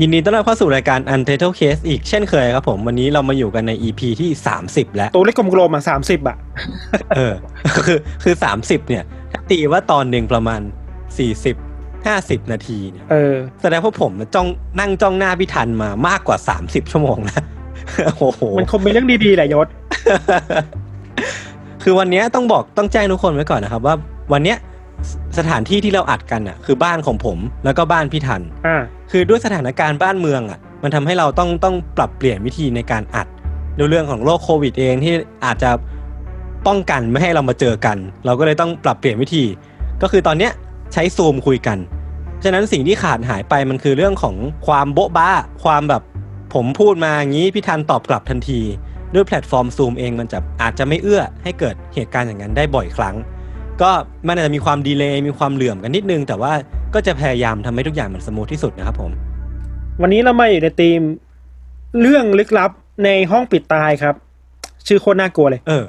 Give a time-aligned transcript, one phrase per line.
[0.00, 4.30] ยินดีต้อนรับเข้าสู่รายการ Untitled Case อีกเช่นเคยครับผม วันนี้เรามาอยู่กันใน EP ที่
[4.64, 6.36] 30 แล้ว ตัวเลขกลมๆอะสามสิบอะ
[7.16, 7.34] เออ
[7.86, 10.60] คือคือ30เนี่ยถ้าตีว่าตอนหนึ่งประมาณ
[11.36, 14.46] 40 50นาทีเนี่ยเออแสดงว่าผมจ้อง
[14.80, 17.42] นั่งจ้องหน้าพี่ทันมามากกว่า30ชั่วโมงนะ
[18.18, 19.66] โอ้โห มันคงเป็นเรื่องดีๆแหละยศ
[21.82, 23.94] คือวันเนี้ยต้องบอกต้องแจ้งทุกคนไว้ก่อนนะครับ ว่า
[24.32, 24.58] วันเนี้ย
[25.08, 28.82] สสถานที่ที่เราอัดกันอะ คือบ้านของผมแล้วก็บ้านพี่ทันอ่า
[29.14, 33.26] คือด้วยสถานการณ์บ้านเมืองอะมันทำให้เราต้องต้องปรับเปลี่ยนวิธีในการอัด
[33.78, 35.70] ด้วยเรื่องของโรคโควิดเองที่อาจจะ
[36.66, 39.44] ป้องกันไม่ให้เรามาเจอกัน เราก็เลยต้องปรับเปลี่ยนวิธี
[40.02, 40.52] ก็คือตอนเนี้ย
[40.92, 41.78] ใช้ซูมคุยกัน
[42.44, 45.30] ฉะนั้นสิ่งที่ขาดหายไปมันคือเรื่องของความโบ๊ะบ้า
[45.64, 46.02] ความแบบ
[46.54, 48.60] ผมพูดมาอย่างนี้พี่ทันตอบกลับทันที
[49.14, 53.16] ด้วยแพลตฟอร์มซูมเองมันจะอาจจะไม่เอื้อให้เกิดเหตุการณ์อย่างนั้นได้บ่อยครั้ง
[53.82, 53.90] ก็
[54.28, 56.52] มันอาจจะมีความ delay มีความเหลื่อมกันนิดนึง แต่ว่า
[56.94, 59.10] ก็จะพยายามทำให้ทุกอย่างมัน smooth ที่สุดนะครับผม
[60.02, 61.00] วันนี้เรามาอยู่ในธีม
[62.00, 62.70] เรื่องลึกลับ
[63.04, 64.14] ในห้องปิดตายครับ
[64.86, 65.86] ชื่อโคตรน่ากลัวเลย เออ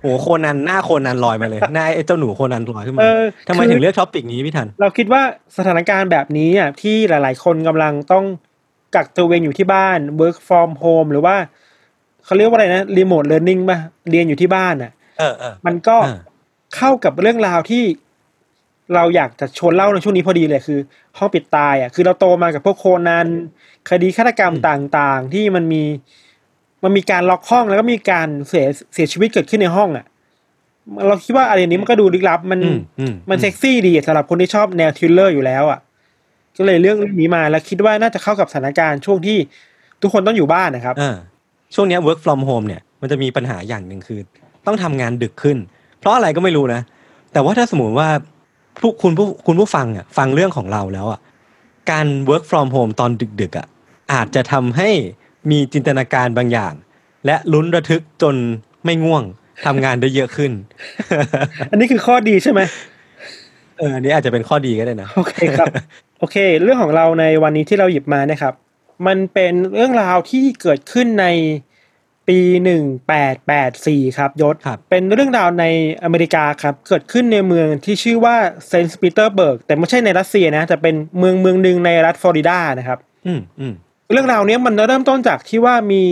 [0.00, 5.22] โอ้โหโคนันหน้าโคนันลอยมาเลยหน้าไอ้เจ้าหนูโคนันลอยขึ้นมาเออทำไมคือถึงเลือก topic นี้พี่ธัญ เราคิดว่า
[5.56, 8.24] สถานการณ์แบบนี้อะที่หลาย ๆ คนกำลังต้อง
[8.94, 11.36] กักตัวเองอยู่ที่บ้าน work from home หรือว่า
[12.24, 13.78] เขาเรียกว่าอะไรนะ remote learning ป่ะ
[14.10, 16.18] เรียนอยู่ที่บ้านอะเออเออมันก็อ่า
[16.76, 17.84] เข้ากับเรื่องราวที่
[18.94, 20.78] เราอยากจะชวนเล่าในช่วงนี้พอดีเลยคือ
[21.18, 23.28] ห้องปิดตายอะคือเราโตมากับพวกโคนัน
[23.90, 25.82] คดีฆาตกรรมต่างๆ ที่มันมี
[26.84, 30.06] มันมีการล็อกห้องแล้วก็มีการเสียเสียชีวิตเกิดขึ้นในห้องอะ
[31.06, 35.80] เราคิดว่าอะไรนี้มันก็ดูลึกลับ มันอืมอืมมันเซ็กซี่ดีสำหรับคนที่ชอบแนวทริลเลอร์อยู่แล้วอะ
[36.56, 39.38] ก็เลยเรื่องนี้มาแล้วคิดว่าน่าจะเข้ากับสถานการณ์ช่วงที่
[40.02, 41.16] ทุกคนต้องอยู่บ้านนะครับอ่า
[41.74, 44.20] ช่วงเนี้ย work from home เนี่ยมันจะมีปัญหาอย่างหนึ่งคือ
[44.66, 45.75] ต้องทำงานดึกขึ้นเพ
[46.06, 46.80] ราะอะไรก็ไม่รู้นะ
[47.32, 48.08] แต่ว่าถ้าสมมติว่า
[48.80, 51.20] ผู้คุณผู้คุณผู้ฟังอะฟังเรื่องของเราแล้วอะ
[51.90, 53.66] การ work from home ตอนดึกๆอะ
[54.12, 54.90] อาจจะทำให้
[55.50, 56.72] มีจินตนาการบางอย่าง
[57.26, 58.34] และลุ้นระทึกจน
[58.84, 59.22] ไม่ง่วง
[59.66, 60.52] ทำงานได้เยอะขึ้น
[61.70, 62.60] อันนี้คือข้อดีใช่ไหม
[63.78, 65.66] เอออันนี้อาจจะเป็นข้อดีก็ได้นะโอเคครับ
[66.20, 68.54] โอเค เรื่องของเราในวันนี้ที่เราหยิบมานะครับ
[69.06, 71.26] มันเป็นเรื่องราวที่เกิดขึ้นใน
[72.28, 75.64] ปีหนึ่งแปดแปดสี่ครับยชญ์ครับเป็นเรื่องราวใน
[76.02, 78.36] อเมริกาครับ เกิดขึ้นในเมืองที่ชื่อว่า
[78.68, 83.74] เซนต์ปีเตอร์เบิร์กแต่ไม่ใช่ในรัสเซียนะแต่เป็นเมืองเมืองหนึ่งในรัฐฟลอริดานะครับอืมอืม
[84.12, 86.02] เรื่องราวเนี้ยมันเริ่มต้นจากที่ว่ามี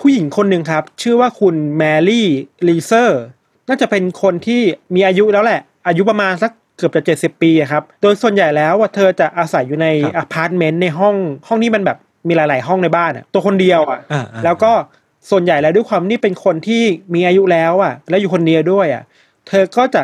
[0.00, 2.28] ผู้หญิงคนหนึ่งครับ ชื่อว่าคุณแมรี่
[2.68, 3.22] รีเซอร์
[3.68, 4.60] น่าจะเป็นคนที่
[4.94, 11.14] มีอายุแล้วแหละ อายุประมาณสักเกือบจะเจ็ดสิบปีอะครับ โดยส่วนใหญ่แล้วว่าเธอจะอาศัยอยู่ในอพาร์ตเมนต์ในห้อง
[11.48, 11.98] ห้องที่มันแบบ
[12.28, 14.72] มีหลาย ๆ ห้องในบ้านอะตัวคนเดียวอะอ่าอ่าแล้วก็
[15.30, 16.82] ส่วนใหญ่แล้วด้วยความที่เป็นคนที่
[17.14, 19.02] มีอายุแล้วอะแล้วอยู่คนเดียวด้วยอะ
[19.48, 20.02] เธอก็จะ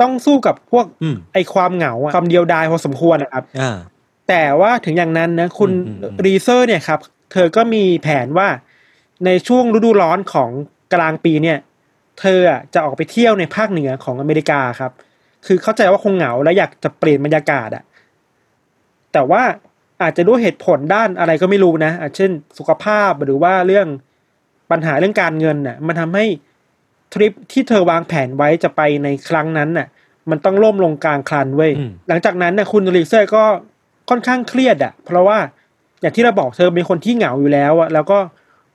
[0.00, 3.78] ต้องสู้กับพวกอืมไอความเหงาอะความเดียวดายพอสมควรนะครับอ่า
[4.28, 7.00] แต่ว่าถึงอย่างนั้นนะคุณอืมอืมอืมรีเซอร์เนี่ยครับ
[7.32, 8.48] เธอก็มีแผนว่า
[9.26, 10.50] ในช่วงฤดูร้อนของ
[10.94, 11.58] กลางปีเนี่ย
[12.20, 14.92] เธออะจะออกไปเที่ยวในภาคเหนือของอเมริกาครับ
[15.46, 17.84] คือเข้าใจว่าคงเหงาและอยากจะเปลี่ยนบรรยากาศอะ
[19.12, 19.42] แต่ว่า
[20.02, 23.86] อาจจะด้วยเหตุผลด้านอะไรก็ไม่รู้นะอาจเช่น สุขภาพหรือว่าเรื่อง
[24.70, 26.24] ปัญหาเรื่องการเงินน่ะมันทำให้
[27.12, 29.86] ทริปที่เธอวางแผนไว้จะไปในครั้งนั้นน่ะ
[30.30, 33.44] มันต้องล่มลงกลางคันเว้ยอืมหลังจากนั้นน่ะคุณรีเซอร์ก็
[34.10, 35.38] ค่อนข้างเครียดอะ เพราะว่า
[36.00, 38.18] อย่างที่เราบอกเธอเป็นคนที่เหงาอยู่แล้วอะแล้วก็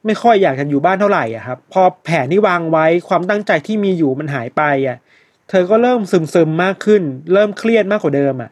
[0.05, 4.97] ไม่ค่อยอยากจะอยู่บ้านเท่าไหร่อะครับ พอแผนที่วางไว้ความตั้งใจที่มีอยู่มันหายไปอะ
[5.49, 7.03] เธอก็เริ่มซึมซึมๆมากขึ้น
[7.33, 8.51] เริ่มเครียดมากกว่าเดิมอะ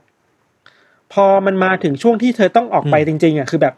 [1.13, 3.73] พอมันมาถึงช่วงที่เธอต้องออกไปจริง ๆอะคือแบบ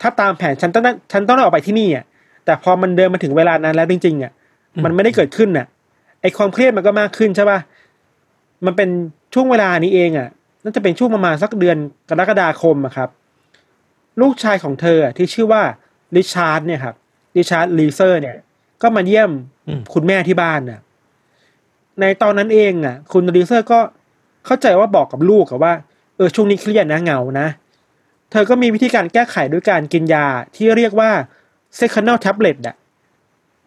[0.00, 2.04] ถ้าตามแผนฉันต้องได้ฉันต้องได้ออกไปที่นี่อะ
[2.50, 4.32] แต่พอมันเดินมาถึงเวลานั้นแล้วจริงๆอะ
[4.84, 5.66] มันไม่ได้เกิดขึ้นอะ
[6.20, 7.58] ไอความเครียดมันก็มากขึ้นใช่ป่ะ
[8.66, 8.88] มันเป็น
[9.34, 10.28] ช่วงเวลานี้เองอะ
[10.62, 11.76] น่าจะเป็นช่วงประมาณสักเดือน
[12.08, 13.08] กรกฎาคมอะครับ
[14.20, 15.62] ลูกชายของเธออะที่ชื่อว่า
[16.16, 16.94] ริชาร์ดเนี่ยครับ
[17.36, 18.36] ริชาร์ด รีเซอร์ เนี่ย
[18.82, 19.30] ก็มาเยี่ยม
[19.68, 20.80] อืมคุณแม่ที่บ้านน่ะ
[22.00, 23.78] ในตอนนั้นเองอะ คุณรีเซอร์ก็
[24.46, 25.72] เข้าใจว่าบอกกับลูกอะว่า
[26.16, 27.48] เออช่วงนี้เครียดนะเหงานะ
[28.30, 30.26] เธอก็มีวิธีการแก้ไขด้วยการกินยา
[30.56, 31.10] ที่เรียกว่า
[31.78, 32.76] Seconal tablet อะ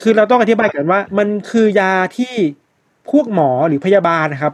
[0.01, 2.33] คือเราต้องอธิบายกันว่า มันคือยาที่
[3.11, 4.53] พวกหมอหรือพยาบาลนะครับ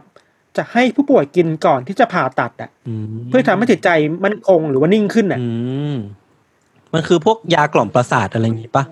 [0.56, 2.70] จะให้ผู้ป่วยกินก่อนที่จะผ่าตัดอะ
[3.04, 3.88] มเพื่อทำให้จิตใจ
[4.24, 5.48] มั่นคงหรือว่านิ่งขึ้นอะอื
[5.94, 5.96] ม
[6.92, 8.84] มันคือพวกยากล่อมประสาทอะไรอย่างงี้ปะ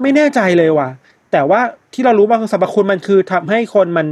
[0.00, 0.88] ไม่แน่ใจเลยว่ะ
[1.32, 1.60] แต่ว่า
[1.92, 4.06] ที่เรารู้ว่าสรรพคุณมันคือทำให้คนมัน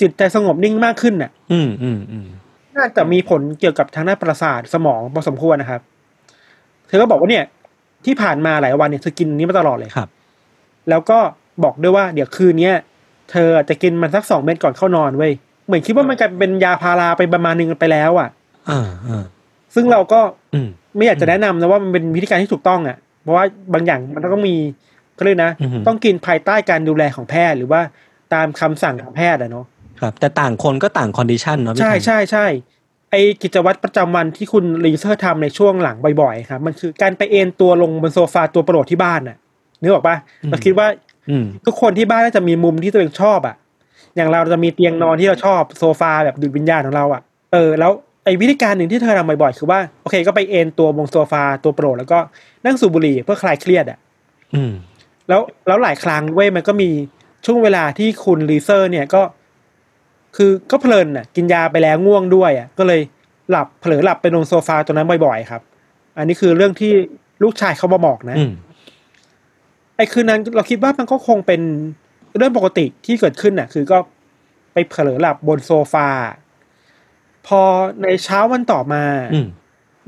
[0.00, 2.26] จิตใจสงบนิ่งมากขึ้นน่ะ อืมอืมอืม
[2.76, 5.82] น่าจะมีผลเกี่ยวกับทางด้านประสาทสมองพอสมควรนะครับ
[6.86, 7.44] เธอก็บอกว่าเนี่ย
[8.06, 10.08] ที่ผ่านมาหลายวันเนี่ยเธอกินอันนี้มาตลอดเลยครับ
[10.90, 11.18] แล้วก็
[11.64, 12.76] บอกด้วยว่าเดี๋ยวคืนเนี้ย
[13.30, 15.32] เธอจะกินมันสักสองเม็ดก่อนเข้านอนเว้ย
[15.66, 18.28] เหมือนคิดว่ามันกลายเป็นยาพาราไปประมาณนึงไปแล้วอะ
[18.70, 19.24] อ่าอ่า
[19.74, 20.20] ซึ่งเราก็
[20.54, 24.56] อืมไม่อยากจะแนะนำนะว่ามันเป็นวิธีการที่ถูกต้องอะ เพราะว่าบางอย่างมันต้องมี
[25.18, 27.80] ก็เลยกนะอือหือต้องกินภายใต้การดูแลของแพทย์หรือว่า
[28.34, 29.66] ตามคำสั่งของแพทย์อะเนาะ
[30.00, 32.75] ครับ แต่ต่างคนก็ต่าง condition เนาะพี่ใช่ธัญใช่ใช่ไอ
[33.42, 39.36] กิจวัตรประจำวันที่คุณรีเซอร์ทำในช่วงหลังบ่อยๆครับ มันคือการไปเอนตัวลงบนโซฟาตัวโปรดที่บ้านน่ะ
[39.82, 40.16] นึกออกปะ
[40.50, 40.86] เราคิดว่า
[41.30, 43.56] อืมทุกคนที่บ้านน่าจะมีมุมที่ตัวเองชอบอะ
[44.16, 47.22] อย่างเราจะมีเตียงนอนที่เราชอบโซฟาแบบดูดวิญญาณของเราอะ
[47.52, 47.92] เออแล้ว
[48.24, 52.18] ไอ้วิธีการหนึ่งที่เธอทำบ่อยๆคือว่าโอเค ก็ไปเอนตัวบนโซฟาตัวโปรดแล้วก็
[52.66, 53.98] นั่งสูบบุหรี่เพื่อคลายเครียดอะ
[54.54, 54.72] อืม
[55.28, 56.90] แล้วแล้วหลายครั้งเว้ยมันก็มี
[57.46, 59.22] ช่วงเวลาที่คุณรีเซอร์ เนี่ยก็
[60.36, 63.00] คือก็เพลินน่ะกินยาไปแล้วง่วงด้วยอะก็เลย
[63.50, 65.62] หลับเผลอหลับไปบนโซฟาตัวนั้นบ่อยๆครับ
[66.18, 66.92] อันนี้คือเรื่องที่
[67.42, 68.52] ลูกชายเขามาบอกนะอืม
[69.96, 71.60] ไอ้คืนนั้นเราคิดว่ามันก็คงเป็น
[72.36, 73.98] เรื่องปกติที่เกิดขึ้นน่ะ คือก็
[74.72, 76.08] ไปเผลอหลับบนโซฟา
[77.46, 77.60] พอ
[78.02, 79.02] ในเช้าวันต่อมา
[79.34, 79.46] อืม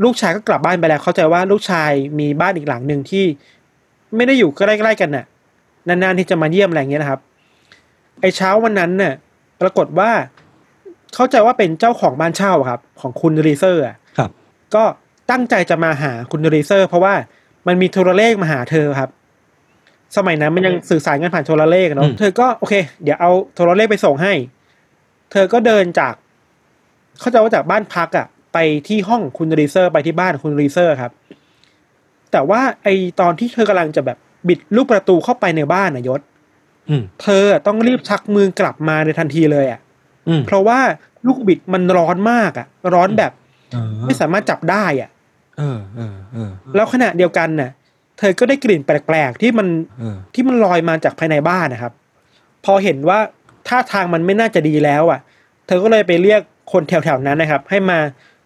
[0.05, 3.25] ลูกชายก็กลับบ้านไปแล้ว เข้าใจว่าลูกชายมีบ้านอีกหลังหนึ่งที่
[4.17, 5.25] ไม่ได้อยู่ใกล้ๆกันน่ะ
[5.89, 7.21] นานๆที่จะมาเยี่ยมอะไรอย่างเงี้ยนะครับ
[8.21, 9.15] ไอ้เช้าวันนั้นน่ะ
[9.61, 10.11] ปรากฏว่า
[11.15, 14.31] เข้าใจว่าเป็นเจ้าของบ้านเช่าครับ ของคุณรีเซอร์อะครับ
[14.75, 14.85] ก็
[15.31, 17.15] ตั้งใจจะมาหาคุณรีเซอร์ เพราะว่า
[17.67, 19.11] มันมีโทรเลขมาหาเธอครับ
[20.17, 24.33] สมัยนั้นมันยังสื่อสารกันผ่านโทรเลขอะเนาะอืมเธอก็โอเค เดี๋ยวเอาโทรเลขไปส่งให้
[25.33, 26.15] เธอก็เดินจาก
[27.21, 28.59] เข้าใจว่าจากบ้านพักอะไป
[28.89, 31.13] ที่ห้องคุณรีเซอร์ ไปที่บ้านคุณรีเซอร์ครับ
[32.33, 32.89] แต่ว่าไอ
[33.21, 34.19] ตอนที่เธอกำลังจะแบบ
[34.49, 36.38] บิดลูกประตูเข้าไปในบ้านนะยชญ์อืม
[37.23, 39.81] เธอต้องรีบชักมือกลับมาในทันทีเลยอะ
[40.29, 40.79] อืมเพราะว่า
[41.27, 43.33] ลูกบิดมันร้อนมากอะร้อนแบบ
[43.73, 45.11] เออไม่สามารถจับได้อะ
[45.59, 47.71] เออเออเออแล้วขณะเดียวกันน่ะ
[48.19, 49.69] เธอก็ได้กลิ่นแปลกๆที่มัน
[49.99, 51.93] เออที่มันลอยมาจากภายในบ้านนะครับ
[52.65, 53.19] พอเห็นว่า
[53.69, 55.21] ท่าทางมันไม่น่าจะดีแล้วอะ
[55.67, 56.41] เธอก็เลยไปเรียก
[56.73, 57.99] คนแถวๆนั้นนะครับ ให้มา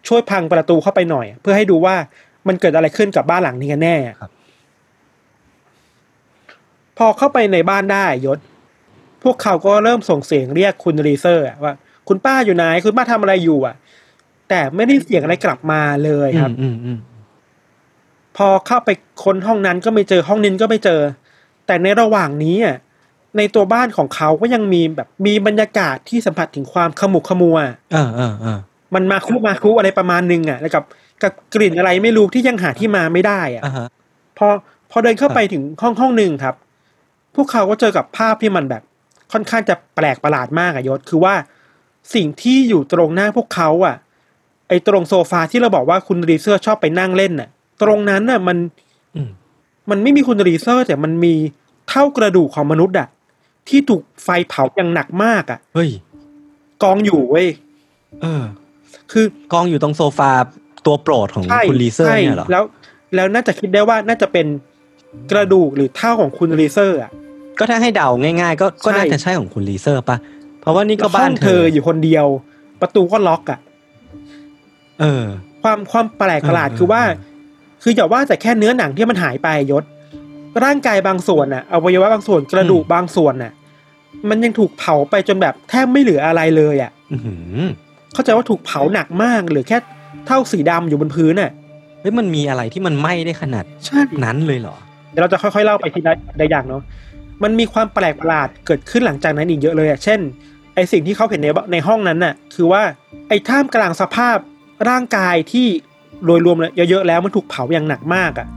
[0.07, 1.95] ช่วยพังประตูเข้าไปหน่อย เพื่อให้ดูว่า
[2.47, 4.31] มันเกิดอะไรขึ้นกับบ้านหลังนี้กันแน่ครับ
[6.97, 8.39] พอเข้าไปในบ้านได้ยชญ์
[9.23, 11.73] พวกเขาก็เริ่มส่งเสียงเรียกคุณรีเซอร์อะว่า
[12.07, 13.75] คุณป้าอยู่ไหน คุณป้าทำอะไรอยู่อะ
[14.49, 16.99] แต่ไม่ได้เสียงอะไรกลับมาเลยครับอืมอืม
[18.37, 18.89] พอเข้าไป
[19.23, 21.01] ค้นห้องนั้นก็ไม่เจอห้องนี้ก็ไม่เจอ
[21.67, 22.77] แต่ในระหว่างนี้อะ
[23.37, 27.57] ในตัวบ้านของเขาก็ยังมีแบบมีบรรยากาศที่สัมผัสถึงความขมุกขมัว
[27.91, 28.59] เออเออเออ
[28.95, 30.83] มันมาคุมาคุอะไรประมาณนึงอะ แล้วกับ
[31.23, 33.87] กับกลิ่นอะไรไม่รู้ที่ยังหาที่มาไม่ได้อะอ่าฮะ
[34.37, 34.47] พอ
[34.91, 36.55] พอเดินเข้าไปถึงห้องห้องหนึ่งครับ
[37.35, 38.83] พวกเขาก็เจอกับภาพที่มันแบบ
[39.31, 41.35] ค่อนข้างจะแปลกประหลาดมากอะยชญ์คือว่า
[42.15, 43.95] สิ่งที่อยู่ตรงหน้าพวกเขาอะ
[44.67, 47.49] ไอ้ตรงโซฟาที่เราบอกว่าคุณรีเซอร์ชอบไปนั่งเล่นน่ะ
[47.83, 48.57] ตรงนั้นน่ะมัน
[49.15, 49.29] อืม
[49.89, 51.33] มันไม่มีคุณรีเซอร์แต่มันมี
[51.89, 53.07] เถ้ากระดูกของมนุษย์อะ
[53.69, 55.89] ที่ถูกไฟเผาอย่างหนักมากอะเฮ้ย
[56.83, 57.47] กองอยู่เว้ย
[58.21, 58.43] เออ
[59.11, 60.31] คือกองอยู่ตรงโซฟา
[60.85, 62.63] ตัวโปรดของใช่คุณรีเซอร์ใช่เนี่ยเหรอแล้ว
[63.15, 64.45] แล้วน่าจะคิดได้ว่าน่าจะเป็น
[65.31, 67.11] กระดูกหรือเถ้าของคุณรีเซอร์อะ
[67.59, 70.17] ก็ถ้าให้เดาง่ายๆ ก็ก็ใช่น่าจะใช่ของคุณรีเซอร์ปะ
[70.61, 72.25] เพราะว่านี่ก็แล้วบ้าห้องเธเธอออยู่คนเดียว
[72.81, 73.59] ประตูก็ล็อกอะ
[74.99, 75.25] เออ
[75.63, 77.01] ความความแปลกประหลาดเออคือว่า
[77.83, 79.83] คืออย่าว่าแต่แค่เนื้อหนังที่มันหายไปยศ
[80.63, 83.51] ร่างกายบางส่วนน่ะอวัยวะบางส่วนกระดูกบางส่วนน่ะ
[84.29, 87.63] มันยังถูกเผาไปจนแบบแทบไม่เหลืออะไรเลยอะอื้อหือ
[88.13, 89.77] เข้าใจว่าถูกเผาหนักมากเหลือแค่
[90.27, 91.51] เท่าสีดำอยู่บนพื้นน่ะ
[92.01, 94.75] เฮ้ยมันมีอะไรที่มันไหม้ได้ขนาดใช่นั้นเลยเหรอ
[95.13, 96.83] เดี๋ยวเราจะค่อยๆเล่าไปทีละละอย่างเนาะ
[97.43, 100.19] มันมีความแปลกประหลาดเกิดขึ้นหลังจากนั้นอีกเยอะเลยอะเช่น
[100.75, 102.81] ไอสิ่งที่เขาเห็นในในห้องนั้นน่ะ คือว่า
[103.27, 104.37] ไอท่ามกลางสภาพ
[104.89, 105.67] ร่างกายที่
[106.25, 108.47] โดยรวมแล้วเยอะๆแล้วมันถูกเผาอย่างหนักมากอะ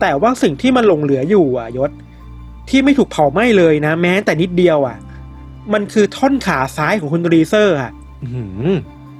[0.00, 1.90] แต่ว่าสิ่งที่มันหลงเหลืออยู่อะยศ
[2.68, 4.96] ที่ไม่ถูกเผาไหม้เลยนะ แม้แต่นิดเดียวอะ
[5.72, 8.74] มันคือท่อนขาซ้ายของคุณรีเซอร์อะอื้อหือ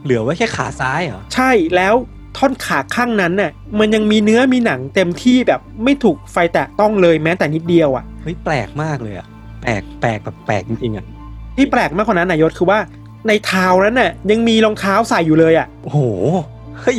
[0.04, 1.94] เหลือไว้แค่ขาซ้ายเหรอ ใช่แล้ว
[2.37, 9.26] ท่อนขาข้างนั้นน่ะมันยังมีเนื้อมีหนังเต็มที่แบบไม่ถูกไฟแตะต้องเลยแม้แต่นิดเดียวอะเฮ้ยแปลกมากเลยอะ
[9.62, 11.05] แปลกแปลกแบบแปลกจริงๆอะ
[11.57, 12.78] ที่แปลกมากกว่านั้นนายศคือว่า
[13.28, 16.00] ในเท้านั้นน่ะยังมีรองเท้าใส่อยู่เลยอะโอ้โห
[16.81, 16.99] เฮ้ย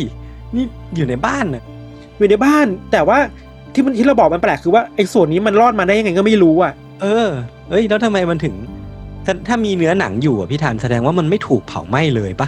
[0.55, 0.65] นี่
[0.95, 1.63] อยู่ในบ้านน่ะ
[2.17, 3.17] อยู่ในบ้าน แต่ว่า
[3.73, 7.27] ที่มันที่เราบอกมันแปลกคือว่าไอ้ส่วนนี้มันรอดมาได้ยังไงก็ไม่รู้อะ เออ
[7.69, 8.55] เอ้ยแล้วทำไมมันถึง
[9.25, 12.47] ถ้าถ้ามีเนื้อหนังอยู่อะพี่ธันแสดงว่ามันไม่ถูกเผาไหม้เลยปะ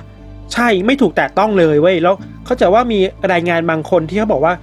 [0.53, 2.15] ใช่ไม่ถูกแตะต้องเลยเว้ยแล้ว
[2.45, 2.99] เขาใจะว่ามี
[3.31, 4.53] รายงานบางคนที่เขาบอกว่า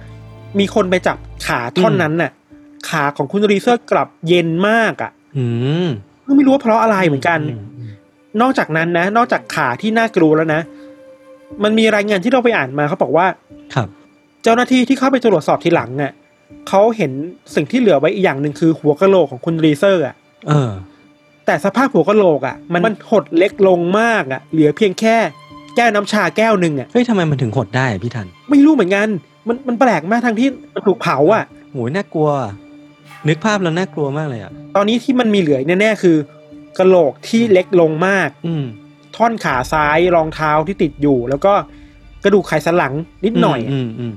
[0.59, 1.17] มีคนไปจับ
[1.47, 2.31] ขาท่อนนั้นน่ะ
[2.89, 5.45] ขาของคุณรีเซอร์กลับเย็นมากอะ อื
[5.85, 5.87] ม
[6.35, 7.61] ไม่รู้ว่าเพราะอะไรเหมือนกันอืม
[8.41, 10.61] นอกจากนั้นนะ นอกจากขาที่น่ากลัวแล้วนะ
[11.63, 13.27] มันมีรายงานที่เราไปอ่านมาเขาบอกว่า
[13.75, 13.87] ครับ
[14.43, 16.11] เจ้าหน้าที่ที่เข้าไปตรวจสอบทีหลังอะ
[16.69, 17.11] เขาเห็น
[17.55, 20.15] สิ่งที่เหลือไว้อีกอย่างหนึ่งคือหัวกะโหลกของคุณรีเซอร์อะ
[20.47, 20.71] เออ
[21.45, 25.17] แต่สภาพหัวกะโหลกอะมันมันหดเล็กลงมากอะ เหลือเพียงแค่
[25.77, 29.07] แก้วน้ำชาแก้วหนึ่งอะเฮ้ยทำไมมันถึงหดได้อะพี่ธัน ไม่รู้เหมือนกัน
[29.47, 32.29] มันมันแปลกมากทั้งที่มันถูกเผาอะโหยน่ากลัว
[33.27, 36.17] นึกภาพแล้วน่ากลัวมากเลยอะตอนนี้ที่มันมีเหลือแน่ๆคือ
[36.79, 38.65] กะโหลกที่เล็กลงมาก อืม
[39.15, 41.53] ท่อนขาซ้ายรองเท้าที่ติดอยู่ แล้วก็
[42.23, 42.93] กระดูกไขสันหลัง
[43.25, 44.13] นิดหน่อยอืมอืม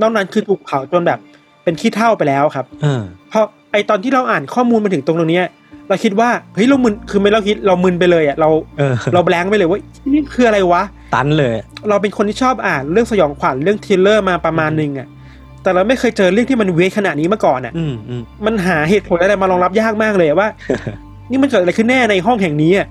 [0.00, 1.18] นอกนั้นคือถูกเผาจนแบบ
[1.64, 5.46] เป็นขี้เถ้าไปแล้วครับเออเพราะไอตอนที่เราอ่านข้อมูลมาถึงตรงตรงเนี้ย
[5.88, 9.78] เราคิดว่าเฮ้ยเรามึนคือไม่เราคิดเรามึนไปเลยอะเราเออเรา blank ไปเลยว่า
[10.12, 10.82] นี่คืออะไรวะ
[11.14, 11.54] ตันเลย
[11.88, 15.08] เราเป็นคนที่ชอบอ่านเรื่องสยองขวัญเรื่อง thriller มาประมาณหนึ่งอะ
[15.62, 20.48] แต่เราไม่เคยเจอเรื่องที่มัน weird ขนาดนี้มาก่อนอะอืมอืมมันหาเหตุผลอะไรมารองรับยากมากเลยอะว่า
[21.30, 22.86] นี่มันเกิดอะไรขึ้นแน่ในห้องแห่งนี้อะ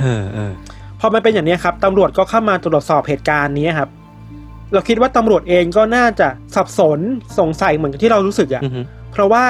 [0.00, 0.52] เออเออ
[1.00, 3.88] พอมันเป็นอย่างนี้ครับตำรวจก็เข้ามาตรวจสอบเหตุการณ์นี้ครับ
[4.72, 6.98] เราคิดว่าตำรวจเองก็น่าจะสับสน
[7.38, 8.80] สงสัยเหมือนกับที่เรารู้สึกอะอือฮึ
[9.12, 9.44] เพราะว่า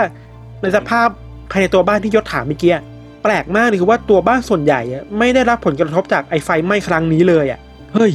[0.63, 1.09] ในสภาพ
[1.51, 2.83] ภายในตัวบ้านที่ยศถามเมื่อกี้อะ
[3.23, 7.61] แปลกมากเลยคือว่าตัวบ้านส่วนใหญ่อะไม่ได้รับผลกระทบจากไอไฟไหม้ครั้งนี้เลยอะ
[7.95, 8.13] เฮ้ย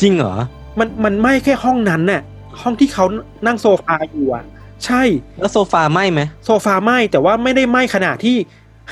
[0.00, 0.34] จริงเหรอ
[0.78, 2.22] มันมันไหม้แค่ห้องนั้นน่ะ
[2.60, 3.04] ห้องที่เขา
[3.46, 4.44] นั่งโซฟาอยู่อะ
[4.84, 5.02] ใช่
[5.40, 8.36] แล้วโซฟาไหมไหมโซฟาไหม้แต่ว่าไม่ได้ไหม้ขนาดที่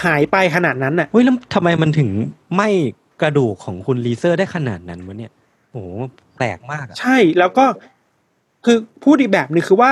[0.04, 2.11] หายไปขนาดนั้นน่ะเฮ้ยแล้วทำไมมันถึง
[2.54, 2.62] ไหม้
[3.23, 5.33] กระดูกของคุณรีเซอร์ได้ขนาดนั้นวะเนี่ย
[5.73, 5.88] โอ้โห
[6.37, 7.64] แปลกมากอะใช่แล้วก็
[8.64, 9.90] คือพูดอีกแบบหนึ่งคือว่า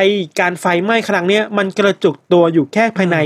[0.00, 0.06] ไอ
[0.40, 3.18] การไฟไหม้ครั้งเนี้ยมันกระจุกตัวอยู่แค่ภายใน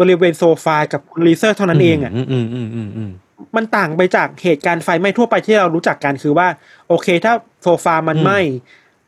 [0.00, 3.10] บริเวณโซฟากับคุณรีเซอร์เท่านั้นเองอะอืมอืมอืมอืมอืม
[3.56, 6.46] มันต่างไปจากเหตุการณ์ไฟไหม้ทั่วไปที่เรารู้จักกันคือว่า
[6.88, 8.40] โอเค ถ้าโซฟามันไหม้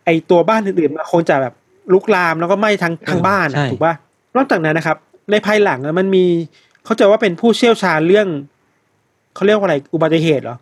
[0.05, 1.55] ไอตัวบ้านอื่นๆมันคงจะแบบ
[1.93, 3.95] ลุกลามแล้วก็ไหม้ทั้งทั้งบ้านอะถูกป่ะ
[4.37, 4.97] นอกจากนั้นนะครับ
[5.31, 6.25] ในภายหลังอะมันมี
[6.85, 8.29] เขาใจะว่าเป็นผู้เชี่ยวชาญเรื่อง
[9.35, 10.57] เขาเรียกว่าอะไรอุบัติเหตุเหรอ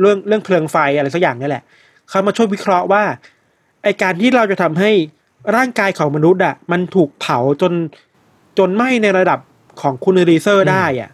[0.00, 1.62] เรื่องเรื่องเพลิงไฟอะไรสักอย่างนี่แหละ
[2.08, 3.02] เขามาช่วยวิเคราะห์ว่า
[3.82, 4.90] ไอการที่เราจะทำให้
[5.56, 7.72] ร่างกายของมนุษย์อะมันถูกเผาจน
[8.58, 9.38] จนไหม้ในระดับ
[9.80, 11.10] ของคุณรีเซอร์ได้อะ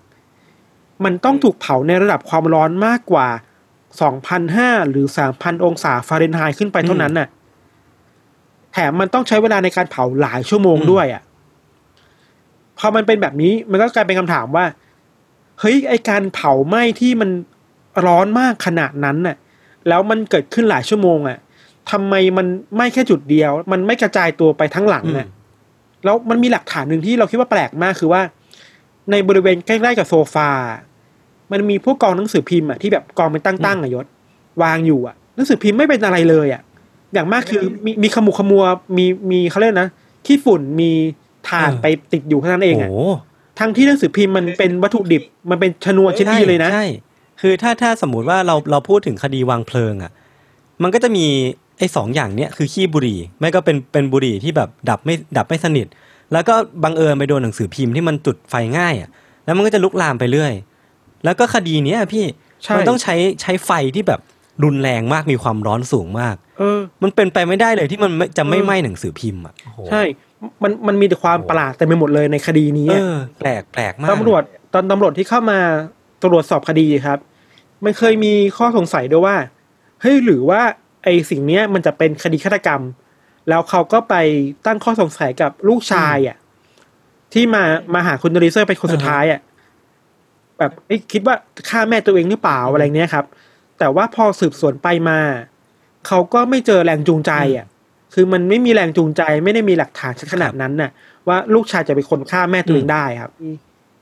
[1.05, 3.29] มันต้องถูกเผาในระดับความร้อนมากกว่า
[4.09, 5.07] 2,500หรือ
[5.37, 7.29] 3,000องศาฟาเรนไฮต์ขึ้นไปเท่านั้นน่ะ
[8.73, 11.23] แถมมันต้องใช้เวลาในการเผาหลายชั่วโมงด้วยอะ
[12.79, 14.65] พอมันเป็นแบบนี้มันก็กลายเป็นคำถามว่า
[15.61, 17.31] เฮ้ยไอการเผาไหม้ที่มัน
[18.07, 19.37] ร้อนมากขนาดนั้นน่ะ
[19.89, 21.39] แล้วมันเกิดขึ้นหลายชั่วโมงอะ
[21.91, 25.27] ทำไมมันไหม้แค่จุดเดียว มันไม่กระจายตัวไปทั้งหลังน่ะ
[26.05, 28.23] แล้วมันมีหลักฐานหนึ่งที่เราคิดว่าแปลกมากคือว่า
[29.11, 30.51] ในบริเวณใกล้ๆกับโซฟา
[31.53, 34.07] มันมีพวกกองหนังสือพิมพ์อะที่แบบกองเป็นตั้งๆอะยศ
[34.63, 36.63] วางอยู่อะหนังสือพิมพ์ไม่เป็นอะไรเลยอะ
[37.13, 38.65] อย่างมากคือมีมีขมุกขมัว
[38.97, 39.89] มีมีเขาเรียกนะ
[40.27, 40.91] ขี้ฝุ่นมี
[41.49, 43.03] ถ่านไปติดอยู่แค่นั้นเองอะโอ้
[43.59, 46.87] ทั้งที่หนังสือพิมพ์มันเป็นวัตถุดิบมันเป็นชนวนชิ้นดีเลยนะใช่
[47.41, 50.13] คือถ้าถ้าสมมุติว่าเราเราพูดถึงคดีวางเพลิงอะ
[50.83, 51.27] มันก็จะมี
[51.79, 55.87] ไอ้สองอย่างเนี้ยคือขี้บุหรี่ ไม่ก็เป็นเป็นบุหรี่ที่แบบดับไม่ดับไม่สนิท
[56.33, 56.55] แล้วก็
[56.85, 59.09] บังเอิญไปโดนหนังสือพิมพ์ที่มันจุดไฟง่ายอะ
[59.45, 60.53] แล้วมันก็จะลุกลามไปเรื่อย
[61.25, 62.25] แล้วก็คดีเนี้ยพี่
[62.63, 64.21] ใช่มันต้องใช้ใช้ไฟที่แบบ
[64.65, 70.03] รุนแรงมากมีความร้อนสูงมาก เออ มันเป็นไปไม่ได้เลยที่มันไม่จะไม่เออไหม้หนังสือพิมพ์อะโอ้โหใช่
[70.63, 74.43] มันมันมีแต่ความประหลาดเต็มไปหมดเลยในคดีนี้เออะอแปลกแปลกมากตำรวจ
[74.75, 75.59] ตอนตำรวจที่เข้ามา
[76.25, 77.19] ตรวจสอบคดีครับ
[77.85, 79.37] มันเคยมีข้อสงสัยด้วยว่า
[80.01, 80.63] เฮ้ยหรือว่า
[81.03, 82.83] ไอสิ่งเนี้ยมันจะเป็นคดีฆาตกรรม
[83.49, 84.15] แล้วเขาก็ไป
[84.67, 86.37] ตั้งข้อสงสัยกับลูกชายอะ
[87.33, 87.63] ที่มา
[87.95, 89.41] มาหาคุณรีเซอร์เป็นคนสุดท้ายอะ
[90.59, 91.35] แบบเอ้ยคิดว่า
[91.69, 93.25] ฆ่าแม่ตัวเองหรือเปล่าอะไรเนี้ยครับ
[93.79, 95.19] แต่ว่าพอสืบสวนไปมา
[96.07, 97.67] เขาก็ไม่เจอแรงจูงใจอะ
[98.15, 100.91] คือมันไม่มีแรงจูงใจไม่ได้มีหลักฐานชัดขนาดนั้นน่ะ
[101.29, 103.33] ว่าลูกชายจะเป็นคนฆ่าแม่ตัวเองได้ครับ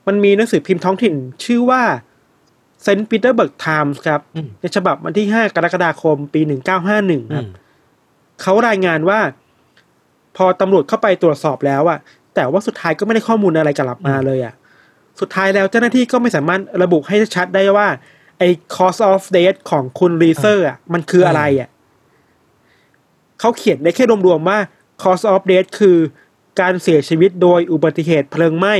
[0.07, 1.13] มันมีหนังสือพิมพ์ท้องถิ่น
[1.45, 1.81] ชื่อว่า
[2.83, 3.03] St.
[3.03, 7.49] Petersburg Times ครับอืมในฉบับวันที่ 5 กรกฎาคม ปี 1951คอืรับม
[8.41, 9.19] เขารายงานว่า
[10.37, 11.99] พอตำรวจเข้าไปตรวจสอบแล้วอะ
[12.35, 14.53] แต่ว่าสุดท้ายก็ไม่ได้ข้อมูลอะไรกลับมาเลยอะ
[15.19, 17.87] สุดท้ายแล้วเจ้าหน้าที่ก็ไม่สามารถระบุให้ชัดได้ว่า
[18.39, 21.69] ไอ้ cause of death ของคุณรีเซอร์อะมันคืออะไรอะ
[23.39, 24.59] เขาเขียนได้แค่รวมๆว่า
[25.01, 25.97] cause of death คือ
[26.59, 28.75] การเสียชีวิตโดยอุบัติเหตุเพลิงไหม้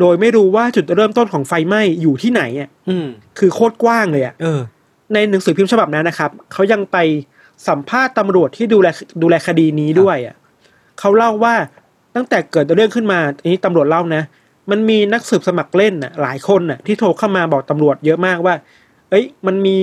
[0.00, 3.06] โดยไม่รู้ว่าจุดเริ่มต้นของไฟไหม้อยู่ที่ไหนอะอืม
[3.38, 4.60] คือโคตรกว้างเลยอะเออ
[5.12, 6.96] ในหนังสือพิมพ์ฉบับนั้นนะครับเขายังไป
[7.68, 8.88] สัมภาษณ์ตำรวจที่ดูแล
[9.22, 10.36] ดูแลคดีนี้ด้วยอะ
[10.98, 11.54] เขาเล่าว่า
[12.16, 14.22] ตั้งแต่เกิดเรื่องขึ้นมาอันนี้ตำรวจเล่านะ
[14.70, 18.54] มันมีนักสืบสมัครเล่นน่ะ หลายคนน่ะ ที่โทรเข้ามาบอกตำรวจเยอะมากว่า
[19.10, 19.76] เอ้ย มันมี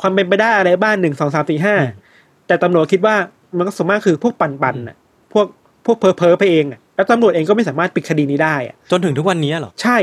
[0.00, 1.76] ความเป็นไปได้อะไรบ้างหนึ่งสองสามสี่ห้า
[2.46, 3.16] แต่ตำรวจคิดว่า
[3.56, 4.96] มันก็ส่วนมากคือพวกปันปันๆน่ะ
[5.32, 5.46] พวก
[5.86, 9.98] พวกเพอเพอๆไปเองอะแล้วตำรวจเองก็ไม่สามารถปิดคดีนี้ได้อะจนถึงทุกวันนี้เหรอ ใช่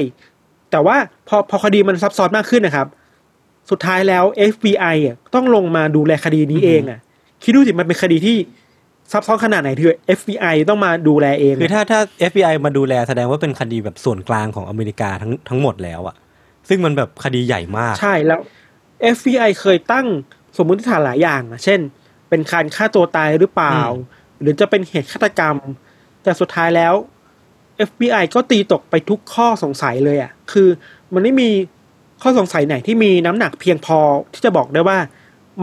[0.72, 0.96] แต่ว่า
[1.28, 2.88] พอพอคดีมันซับซ้อนมากขึ้นนะครับ
[3.72, 4.24] สุดท้ายแล้ว
[4.54, 7.00] FBI อะต้องลงมาดูแลคดีนี้เองอะ
[7.44, 8.38] คิดดูสิมันเป็นคดีที่
[9.12, 9.86] ซับซ้อนขนาดไหนที่
[10.20, 12.00] FBI ต้องมาดูแลเองคือถ้าถ้า
[12.32, 16.16] FBI มาดูแลแสดงว่าเป็นคดีแบบส่วนกลางของอเมริกาทั้งทั้งหมดแล้วอะ
[16.70, 18.40] ซึ่งมันแบบคดีใหญ่มาก ใช่แล้ว
[19.16, 20.08] FBI เคยตั้ง
[20.58, 21.80] สมมติฐานหลายอย่างอะเช่น
[22.30, 25.56] เป็นการฆ่าตัวตายหรือเปล่าอืม หรือจะเป็นเหตุฆาตกรรม
[26.24, 26.94] แต่สุดท้ายแล้ว
[27.90, 30.68] FBI ก็ตีตกไปทุกข้อสงสัยเลยอะ คือ
[31.14, 31.50] มันไม่มี
[32.22, 33.98] ข้อสงสัยไหนที่มีน้ำหนักเพียงพอ
[34.34, 34.98] ที่จะบอกได้ว่า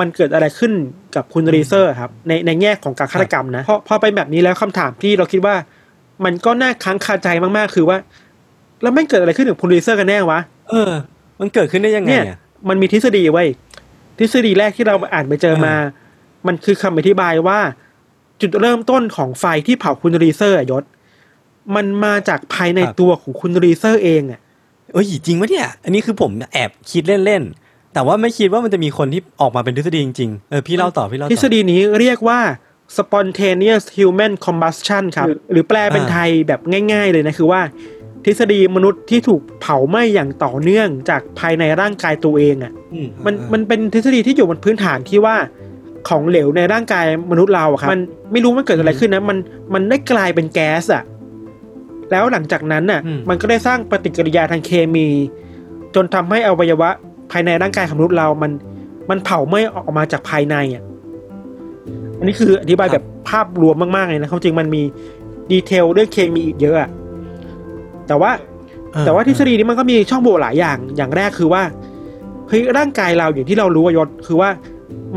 [0.01, 0.73] มันเกิดอะไรขึ้น
[1.15, 5.55] กับคุณรีเซอร์ครับ ในในแง่ของการฆาตกรรมนะพอพอเป็นแบบนี้แล้วคำถามที่เราคิดว่า
[6.25, 7.99] มันก็น่าค้างคาใจมากๆ คือว่า
[8.83, 10.93] แล้วแม่งเกิดอะไรขึ้นกับคุณรีเซอร์กันแน่วะเออ
[11.41, 13.49] มันเกิดขึ้นได้ยังไงเนี่ยอะมันมีทฤษฎีเว้ย
[14.19, 15.75] ทฤษฎีแรกที่เราอ่านไปเจอมา
[16.47, 17.59] มันคือคำอธิบายว่า
[18.41, 20.85] จุดเริ่มต้นของไฟที่เผาคุณรีเซอร์อะยศ
[21.77, 24.41] มันมาจากภายในตัวของคุณรีเซอร์เองอะ
[24.93, 32.41] เอ้ยจริงปะเนี่ย อันนี้คือผมแอบคิดเล่นๆ แต่ว่าไม่คิดว่ามันจะมีคนที่ออกมาเป็นทฤษฎีจริงๆ เออพี่เล่าต่อพี่เล่าต่อ ทฤษฎีนี้เรียกว่า
[32.97, 36.61] spontaneous human combustion ครับ หรือแปลเป็นอ่า ไทยแบบ
[36.93, 37.61] ง่าย ๆ เลยนะคือว่า
[38.25, 45.37] ทฤษฎีมนุษย์ที่ถูกเผาไหม้อย่างต่อเนื่องจากภายในร่างกายตัวเองอะอืมันเออมันเป็นทฤษฎีที่อยู่บนพื้นฐานที่ว่า
[46.09, 48.01] ของเหลวในร่างกายมนุษย์เราอะครับมัน
[48.33, 49.39] ไม่รู้มันเกิดอะไรขึ้นนะมัน
[49.75, 51.03] มันได้กลายเป็นแก๊สอะ
[52.11, 55.07] แล้วหลังจากนั้นน่ะ มันก็ได้สร้างปฏิกิริยาทางเคมี
[55.95, 56.91] จนทำให้อวัยวะ
[57.31, 58.53] ภายในร่างกายของมนุษย์เรามัน
[59.11, 60.83] มันเผาไหม้ออกมาจากภายในอะ
[62.19, 64.83] อันนี้คืออธิบายแบบภาพรวมมากๆเลยนะความจริงมันมี
[65.51, 66.91] ดีเทลเรื่องเคมีอีกเยอะอะ
[68.07, 68.31] แต่ว่า
[68.93, 71.63] เออแต่ว่าทฤษฎีนี้มันก็มีช่องโหว่หลายอย่างอย่างแรกคือว่า
[72.49, 74.51] เฮ้ยร่างกายเราอย่างที่เรารู้ว่ายศคือว่า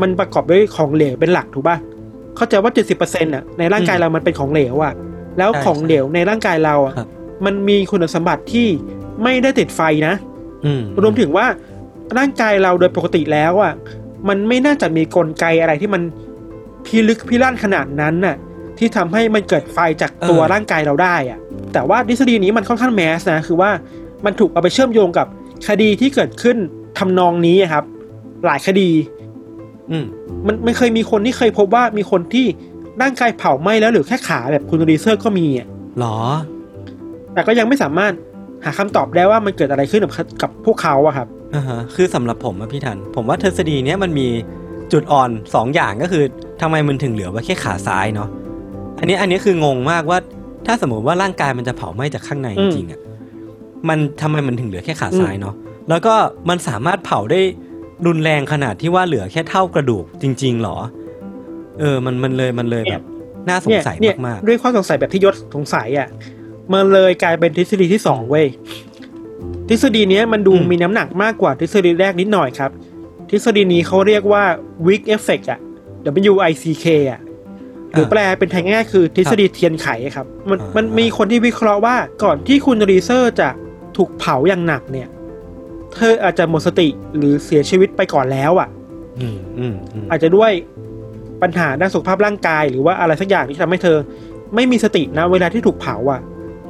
[0.00, 1.76] มันประกอบด้วยของเหลวเป็นหลักถูกป่ะ
[2.36, 4.94] เข้าใจว่าเจ็ดสิบเปอร์เซ็นต์่ะในร่างกายเรามันเป็นของเหลวอะ
[5.38, 7.08] แล้วของเหลวในร่างกายเราอะครับ
[7.44, 8.68] มันมีคุณสมบัติที่
[9.22, 10.14] ไม่ได้ติดไฟนะ
[10.64, 11.46] อืมรวมถึงว่า
[12.18, 13.74] ร่างกายเราโดยปกติแล้วอะ
[14.28, 16.02] มันไม่น่าจะมีกลไกอะไรที่มัน
[16.86, 18.36] พิลึกพิลั่นขนาดนั้นน่ะ
[18.78, 21.38] ที่ทำให้มันเกิดไฟจากตัวร่างกายเราได้อะ
[21.72, 23.70] แต่ว่าทฤษฎีนี้มันค่อนข้างแมสนะคือว่า
[24.24, 25.26] มันถูกเอาไปเชื่อมโยงกับ
[25.68, 26.56] คดีที่เกิดขึ้น
[26.98, 27.84] ทำนองนี้อะครับ
[28.46, 28.90] หลายคดี
[29.90, 30.04] อืม
[30.46, 32.46] มันมันเคยมีคนที่เคยพบว่ามีคนที่
[33.02, 35.68] ร่างกายเผาไหม้แล้วเหรือแค่ขาแบบคุณรีเซอร์ก็มีอะ
[35.98, 36.18] หรอ
[37.34, 38.12] แต่ก็ยังไม่สามารถ
[38.64, 44.28] หาคำตอบได้ว่ามันเกิดอะไรขึ้นกับกับพวกเขาอะครับอ่าฮะคือสำหรับผมอะพี่ทัน ผมว่าทฤษฎีเนี้ยมันมี
[44.92, 46.24] จุดอ่อนสองอย่างก็คือ
[46.60, 48.28] ทำไมมันถึงเหลือไว้แค่ขาซ้ายเนาะ
[48.98, 50.18] อันนี้อันนี้คืองงมากว่า
[50.66, 53.00] ถ้าสมมติว่าร่างกายมันจะเผาไหม้จากข้างในอืจมริงๆอะ
[53.88, 55.54] มันทำไมมันถึงเหลือแค่ขาซ้ายเนาะ
[55.88, 56.14] แล้วก็
[56.48, 57.40] มันสามารถเผาได้
[58.06, 60.76] รุนแรงขนาดที่ว่าเหลือแค่เท่ากระดูกจริง ๆหรอ
[61.80, 63.02] เออ มันมันเลยมันเลยแบบ
[63.48, 66.08] น่าสงเนี่ยสัยเนี่ยมากด้วยข้อสงสัยแบบที่ยศสงสัยอะ
[66.72, 68.46] มันเลยกลายเป็นทฤษฎีที่สองเว้ย
[69.68, 72.70] ทฤษฎีเนี้ยมันดูอืมมีน้ำหนักมากกว่าทฤษฎีแรกนิดหน่อยครับ
[73.30, 74.44] ทฤษฎีนี้เขาเรียกว่า
[74.86, 75.60] weak effect อะ
[76.32, 77.20] W I C K อะ
[77.92, 83.48] หรือแปลเป็นไทยง่ายๆคือทฤษฎีเทียนไขอะครับ มันอ่ามัมันมีคนที่วิเคราะห์ว่าก่อนที่คุณรีเซอร์จะ
[83.96, 85.08] ถูกเผาอย่างหนักเนี่ย
[85.96, 90.52] เธออาจจะหมดสติหรือเสียชีวิตไปก่อนแล้วอะๆอืมอืมอืมอาจจะด้วย
[91.42, 93.96] ปัญหาด้านสุขภาพร่างกาย หรือว่าอะไรสักอย่างที่ทำให้เธอ
[94.54, 96.20] ไม่มีสตินะเวลาที่ถูกเผาอะ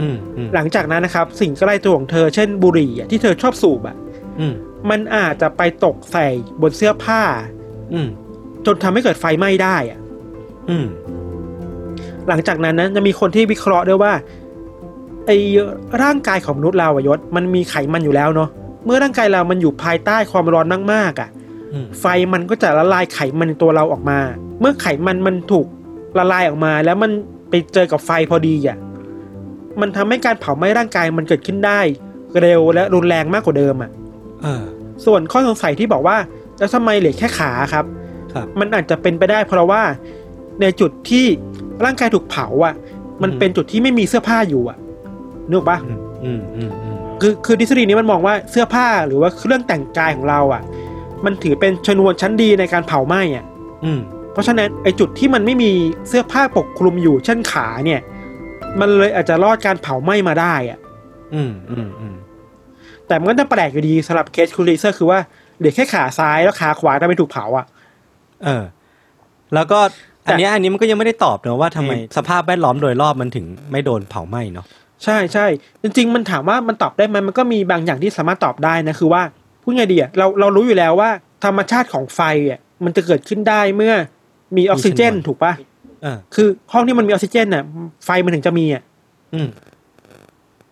[0.01, 3.97] อืมอืมหลังจากนั้นนะครับ สิ่งใกล้ตัวของเธอเช่นบุหรี่อะที่เธอชอบสูบอะ
[4.41, 4.55] อืม
[4.91, 6.27] มันอาจจะไปตกใส่
[6.63, 7.23] บนเสื้อผ้า
[7.93, 8.09] อืม
[8.67, 9.99] จนทำให้เกิดไฟไหม้ได้อะ
[10.71, 10.87] อืม
[12.29, 14.13] หลังจากนั้นนะจะมีคนที่วิเคราะห์ด้วยว่า
[15.27, 15.31] ไอ
[16.03, 18.49] ร่างกายของมนุษย์เราอะยศมันมีไขมันอยู่แล้วเนาะ
[18.85, 21.31] เมื่อร่างกายเรามันอยู่ภายใต้ความร้อนมากๆอะ
[21.73, 24.19] อืมไฟมันก็จะละลายไขมันในตัวเราออกมา
[24.61, 25.67] เมื่อไขมันมันถูก
[26.19, 27.11] ละลายออกมา แล้วมัน
[27.51, 28.79] ไปเจอกับไฟพอดีอะ
[29.81, 31.81] มันทำให้การเผาไหม้ร่างกายมันเกิดขึ้นได้
[32.41, 33.91] เร็วและรุนแรงมากกว่าเดิมอะ
[34.43, 34.65] เออ
[35.05, 36.17] ส่วนข้อสงสัยที่บอกว่า
[36.59, 37.85] แล้วทำไมเหลือแค่ขาครับ
[38.35, 39.83] ครับมันอาจจะเป็นไปได้ เพราะว่า
[40.61, 41.27] ในจุดที่
[41.85, 42.75] ร่างกายถูกเผาอะ
[43.23, 44.79] มันเป็นจุดที่ไม่มีเสื้อผ้าอยู่อะ
[45.49, 50.63] นึกออกปะอืมอืมอืมอืม คือคือทฤษฎีนี้มันมองว่าเสื้อผ้าหรือว่าเครื่องแต่งกายของเราอะ
[51.25, 53.45] มันถือเป็นชนวนชั้นดีในการเผาไหม้อะ
[53.85, 54.01] อืม
[54.33, 55.71] เพราะฉะนั้นไอจุดที่มันไม่มี
[56.09, 58.01] เสื้อผ้าปกคลุมอยู่เช่นขาเนี่ย
[58.81, 60.79] มันเลยอาจจะรอดการเผาไหม้มาได้อะ
[61.35, 62.17] อืมอืมอืม
[63.07, 65.19] แต่มันก็จะแปลกอยู่ดีสำหรับเคสคุณรีเซอร์คือว่า
[65.59, 67.67] เหลือแค่ขาซ้ายแล้วขาขวาจะไม่ถูกเผาอะ
[68.45, 68.65] เออ
[69.55, 69.79] แล้วก็
[70.27, 74.67] อันเนี้ยอันนี้มันก็ยังไม่ได้ตอบเนอะว่าทำไมสภาพแวดล้อมโดยรอบมันถึงไม่โดนเผาไหม้เนาะ
[75.05, 75.47] ใช่ใช่
[75.83, 79.23] จริง ๆ มันถามว่ามันตอบได้ไหมมันก็มีบางอย่างที่สามารถตอบได้นะคือว่า
[79.63, 81.11] พูดไงดีอะเราเรารู้อยู่แล้วว่า
[81.45, 83.95] ธรรมชาติของไฟอะมันจะเกิดขึ้นได้เมื่อ
[84.57, 85.53] มีออกซิเจนถูกปะ
[86.03, 87.65] เออคือห้องที่มันมีออกซิเจนน่ะ
[88.05, 88.83] ไฟมันถึงจะมีอะ
[89.35, 89.49] อืม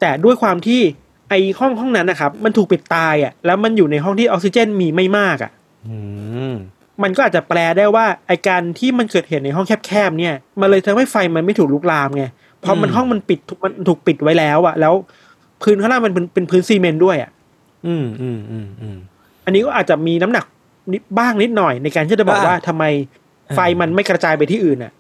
[0.01, 0.81] แต่ด้วยความที่
[1.29, 5.51] ไอห้องห้องนั้นนะครับ มันถูกปิดตายอะ แล้วมันอยู่ในห้องที่ออกซิเจนมีไม่มากอะ
[5.89, 5.97] อื
[6.53, 6.55] ม
[7.03, 12.25] มันก็อาจจะแปลได้ว่าไอการที่มันเกิดเหตุในห้องแคบๆเนี่ย มันเลยทำให้ไฟมันไม่ถูกลุกลามไง
[12.63, 14.95] เพราะมันห้องมันปิดถูกมันถูกปิดไว้แล้วอะแล้ว
[15.63, 17.31] พื้นข้างล่างมันเป็นเป็นพื้นซีเมนต์ด้วยอะ
[17.87, 18.97] อืมอืมอืมอืม
[19.45, 20.45] อันนี้ก็อาจจะมีน้ำหนัก
[20.93, 22.85] นิดบ้างนิดหน่อยในการที่จะบอกอ่าว่าทำไม
[23.55, 24.93] ไฟมันไม่กระจายไปที่อื่นอะ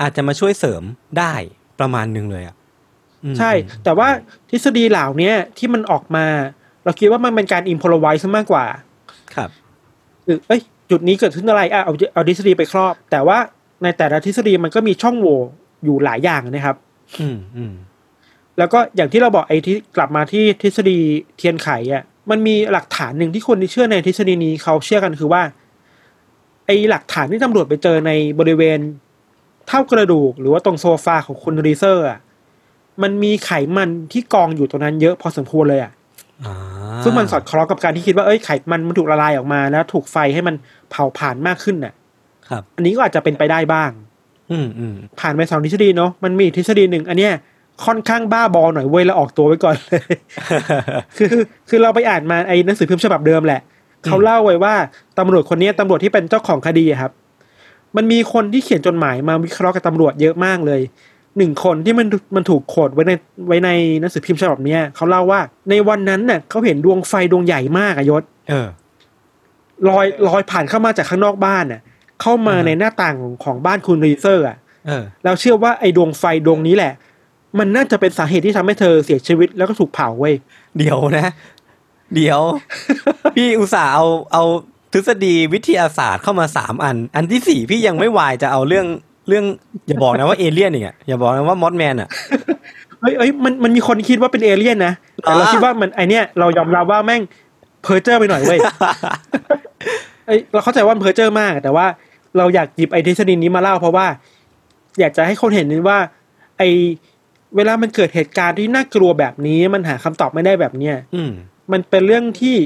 [0.00, 0.82] อาจจะมาช่วยเสริม
[1.18, 1.34] ได้
[1.80, 2.54] ประมาณหนึงเลยอะ
[3.24, 3.52] อืมใช่
[3.84, 4.08] แต่ว่า
[4.50, 6.26] ทฤษฎีเหล่าเนี้ยที่มันออกมา
[6.84, 8.64] เราคิดว่ามันเป็นการอิมพอลไวซ์มากกว่า
[9.34, 9.50] ครับ
[10.26, 13.38] คือเอ้ย จุดนี้เกิดขึ้นอะไรอะเอาเอาทฤษฎีไปครอบ แต่ว่า
[13.82, 15.40] ในแต่ละทฤษฎีมันก็มีช่องโหว่
[15.84, 16.76] อยู่หลายอย่างนะครับ
[17.20, 17.74] อืมอืม
[18.58, 20.98] แล้วก็อย่างที่เราบอกไอ้ที่กลับมาที่ทฤษฎี
[21.36, 25.42] เทียนไขอะ มันมีหลักฐานหนึ่งที่คนที่เชื่อในทฤษฎีนี้เขาเชื่อกันคือว่า
[26.66, 28.78] ไอ้หลักฐานที่ตำรวจไปเจอในบริเวณ
[29.68, 32.18] เถ้ากระดูก หรือว่าตรงโซฟาของคุณรีเซอร์อะ
[33.02, 35.92] มันมีไขมันที่กองอยู่ตรงนั้นเยอะพอสมควรเลยอะ
[36.46, 36.54] อ่า
[37.04, 40.54] ซึ่งมันสอดคล้องกับการที่คิดว่าเอ้ยไขมันมันถูกละลายออกมาแล้วถูกไฟให้มัน
[40.90, 41.94] เผาผลาญมากขึ้นน่ะ
[42.48, 44.05] ครับ อันนี้ก็อาจจะเป็นไปได้บ้างอืมอืม
[45.20, 47.32] ผ่านไปสองทฤษฎีเนาะมันมีอีกทฤษฎีหนึ่งอันเนี้ย
[47.84, 50.02] ค่อนข้างบ้าบอหน่อยเว้ยแล้วออกตัวไว้ก่อนเลย
[51.16, 51.32] คือ
[51.68, 53.60] คือเราไปอ่านมาไอ้หนังสือพิมพ์ฉบับเดิมแหละ
[54.04, 54.74] เขาเล่าไว้ว่า
[55.18, 57.12] ตำรวจคนเนี้ยตำรวจที่เป็นเจ้าของคดีอะครับ
[57.96, 60.80] มันมีคนที่เขียนจดหมายมาวิเคราะห์กับตำรวจเยอะมากเลย
[61.38, 62.06] หนึ่งคนที่มัน
[62.36, 63.12] มันถูก quote ไว้ใน
[63.46, 68.68] ไว้ในหนังสือพิมพ์ฉบับเนี้ยเขาเล่าว่า ในวันนั้นน่ะเขาเห็นดวงไฟดวงใหญ่มากอะยศ เออ
[69.88, 71.80] ลอยลอยผ่านเข้ามาจากข้างนอกบ้านน่ะ
[72.20, 76.92] เข้ามาอือฮะในหน้าต่างของของบ้านคุณรีเซอร์อะเออแล้วเชื่อว่าไอ้ดวงไฟดวงนี้แหละ
[77.58, 80.34] มันน่าจะเป็นสาเหตุที่ทำให้เธอเสียชีวิตแล้วก็ถูกเผาเว้ย
[80.78, 81.26] เดี๋ยวนะ
[82.14, 82.40] เดี๋ยว
[83.36, 84.44] พี่อุตส่าห์เอาเอา
[84.92, 88.86] ทฤษฎีวิทยาศาสตร์เข้ามาสามอัน อันที่สี่พี่ยังไม่วายจะเอาเรื่อง
[89.28, 89.44] เรื่อง
[89.86, 92.08] อย่าบอกนะว่าเอเลี่ยนอีกอะอย่าบอกนะว่า Mothman อะ
[93.00, 97.22] เฮ้ยเอ้ยมันมันมีคนคิดว่าเป็นเอเลี่ยนนะแต่เราอ๋อคิดว่ามันไอเนี้ยเรายอมรับว่าแม่ง
[97.82, 98.58] เพอร์เจอร์ไปหน่อยเว้ย
[100.26, 101.86] เอ้ยเราเข้าใจว่ามันเพอร์เจอร์มากแต่ว่า
[102.38, 104.06] เราอยากหยิบไอทฤษฎีนี้มาเล่าเพราะว่า
[105.00, 105.98] อยากจะให้คนเห็นว่า
[106.58, 106.62] ไอ
[107.56, 111.30] เวลามันเกิดเหตุการณ์ที่น่ากลัวแบบนี้ มันหาคำตอบไม่ได้แบบเนี้ยอืม
[111.72, 112.56] มันเป็นเรื่องที่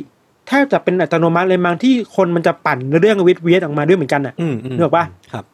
[0.48, 5.44] แทบจะเป็นอัตโนมัติเลยบางที่คนมันจะปั่นเรื่องวิทย์เวียดออกมาด้วยเหมือนกันอะอืมอืมนึกออกปะครับ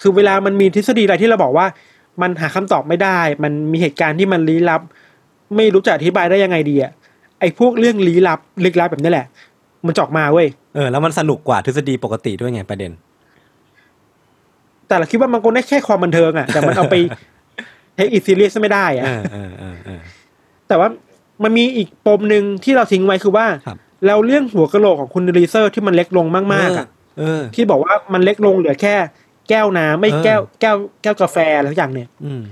[0.00, 1.66] คือเวลามันมีทฤษฎีอะไรที่เราบอกว่า
[2.22, 4.80] มันหาคำตอบไม่ได้ มันมีเหตุการณ์ที่มันลี้ลับ
[5.56, 6.92] ไม่รู้จะอธิบายได้ยังไงดีอะ
[7.40, 9.26] ไอ้พวกเรื่องลี้ลับลึกลับแบบนี้แหละ
[9.86, 12.90] มันจะออกมาเว้ยเออแล้วมันสนุกกว่าทฤษฎีปกติด้วยไงประเด็น
[14.88, 16.94] แต่เราคิดว่ามันก็ได้แค่ความบันเทิงอะแต่มันเอาไป
[17.94, 20.00] take it serious ไม่ได้อะเออเออเออเออ
[20.68, 20.88] แต่ว่า
[21.42, 26.86] มันมีอีกปมหนึ่งที่เราทิ้งไว้คือว่าครับแล้วเรื่องหัวกะโหลกของคุณรีเซอร์ที่มันเล็กลงมากๆอะ
[27.18, 28.94] เออที่บอกว่ามันเล็กลงเหลือแค่
[29.48, 32.42] แก้วน้ำไม่เออแก้วแก้วแก้วกาแฟอะไรสักอย่างเนี่ยอืม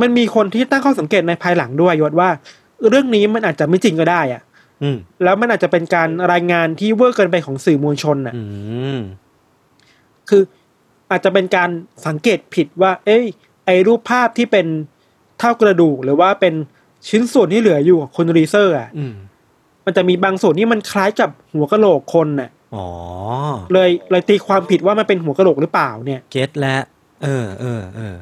[0.00, 2.28] มันมีคนที่ตั้งข้อสังเกตในภายหลังด้วยยศว่า
[2.88, 4.42] เรื่องนี้มันอาจจะไม่จริงก็ได้อะ
[4.82, 8.42] อืมแล้วมันอาจจะเป็นการรายงานที่เวอร์เกินไปของสื่อมวลชนน่ะอื
[8.96, 8.98] ม
[10.28, 10.42] คือ
[11.10, 11.70] อาจจะเป็นการ
[12.06, 13.24] สังเกตผิดว่า เอ้ย
[13.66, 14.66] ไอ้รูปภาพที่เป็น
[15.38, 16.54] เท่ากระดูกหรือว่าเป็น
[17.08, 19.14] ชิ้นส่วนที่เหลืออยู่ของคุณรีเซอร์อะอืม
[19.86, 22.86] มันจะมีบางส่วนที่มันคล้ายกับหัวกะโหลกคนน่ะอ๋อ
[23.72, 26.82] เลยเลยตีความผิดว่ามันเป็นหัวกะโหลกหรือเปล่าเนี่ย เก็ตแล้ว
[27.22, 28.16] เออเออเออ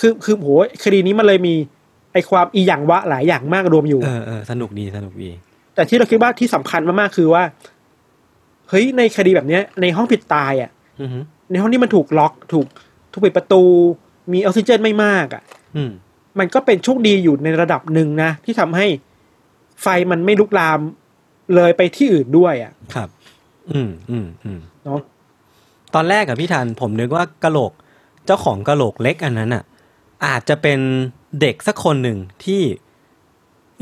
[0.00, 0.48] คือคือโห
[0.84, 1.54] คดีนี้มันเลยมี
[2.12, 5.30] ไอความอีหยังวะหลายอย่างมากรวมอยู่เออเออสนุกดีสนุกดี
[5.74, 7.42] แต่ที่เราคิดว่าที่สำคัญมากๆคือว่า
[8.68, 12.66] เฮ้ยในคดีแบบเนี้ย ในห้องผิดตายอะอือหือ ในห้องที่มันถูกล็อกถูก
[13.12, 13.62] ถูกปิดประตู
[14.32, 15.42] มีออกซิเจนไม่มากอะ
[15.76, 15.90] อืม
[16.38, 18.86] มันก็เป็นโชคดีอยู่ในระดับหนึ่งนะ ที่ทำให้
[19.82, 20.78] ไฟมันไม่ลุกลาม
[21.54, 23.08] เลยไปที่อื่นด้วยอะ ครับ
[23.70, 25.00] อืมอืมอืมเนาะ
[25.94, 27.72] ตอนแรกอะพี่ธัญผมนึกว่ากะโหลก
[28.26, 29.62] เจ้าของกะโหลกเล็กอันนั้นอะ
[30.26, 30.78] อาจจะเป็น
[31.40, 32.62] เด็กสักคนหนึ่งที่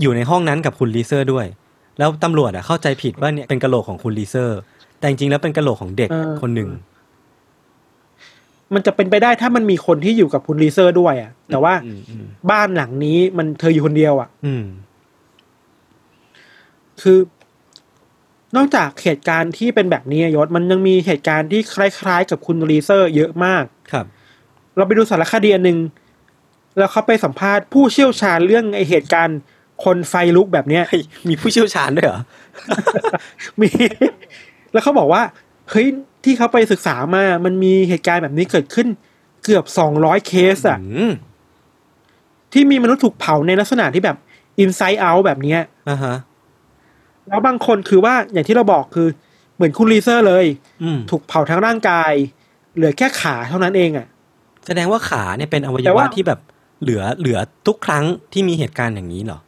[0.01, 1.47] อยู่ในห้องนั้นกับคุณรีเซอร์ด้วย
[1.99, 4.59] แล้วตำรวจอะเข้าใจผิดว่าเนี่ยเป็นกะโหลกของคุณรีเซอร์
[4.99, 6.71] แต่จริงๆแล้วเป็นกะโหลกของเด็กคนหนึ่ง
[8.75, 14.65] มันจะเป็นไปได้ถ้ามันมีคนที่อยู่กับคุณรีเซอร์ด้วยอะ แต่ว่าอืมอืมบ้านหลังนี้มันเธออยู่คนเดียวอะอืม
[17.03, 17.19] คือ
[18.57, 24.07] นอกจากเหตุการณ์ที่เป็นแบบนี้อะยศมันยังมีเหตุการณ์ที่คล้ายๆ กับคุณรีเซอร์ เยอะมากครับ
[24.77, 25.79] เราไปดูสารคดีอันหนึ่ง
[26.79, 29.39] แล้วเขาไปสัมภาษณ์ผู้เชี่ยวชาญเรื่องไอเหตุการณ์
[29.85, 32.21] คนไฟลุกแบบเนี้ยเฮ้ยมีผู้เชี่ยวชาญด้วยเหรอ
[33.61, 33.69] มี
[34.73, 35.23] แล้วเขาบอกว่า
[35.71, 35.87] เฮ้ย
[36.25, 38.89] ที่เขาไปศึกษามา มันมีเหตุการณ์แบบนี้เกิดขึ้น
[39.45, 41.13] เกือบสองร้อยเคสอะอืม
[42.53, 44.17] ที่มีมนุษย์ถูกเผาในลักษณะที่แบบ
[44.63, 46.17] inside out แบบเนี้ยอ่าฮะ
[47.29, 49.09] แล้วบางคนคือว่าอย่างที่เราบอกคือ
[49.57, 50.45] เหมือนคุณรีเซอร์เลย
[50.83, 52.13] อืมถูกเผาทั้งร่างกาย
[52.75, 54.07] เหลือแค่ขาเท่านั้นเองอะ
[54.67, 56.41] แสดงว่าขาเนี่ยเป็นอวัยแต่วะว่าที่แบบ
[56.83, 59.39] เหลือเหลือทุกครั้งที่มีเหตุการณ์อย่างนี้เหรอ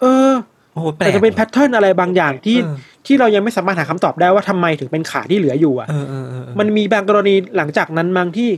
[0.00, 0.32] เออ
[0.72, 8.50] โอ้โหแปลกแต่จะเป็น pattern อะไรบางอย่างที่เออ ที่เรายังไม่สามารถหาคำตอบได้ว่าทำไมถึงเป็นขาที่เหลืออยู่อะเออเออเออเออมันมีบางกรณีหลังจากนั้นบางที่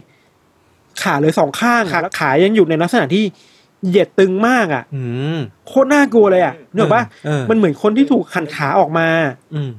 [1.02, 3.24] ขาเหลยสองข้างขาขายังอยู่ในลักษณะที่
[3.87, 5.02] เหยียดตึงมากอะอื
[5.37, 9.08] มโคตรน่ากลัวเลยอะเนกอะปะเออมันเหมือนคนที่ถูกหันขาออกมา
[9.54, 9.70] อืม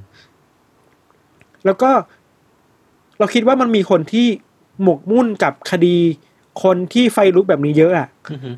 [1.65, 1.89] แล้วก็
[3.19, 4.27] เราคิดว่ามันมีคนที่
[4.83, 5.97] หมกมุ่นกับคดี
[6.63, 8.55] คนที่ไฟลุกแบบนี้เยอะอะอืม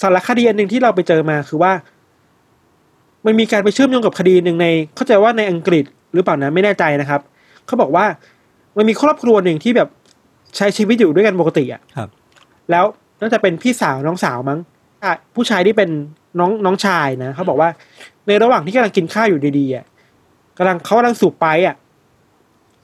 [0.00, 1.72] สารคดีอันหนึ่งที่เราไปเจอมาคือว่า
[3.26, 5.84] มันมีการไปเชื่อมโยงกับคดีหนึ่งใน เข้าใจว่าในอังกฤษ
[6.14, 7.20] หรือเปล่านะไม่แน่ใจนะครับ
[7.66, 8.04] เขาบอกว่า
[8.76, 9.88] มันมีครอบครัวหนึ่งที่แบบ
[10.56, 12.08] ใช้ชีวิตอยู่ด้วยกันปกติอะครับ
[12.70, 12.84] แล้ว
[13.20, 14.58] น่าจะเป็นพี่สาวน้องสาวมั้ง
[15.04, 15.90] อะผู้ชายที่เป็น
[16.38, 17.68] น้องน้องชายนะเขาบอกว่า
[18.26, 19.84] ในระหว่างที่กำลังกินข้าวอยู่ดีๆอะ
[20.58, 21.76] กำลังเขากำลังสูบไปอะ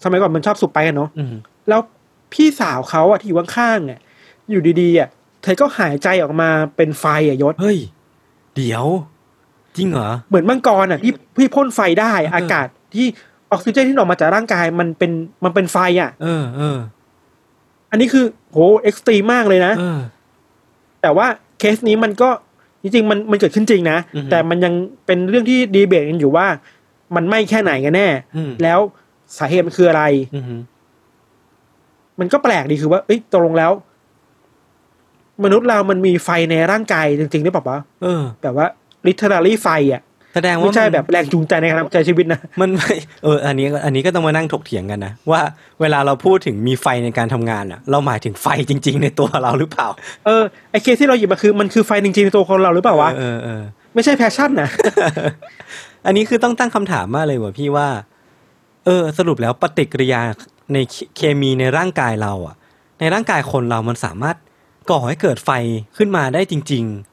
[0.05, 1.35] สมัยก่อนมันชอบสูบไปกันเนาะอืม
[1.69, 1.81] แล้ว
[2.33, 3.99] พี่สาวเขาอะที่อยู่ข้างๆอะ
[4.51, 5.09] อยู่ดีๆอะ
[5.43, 7.79] เธอก็หายใจออกมาเป็นไฟอะยศเฮ้ย
[8.57, 8.87] เดี๋ยว
[9.77, 13.07] จริงเหรอ เหมือนมังกรอะที่พี่พ่นไฟได้เอออากาศที่
[13.53, 15.13] ออกซิเจนที่ออกมาจากร่างกายมันเป็น
[15.45, 16.79] มันเป็นไฟอะ เออเออ
[17.91, 20.01] อันนี้คือโห extreme มากเลยนะเออ
[21.03, 21.27] แต่ว่า
[21.59, 22.31] เคสนี้มันก็
[22.83, 24.75] จริงๆมันมันเกิดขึ้นจริงนะอือฮึแต่มันยัง
[25.07, 26.47] เป็นเรื่องที่ดีเบตกันอยู่ว่า
[27.17, 28.79] มันไหม้แค่ไหนกันแน่อืมแล้ว
[29.39, 30.03] สาเหตุมันคืออะไร
[30.35, 30.45] อืม
[32.21, 33.73] มันก็แปลกดีคือว่าเอ้ยตกลงแล้ว
[35.45, 38.67] มนุษย์เรามันมีไฟในร่างกายจริงๆหรือเปล่าวะเออแบบว่า
[39.07, 40.03] literally ไฟอะ
[40.35, 42.93] แสดงว่าไม่ใช่มันแบบแรงจูงใจในการดำเนินใช้ชีวิตนะมันไม่
[43.25, 45.41] เอออันนี้อันนี้ก็ต้องมานั่งถกเถียงกันนะว่า
[45.81, 49.89] เวลาเราพูดถึงมีไฟในการทำงานอะ เราหมายถึงไฟจริง ๆ ในตัวเราหรือเปล่า
[50.27, 53.63] เออไอ้เคสที่เราหยิบมาคือมันคือไฟจริงๆในตัวคนเราหรือเปล่าวะเออเออ
[53.95, 54.69] ไม่ใช่ passion นะ
[56.07, 57.89] อันนี้คือต้องตั้งคำถามมากเลยว่ะพี่ว่า
[58.85, 60.21] เออ สรุปแล้วปฏิกิริยา
[60.73, 62.57] ในเคเคมีในร่างกายเราอะ
[63.01, 64.37] ในร่างกายคนเรามันสามารถ
[64.91, 65.51] ก่อให้เกิดไฟ
[65.97, 67.12] ขึ้นมาได้จริง ๆ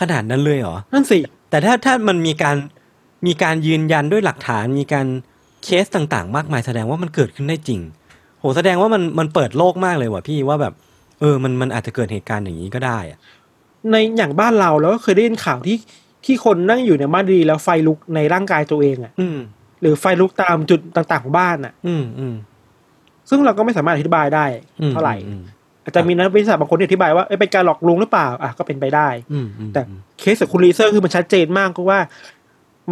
[0.00, 1.18] ขนาดนั้นเลยเหรอนั่นสิ
[1.50, 2.56] แต่ถ้าถ้ามันมีการ
[3.26, 5.06] มีการยืนยันด้วยหลักฐานมีการ
[5.64, 7.80] เคสต่างๆ มากมายแสดงว่ามันเกิดขึ้นได้จริง
[8.40, 10.74] โหแสดงว่ามันมันเปิดโลกมากเลยว่ะพี่ว่าแบบ
[11.20, 13.18] เออมันมันอาจจะเกิดเหตุการณ์อย่างนี้ก็ได้อะ
[13.90, 15.76] ในอย่างบ้านเราแล้วก็เคยได้ยินข่าวที่
[16.24, 19.38] ที่คนนั่งอยู่ในบ้านดีแล้วไฟลุกในร่างกายตัวเองอะอืม
[19.80, 22.34] หรือไฟลุกตามจุดต่างๆของบ้านอะอืมอืม
[23.28, 24.44] ซึ่งเราก็ไม่สามารถอธิบายได้
[24.80, 25.16] อืมเท่าไหร่
[25.90, 29.80] อืมอาจจะมีนักวิทยาศาสตร์บางคนที่อธิบายว่าเอ้ยเป็นการหลอกลวงหรือเปล่าอะก็เป็นไปได้อืมอืมแต่
[30.18, 32.00] เคสของคุณลีเซอร์คือมันชัดเจนมากก็ว่า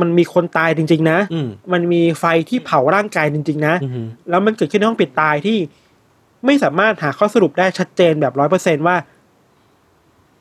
[0.00, 5.58] มันมีคนตายจริง ๆ นะอืมมันมีไฟที่เผาร่างกายจริง ๆ นะอืมแล้วมันเกิดขึ้นในห้องปิดตายที่
[6.46, 8.96] ไม่สามารถหาข้อสรุปได้ชัดเจนแบบร้อยเปอร์เซนว่า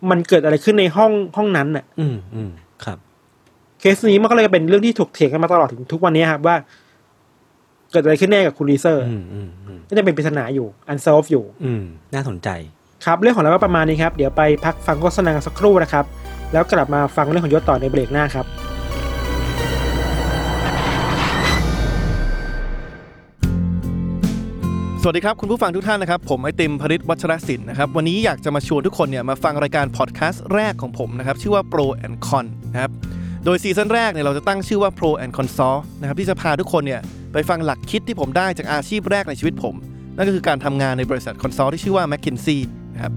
[0.10, 2.52] มันเกิดอะไรขึ้นในห้องห้องนั้นน่ะ อืมอืม
[2.84, 2.98] ครับ
[3.80, 6.56] เคสนี้มันก็เลยเป็นเรื่องที่ถกเถียงกันมาตลอดถึงทุกวันนี้ครับว่า
[7.92, 12.50] เกิดอะไรขึ้นแน่กับคุณรีเซอร์อืมอืมอืมก็จะเป็นปริศนาอยู่ unsolved อยู่ อืมน่าสนใจ
[13.06, 16.06] ครับเรื่องของเราก็ประมาณนี้ครับ เดี๋ยวไปพักฟังโฆษณากันสักครู่นะครับ
[16.54, 18.48] แล้วกลับมาฟังเรื่องของยศต่อในเบรกหน้าครับ
[25.02, 32.92] สวัสดีครับ คุณผู้ฟังทุกท่านนะครับ ผมไอติมพริษฐ์ วัชรสินธุนะครับวันนี้อยากจะมาชวนทุกคนเนี่ยมาฟังรายการพอดแคสต์แรกของผมนะครับ ชื่อว่า Pro and Con นะครับ
[33.50, 37.02] โดยซีซั่นแรกเนี่ยเราจะตั้งชื่อว่า Pro and Consult นะครับที่จะพาทุกคนเนี่ย
[37.34, 39.76] ไปฟังหลักคิดที่ผมได้จากอาชีพแรกในชีวิตผม
[40.16, 42.60] นั่นก็คือการทำงานในบริษัท consult ที่ชื่อว่า McKinsey
[42.94, 43.14] นะครับ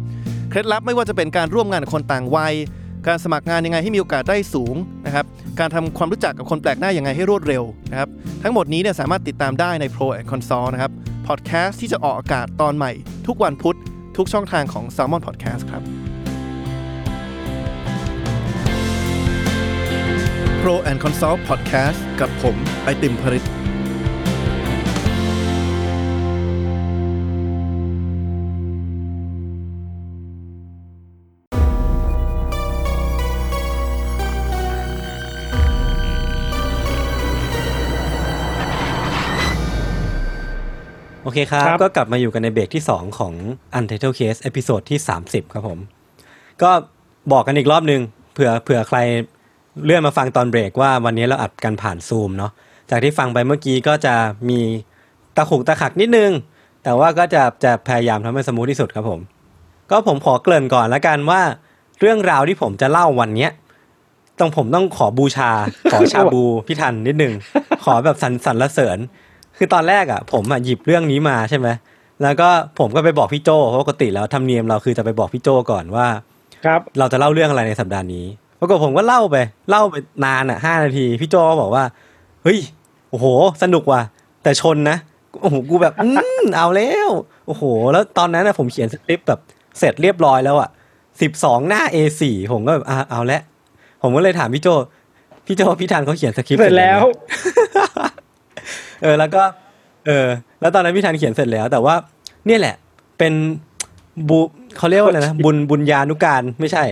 [0.51, 2.55] เคล็ดลับไม่ว่าจะเป็นการร่วมงานกับคนต่างวัย
[3.07, 4.75] การสมัครงานยังไงให้มีโอกาสได้สูง
[5.07, 5.27] นะครับ
[5.61, 8.09] การทำความรู้จักกับคนแปลกหน้ายังไงให้รวดเร็วนะครับ
[8.43, 10.93] ทั้งหมดนี้เนี่ยสามารถติดตามได้ใน Pro and Consult นะครับ
[11.27, 12.93] พอดแคสต์ที่จะออกอากาศตอนใหม่
[13.27, 13.77] ทุกวันพุธ
[14.17, 15.85] ทุกช่องทางของ Salmon Podcast ครับ
[20.67, 23.45] Pro and Consult Podcast กับผม ไอติมพริษฐ์
[41.23, 43.33] โอเคครับครับ ก็กลับมาอยู่กันในเบรกที่ 2 ของ
[43.79, 45.79] Untitled Case episode ที่ 30 ครับผม
[46.63, 46.71] ก็
[47.33, 48.01] บอกกันอีกรอบนึง
[48.33, 48.99] เผื่อเผื่อใคร
[49.85, 52.53] เลื่อนมาฟังตอนเบรกว่าวันนี้เราอัดกันผ่านซูมเนาะ
[52.91, 54.15] จากที่ฟังไปเมื่อกี้ก็จะ
[54.49, 54.61] มี
[55.37, 56.31] ตะขุกตะขักนิดนึง
[56.83, 59.21] แต่ว่าก็จะจะพยายามทำให้สมูทที่สุดครับผม
[59.91, 61.41] ก็ผมขอเกริ่นก่อนละกันว่า
[62.01, 63.51] เรื่องราวที่ผมจะเล่าวันเนี้ย
[64.39, 65.51] ต้องผมต้องขอบูชา
[65.93, 67.33] ขอชาบูพี่ทันนิดนึง
[67.85, 68.99] ขอแบบสรรสรรเสริญ
[69.57, 71.69] คือตอนแรกอะ ผมอะหยิบเรื่องนี้มาใช่ไหม
[72.23, 76.07] แล้วก็ผมก็ไปบอกพี่โจเพราะปกติแล้วธรรมเนียมเราคือจะไปบอกพี่โจก่อนว่า
[76.65, 78.27] ครับ เราจะเล่าเรื่องอะไรในสัปดาห์นี้
[78.61, 79.37] ปรากฏผมก็เล่าไป
[79.71, 81.85] เล่าไปนานอะห้านาที พี่โจก็บอกว่า
[82.43, 82.59] เฮ้ย
[83.11, 83.27] โอ้โห
[83.63, 84.01] สนุกว่ะ
[84.43, 84.97] แต่ชนนะ
[85.43, 86.09] โอ้โห กูแบบ อื
[86.43, 87.09] มเอาแล้ว
[87.47, 89.41] โอ้โห แล้วตอนนั้นนะผมเขียนสคริปต์แบบ
[89.79, 90.69] เสร็จเรียบร้อยแล้วอะ
[91.21, 93.43] สิบสองหน้า A4 ผมก็แบบอะเอาละ
[94.03, 94.69] ผมก็เลยถามพี่โจ
[95.47, 97.01] พี่โจพี่ธันเขาเขียนสคริปต์เสร็จแล้ว
[99.03, 99.43] เออ แล้วก็
[100.07, 100.27] เออ
[100.61, 101.95] แล้วตอนนั้นพี่ธัญเขียนเสร็จแล้ว แต่ว่า
[102.47, 102.75] เนี่ยแหละ
[103.19, 103.33] เป็น
[104.29, 104.41] บุ
[104.77, 106.85] เขาเรียกว่าอะไรนะ บุญบุญญานุการไม่ใช่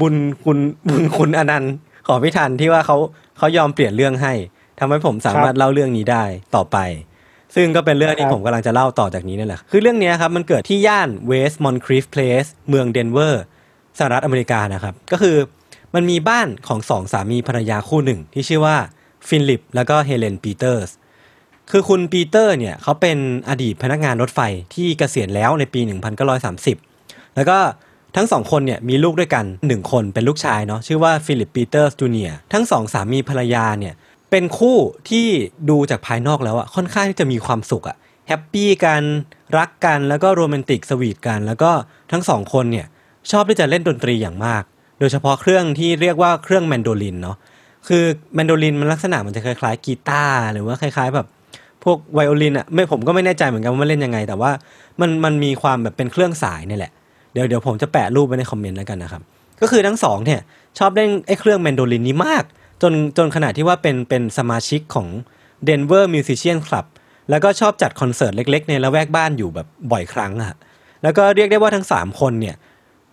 [0.00, 0.58] บุญคุณ
[0.90, 1.74] บุญคุณอนันต์
[2.06, 2.96] ของพี่ธัญที่ว่าเขา
[3.38, 4.32] เขายอมเปลี่ยนเรื่องให้
[4.78, 6.78] ทำให้ผมสามารถเล่าเรื่องนี้ได้ต่อไป
[7.54, 13.44] ซึ่งก็เป็นเรื่องที่ครับผมกำลังจะเล่าต่อจากนี้นั่นแหละ คือเรื่องเนี้ยครับมันเกิดที่ย่าน West Moncrieff Place เมืองเดนเวอร์
[13.98, 15.36] สหรัฐอเมริกานะครับ ก็คือ
[15.94, 18.76] มันมีบ้านของสองสามีภรรยาคู่หนึ่ง ที่ชื่อว่า
[19.28, 20.90] ฟิลิปแล้วก็เฮเลนปีเตอร์ส
[21.70, 24.40] คือคุณปีเตอร์เนี่ยเขาเป็นอดีตพนักงานรถไฟ
[24.74, 25.80] ที่เกษียณแล้วในปี
[26.58, 27.58] 1930 แล้วก็
[28.16, 33.94] ทั้งสองคนเนี่ยมีลูกด้วยกัน 1 คนเป็นลูกชายเนาะชื่อว่าฟิลิปปีเตอร์สจูเนียทั้งสองสามีภรรยาเนี่ย
[34.30, 34.76] เป็นคู่
[35.10, 35.26] ที่
[35.70, 37.96] ดูจากภายนอกแล้วอะค่อนข้างที่จะมีความสุขอะ
[38.28, 39.02] happy กัน
[39.58, 41.70] รักกันแล้วก็โรแมนติก sweet กัน แล้วก็
[42.12, 42.86] ทั้งสองคนเนี่ย
[43.30, 44.62] ชอบที่จะเล่นดนตรีอย่างมาก
[44.98, 47.36] โดยเฉพาะเครื่องที่เรียกว่าเครื่องแมนโดลินเนาะ
[47.88, 51.26] คือแมนโดลินมันลักษณะมันจะคล้ายๆกีตาร์หรือว่าคล้าย ๆ แบบ
[51.84, 54.50] พวกไวโอลินอะไม่ผมก็ไม่แน่ใจเหมือนกันว่ามันเล่นยังไง แต่ว่า
[55.00, 56.92] มันมันมีความแบบเป็นเครื่องสายนี่แหละ
[57.34, 59.22] เดี๋ยวเดี๋ยวผมจะแปะรูปไว้ใน comment แล้วกันนะครับ
[59.60, 60.40] ก็คือทั้งสองเนี่ย
[60.78, 62.44] ชอบเล่นไอ้เครื่องแมนโดลินนี้มาก
[62.82, 65.08] จนจนขนาดที่ว่าเป็นเป็นสมาชิกของ
[65.68, 66.86] Denver Musician Club
[67.30, 70.56] แล้วก็ชอบจัดคอนเสิร์ตเล็กๆ ในละแวกบ้านอยู่แบบบ่อยครั้งอะ
[71.02, 72.56] แล้วก็เรียกได้ว่าทั้งสามคนเนี่ย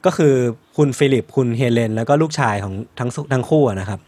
[0.06, 0.34] ก็คือ
[0.78, 4.00] คุณฟิลิป คุณเฮเลน แล้วก็ลูกชายของทั้งทั้งคู่นะครับ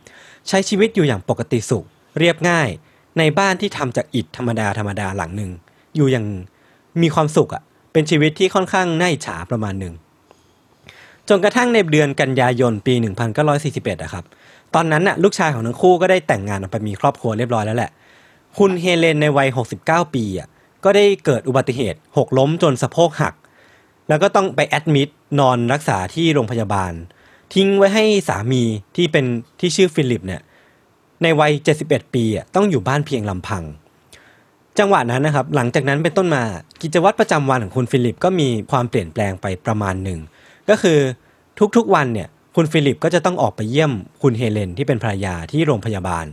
[0.49, 1.85] ใช้ชีวิตอยู่อย่างปกติสุข
[2.19, 2.69] เรียบง่าย
[3.17, 5.51] ในบ้านที่ทำจากอิฐธรรมดาธรรมดาหลังหนึ่ง
[5.95, 6.25] อยู่อย่าง
[7.01, 9.93] มีความสุขอะ่ะเป็นชีวิตที่ค่อนข้างน่าอิจฉาประมาณหนึ่ง
[11.29, 12.93] จนกระทั่งในเดือนกันยายนปี
[13.47, 14.25] 1941อะครับ
[14.75, 17.91] ตอนนั้นน่ะลูกชายของทั้งคู่ก็ได้แต่งงานออกไปมีครอบครัวเรียบร้อยแล้วแหละ
[18.57, 19.47] คุณเฮเลนในวัย
[19.81, 20.47] 69 ปีอะ
[20.83, 23.33] ก็ได้เกิดอุบัติเหตุ หกล้มจนสะโพกหัก
[24.09, 26.93] แล้วก็ต้องไป admit นอนรักษาที่โรงพยาบาล
[27.53, 28.63] ทิ้งไว้ให้สามี
[28.95, 29.25] ที่เป็น
[29.59, 30.41] ที่ชื่อฟิลิปเนี่ย
[31.23, 31.51] ในวัย
[31.83, 33.63] 71 ปีอะต้องอยู่บ้านเพียงลำพัง
[34.79, 36.43] จังหวะนั้นนะครับ หลังจากนั้นเป็นต้นมา
[36.81, 40.19] กิจวัตรประจำวันของคุณฟิลิปก็มีความเปลี่ยนแปลงไปประมาณหนึ่ง
[40.69, 40.99] ก็คือ
[41.75, 46.25] ทุกๆวันเนี่ยคุณฟิลิปก็จะต้องออกไปเยี่ยมคุณเฮเลนที่เป็นภรรยาที่โรงพยาบาล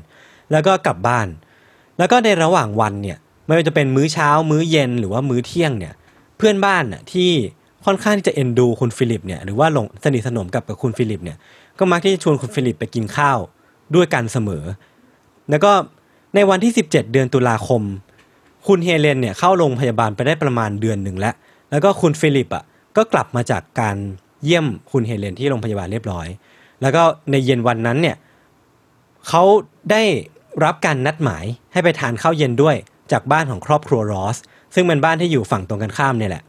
[0.52, 1.26] แล้วก็กลับบ้าน
[1.98, 5.94] แล้วก็ในระหว่างวันเนี่ยไม่ว่าจะเป็นมื้อเช้า มื้อเย็นหรือว่ามื้อเที่ยงเนี่ย
[6.36, 7.30] เพื่อนบ้านน่ะที่
[7.84, 11.36] ค่อนข้างที่จะเอ็นดูคุณฟิลิปเนี่ยหรือว่าหลงสนิทสนมกับกับคุณฟิลิปเนี่ย
[11.78, 13.38] ก็มักที่จะชวนคุณฟิลิปไปกินข้าว
[13.94, 14.64] ด้วยกันเสมอ
[15.50, 15.72] แล้วก็
[16.34, 17.82] ในวันที่ 17 เดือนตุลาคม
[18.66, 21.34] คุณเฮเลนเนี่ยเข้าโรงพยาบาลไปได้ประมาณเดือนหนึ่งแล้ว
[21.70, 22.64] แล้วก็คุณฟิลิปอะ
[22.96, 23.96] ก็กลับมาจากการ
[24.44, 26.26] เยี่ยมคุณเฮเลนที่โรงพยาบาลเรียบร้อย
[26.82, 28.16] แล้วก็ในเย็นวันนั้นเนี่ย
[29.28, 29.42] เขา
[29.90, 30.02] ได้
[30.64, 32.76] รับการนัดหมายให้ไปทานข้าวเย็นด้วย
[33.12, 34.36] จากบ้านของครอบครัวรอส
[34.74, 36.42] ซึ่งเป็นบ้านที่อยู่ฝั่งตรงกันข้ามเนี่ยแหละ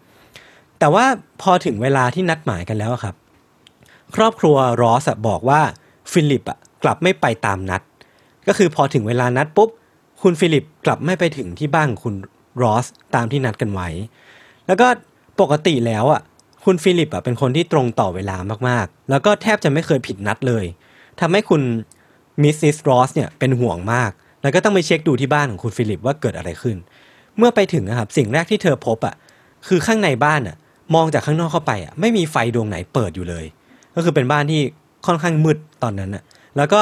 [0.80, 1.06] แต่ว่า
[1.42, 3.16] พอถึงเวลาที่นัดหมายกันแล้วครับ
[4.16, 5.62] ครอบครัวรอสบอกว่า
[6.12, 7.82] ฟิลิปอะกลับไม่ไปตามนัด
[8.48, 9.70] ก็คือพอถึงเวลานัดปุ๊บ
[10.22, 12.16] คุณฟิลิปกลับไม่ไปถึงที่บ้านของคุณ
[12.62, 13.90] รอสตามที่นัดกันไว้
[14.68, 14.88] แล้วก็
[15.42, 16.22] ปกติแล้วอะ
[16.66, 18.38] คุณฟิลิปอะเป็นคนที่ตรงต่อเวลา
[18.70, 20.66] มากๆ แล้วก็แทบจะไม่เคยผิดนัดเลย
[21.20, 21.62] ทำให้คุณ
[22.44, 26.78] มิสซิสรอสเนี่ยเป็นห่วงมาก แล้วก็ต้องไปเช็คดูที่บ้านของคุณฟิลิปว่าเกิดอะไรขึ้น
[27.38, 29.16] เมื่อไปถึงนะครับสิ่งแรกที่เธอพบอะ
[29.68, 30.56] คือข้างในบ้านอะ
[30.96, 33.46] มองจากข้างนอกเข้าไปอะไม่มีไฟดวงไหนเปิดอยู่เลย
[33.96, 34.62] ก็คือเป็นบ้านที่
[35.06, 36.24] ค่อนข้างมืดตอนนั้นอะ
[36.58, 36.82] แล้วก็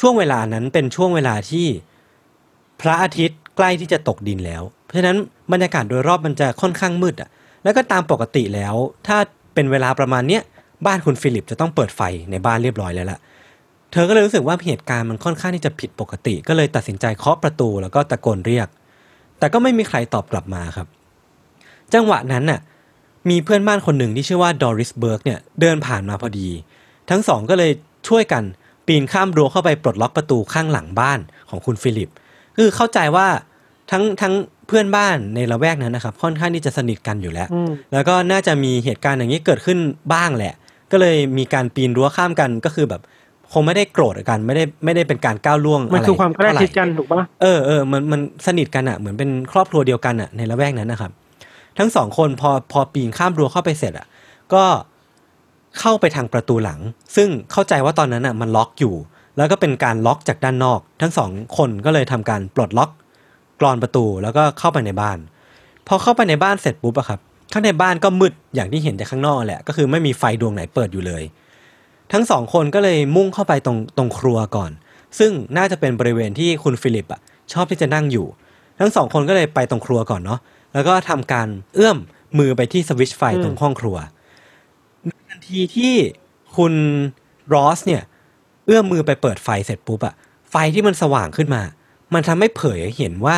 [0.00, 1.66] ช่วงเวลานั้นเป็นช่วงเวลาที่
[2.80, 5.16] พระอาทิตย์ใกล้ที่จะตกดินแล้ว เพราะฉะนั้น
[5.52, 7.30] บรรยากาศโดยรอบมันจะค่อนข้างมืดอะ
[7.66, 8.74] แล้วก็ตามปกติแล้ว
[9.06, 9.16] ถ้า
[9.54, 10.42] เป็นเวลาประมาณเนี้ย
[10.86, 12.00] บ้านคุณฟิลิปจะต้องเปิดไฟ
[12.30, 13.18] ในบ้านเรียบร้อยแล้วล่ะ
[13.92, 18.68] เธอก็เลยรู้สึกว่าเหตุการณ์มันค่อนข้างที่จะผิดปกติ ก็เลยตัดสินใจเคาะประตูแล้วก็ตะโกนเรียก
[19.38, 20.86] แต่ก็ไม่มีใครตอบกลับมาครับ
[21.94, 22.60] จังหวะนั้นน่ะ
[23.30, 26.48] มีเพื่อนบ้านคนหนึ่งที่ชื่อว่าดอริสเบิร์กเนี่ยเดินผ่านมาพอดี
[27.10, 27.70] ทั้งสองก็เลย
[28.08, 28.42] ช่วยกัน
[28.86, 32.10] ปีนข้ามรั้วเข้าไปปลดล็อกประตูข้างหลังบ้านของคุณฟิลิป
[32.56, 33.26] คือเข้าใจว่า
[33.90, 34.34] ทั้งทั้ง
[34.66, 39.78] เพื่อนบ้านในละแวกนั้นนะครับ ค่อนข้างที่จะสนิทกันอยู่แล้วอืมแล้วก็น่าจะมีเหตุการณ์อย่างนี้เกิดขึ้น
[40.14, 40.54] บ้างแหละ
[40.92, 43.02] ก็เลยมีการปีนรั้วข้ามกันก็คือแบบ
[43.52, 51.12] คงไม่ได้โกรธกันไม่ได้ไม่ได้เป็นการก้าวล่วงมันอะไรคือความใกล้เท่ไหร่ชิดกันถูกปะเออเออมันมันสนิทกันอะเหมือนเป็นครอบครัวเดียวกันอะในละแวกนั้นนะครับ
[51.78, 54.06] ทั้งสองคนพอพอปีนข้ามรั้วเข้าไปเสร็จอะ
[54.54, 54.64] ก็
[55.80, 56.80] เข้าไปทางประตูหลัง
[57.16, 58.94] ซึ่งเข้าใจว่าตอนนั้นอะมันล็อกอยู่
[59.36, 62.90] แล้วก็เป็นการล็อกจากด้านนอก ทั้งสองคนก็เลยทำการปลดล็อก
[63.60, 65.18] กรอนประตูแล้วก็เข้าไปในบ้าน
[65.86, 67.20] พอเข้าไปในบ้านเสร็จปุ๊บอะครับ
[67.52, 71.22] ข้างในบ้านก็มืดอย่างที่เห็นจากข้างนอกแหละ ก็คือไม่มีไฟดวงไหนเปิดอยู่เลย
[72.12, 74.70] ทั้งสองคนก็เลยมุ่งเข้าไปตรงตรงครัวก่อน
[75.18, 77.20] ซึ่งน่าจะเป็นบริเวณที่คุณฟิลิปอะ
[77.52, 78.26] ชอบที่จะนั่งอยู่
[78.80, 80.40] ทั้งสองคนก็เลยไปตรงครัวก่อนเนาะ
[80.74, 81.98] แล้วก็ทำการเอื้อม
[82.38, 83.96] มือไปที่สวิตช์ไฟตรงห้องครัว
[85.28, 85.94] ทันทีที่
[86.56, 86.72] คุณ
[87.54, 88.02] รอสเนี่ย
[88.66, 90.14] เอื้อมมือไปเปิดไฟเสร็จปุ๊บอะ
[90.50, 91.62] ไฟที่มันสว่างขึ้นมา
[92.14, 93.36] มันทำให้เผยเห็นว่า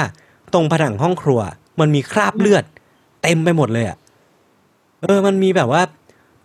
[0.52, 1.40] ตรงผนังห้องครัว
[1.80, 2.64] มันมีคราบเลือด
[3.22, 3.98] เต็มไปหมดเลยอะ
[5.02, 5.82] เออ มันมีแบบว่า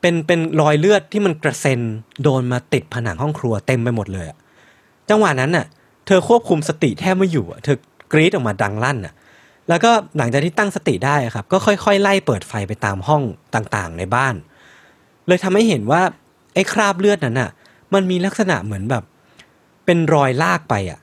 [0.01, 1.79] เป็นเป็นรอยเลือดที่มันกระเซ็น
[2.23, 4.37] โดนมาติดผนังห้องครัวเต็มไปหมดเลยอะ
[5.09, 5.65] จังหวะนั้นน่ะ
[6.05, 7.77] เธอควบคุมสติแทบไม่อยู่อะเธอ
[8.11, 9.13] กรีดออกมาดังลั่นอะ
[9.69, 13.23] แล้วก็หลังจากที่ตั้งสติได้อะครับ ก็ค่อยๆ ไล่เปิดไฟไปตามห้อง
[13.55, 14.35] ต่างๆ ในบ้าน
[15.27, 16.01] เลยทำให้เห็นว่า
[16.53, 17.49] ไอ้คราบเลือดนั้นน่ะ
[17.93, 19.03] มันมีลักษณะเหมือนแบบ
[19.85, 20.99] เป็นรอยลากไปอะ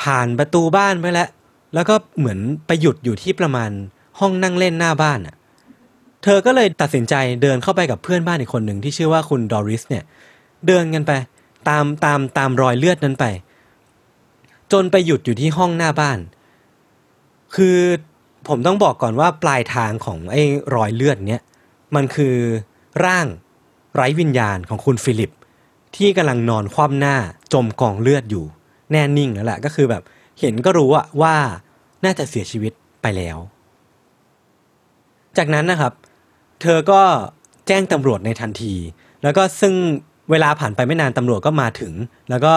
[0.00, 1.28] ผ่านประตูบ้านไปแล้ว
[1.74, 3.70] แล้วก็เหมือนไปหยุดอยู่ที่ประมาณ
[4.18, 5.34] ห้องนั่งเล่นหน้าบ้านอะ
[6.24, 10.04] เธอก็เลยตัดสินใจเดินเข้าไปกับเพื่อนบ้านอีกคนหนึ่งที่ชื่อว่าคุณดอริสเนี่ย
[10.66, 11.12] เดินกันไป
[11.68, 13.24] ตามตามตามรอยเลือดนั้นไป
[14.72, 16.18] จนไปหยุดอยู่ที่ห้องหน้าบ้าน
[17.54, 17.78] คือ
[18.48, 20.42] ผมต้องบอกก่อนว่าปลายทางของไอ้
[20.74, 21.42] รอยเลือดเนี้ย
[21.94, 22.34] มันคือ
[23.04, 23.26] ร่าง
[23.94, 25.30] ไร้วิญญาณของคุณฟิลิป
[25.96, 27.16] ที่กำลังนอนคว่ำหน้า
[27.52, 28.44] จมกองเลือดอยู่
[28.92, 30.02] แน่นิ่งแล้วแหละก็คือแบบ
[30.40, 31.34] เห็นก็รู้อะว่า
[32.04, 32.72] น่าจะเสียชีวิต
[33.02, 33.38] ไปแล้ว
[35.38, 35.92] จากนั้นนะครับ
[36.62, 37.00] เธอก็
[37.66, 38.74] แจ้งตำรวจในทันที
[39.22, 39.74] แล้วก็ซึ่ง
[40.30, 41.92] เวลาผ่านไปไม่นานตำรวจก็มาถึง
[42.30, 42.54] แล้วก็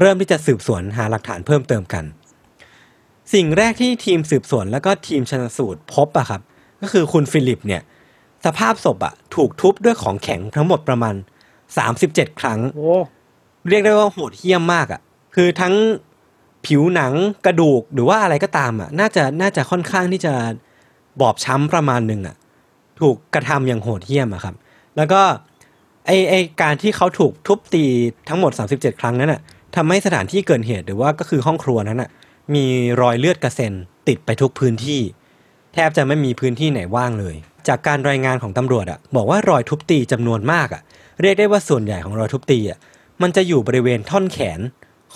[0.00, 2.04] เริ่มที่จะสืบสวนหาหลักฐานเพิ่มเติมกัน
[3.34, 6.40] สิ่งแรกที่ทีมสืบสวนแล้วก็ทีมชนสูตรพบอะครับ
[6.80, 7.82] ก็คือคุณฟิลิปเนี่ย
[8.44, 11.14] สภาพศพอะถูกทุบด้วยของแข็งทั้งหมดประมาณ
[11.82, 12.92] 37 ครั้งโอ้
[13.68, 15.00] เรียกได้ว่าโหดเหี้ยมมากอะ่ะ
[15.34, 15.74] คือทั้ง
[16.66, 17.12] ผิวหนัง
[17.46, 20.34] กระดูกหรือว่าอะไรก็ตามอะน่าจะน่าจะค่อนข้างที่จะ
[21.20, 22.36] บอบช้ำประมาณหนึ่งอะ
[23.00, 24.54] ถูกกระทำอย่างโหดเหี้ยมอะครับ
[24.96, 25.22] แล้วก็
[26.06, 27.84] ไอไอการที่เขาถูกทุบตี
[28.28, 29.40] ทั้งหมด 37 ครั้งนั้นอะ
[29.76, 32.10] ทำให้สถานที่เกิดเหตุหรือว่าก็คือห้องครัวนั้นอะ
[32.54, 32.64] มี
[33.02, 33.72] รอยเลือดกระเซ็น
[34.08, 35.00] ติดไปทุกพื้นที่
[35.74, 37.36] แทบจะไม่มีพื้นที่ไหนว่างเลย
[37.68, 40.82] จากการรายงานของตำรวจอะบอกว่ารอยทุบตีจำนวนมากอะ
[41.20, 42.78] เรียกได้ว่าส่วนใหญ่ของรอยทุบตีอะ
[43.22, 44.60] มันจะอยู่บริเวณท่อนแขน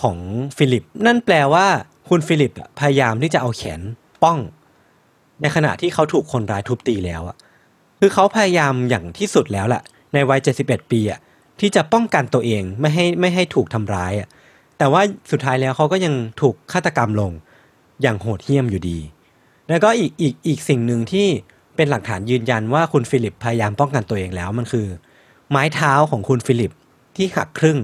[0.01, 0.19] ของ
[0.57, 1.67] ฟิลิป นั่นแปลว่า
[2.09, 3.81] คุณฟิลิปพยายามที่จะเอาแขน
[4.23, 4.39] ป้อง
[5.41, 7.37] ในขณะที่เขาถูกคนร้ายทุบตีแล้วอะ
[8.01, 9.83] คือเขาพยายามอย่างที่สุดแล้วแหละ
[10.15, 11.21] ในวัย71ปีอะ
[11.61, 14.29] ที่จะป้องกันตัวเองไม่ให้ไม่ให้ถูกทำร้ายอะ
[14.79, 17.33] แต่ว่าสุดท้ายแล้วเขาก็ยังถูกฆาตกรรมลง
[18.03, 18.99] อย่างโหดเหี้ยมอยู่ดี
[19.69, 21.27] แล้วก็อีกอีกอีกสิ่งหนึ่งที่
[21.77, 24.87] เป็นหลักฐานยืนยันว่าคุณฟิลิปพยายามป้องกันตัวเองแล้วมันคือ
[25.51, 26.73] ไม้เท้าของคุณฟิลิป
[27.17, 27.79] ที่หักครึ่ง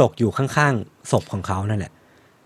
[0.00, 1.92] ตกอยู่ข้างๆศพของเขานั่นแหละ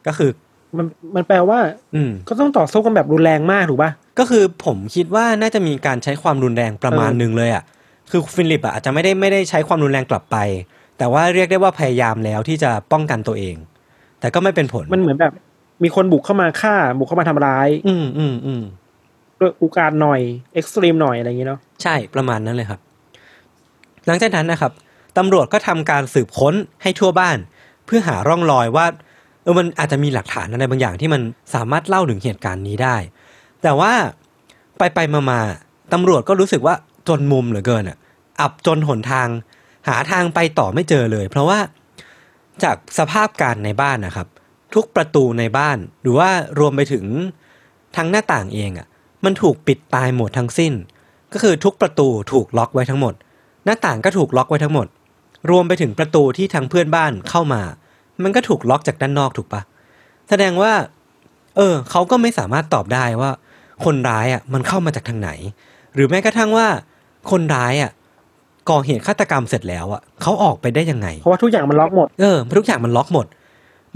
[0.06, 0.30] ก็คือ
[0.76, 1.58] มันมันแปลว่า
[1.94, 7.62] อืมก็ต้องต่อสู้กันแบบรุนแรงมากถูกปะก็คือผมคิดว่าน่าจะมีการใช้ความรุนแรงประมาณเออหนึ่งเลยอะ
[8.10, 10.36] คือฟิลิปอะอาจจะไม่ได้ไม่ได้ใช้ความรุนแรงกลับไป
[10.98, 13.56] แต่ว่าเรียกได้ว่าพยายามแล้วที่จะป้องกันตัวเอง
[14.20, 15.32] แต่ก็ไม่เป็นผลมันเหมือนแบบ
[15.82, 18.62] มีคนบุกเข้ามาฆ่า บุกเข้ามาทำร้าย อืมอืมอืม
[19.40, 20.20] ด้วยอุกอาจหน่อย
[20.54, 22.80] เอ็กซ์ตรีมหน่อยอะไรอย่างเงี้เนาะใช่ประมาณนั้นเลยครับ
[24.06, 24.72] หลังจากนั้นนะครับ
[25.18, 27.38] ตำรวจก็ทำการสืบค้นให้ทั่วบ้าน
[27.86, 28.86] เพื่อหาร่องรอยว่า
[29.42, 31.20] เออมันอาจจะมีหลักฐานอะไรบางอย่างที่มัน
[31.54, 32.96] สามารถเล่าถึงเหตุการณ์นี้ได้
[33.62, 33.92] แต่ว่า
[34.78, 35.40] ไปไปมามา
[35.92, 36.74] ตำรวจก็รู้สึกว่า
[37.08, 37.98] จนมุมเหลือเกินอะ
[38.40, 39.28] อับจนหนทาง
[39.88, 41.58] หาทางไปต่อไม่เจอเลย เพราะว่า
[42.62, 44.28] จากสภาพการในบ้านนะครับ
[44.74, 47.04] ทุกประตูในบ้าน หรือว่ารวมไปถึง
[47.96, 48.86] ทั้งหน้าต่างเองอะ
[49.24, 50.72] มันถูกปิดตายหมดทั้งสิ้น
[51.32, 53.14] ก็คือทุกประตูถูกล็อกไว้ทั้งหมด
[53.64, 54.86] หน้าต่างก็ถูกล็อกไว้ทั้งหมด
[55.50, 57.62] รวมไปถึงประตูที่ทางเพื่อนบ้านเข้ามา
[58.22, 59.62] มันก็ถูกล็อกจากด้านนอกถูกปะ
[60.28, 60.72] แสดงว่า
[61.56, 63.30] เออ เขาก็ไม่สามารถตอบได้ว่า
[63.84, 65.30] คนร้ายอะ มันเข้ามาจากทางไหน
[65.94, 66.66] หรือแม้กระทั่งว่า
[67.30, 67.90] คนร้ายอะ
[68.70, 73.26] ก่อเหตุฆาตกรรมเสร็จแล้วอะเขาออกไปได้ยังไง เพราะว่าทุกอย่างมันล็อกหมด เออทุกอย่างมันล็อกหมด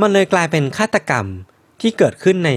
[0.01, 1.27] มันเลยกลายเป็นฆาตกรรม
[1.81, 2.51] ที่เกิดขึ้นใน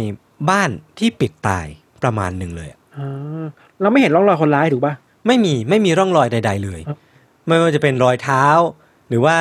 [0.49, 0.69] บ้าน
[0.99, 1.65] ที่ปิดตาย
[2.03, 3.45] ประมาณหนึ่งเลยอะอ่า
[3.81, 4.93] เราไม่เห็นร่องรอยคนร้ายถูกปะ
[5.27, 6.97] ไม่มีไม่มีร่องรอยใด ๆ เลยครับ
[7.47, 8.45] ไม่ว่าจะเป็นรอยเท้า
[9.09, 9.35] หรือว่า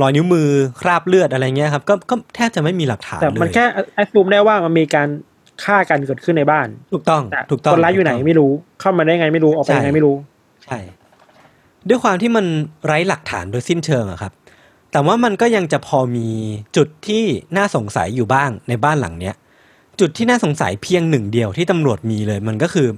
[0.00, 0.48] รอยนิ้วมือ
[0.80, 3.64] คราบเลือดอะไรเงี้ยครับก็ก็แทบจะไม่มีหลักฐานแต่เลยมันแค่
[3.94, 5.08] แอดซูมได้ว่ามันมีการ
[5.64, 8.50] ฆ่ากันเกิดขึ้นในบ้าน ถูกต้องแต่ถูกต้องคนร้ายอยู่ไหนถูกต้องไม่รู้
[8.80, 10.16] เข้ามาได้ไงไม่รู้ออกไปยังไงไม่รู้
[10.64, 10.78] ใช่
[11.88, 12.46] ด้วยความที่มัน
[12.86, 14.32] ไร้หลักฐานโดยสิ้นเชิงอะครับ
[14.92, 16.28] แต่ว่ามันก็ยังจะพอมี
[16.76, 17.24] จุดที่
[17.56, 19.34] น่าสงสัยอยู่บ้างในบ้านหลังเนี้ย
[20.00, 22.88] จุดที่น่าสงสัยเพียงหนึ่งเดียวที่ตำรวจมีเลย มันก็คือ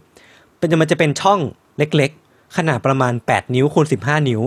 [0.59, 1.41] เป็นมันจะเป็นช่อง
[1.79, 2.22] เล็กๆ
[2.57, 4.43] ขนาดประมาณ 8 นิ้วคูณ15 นิ้ว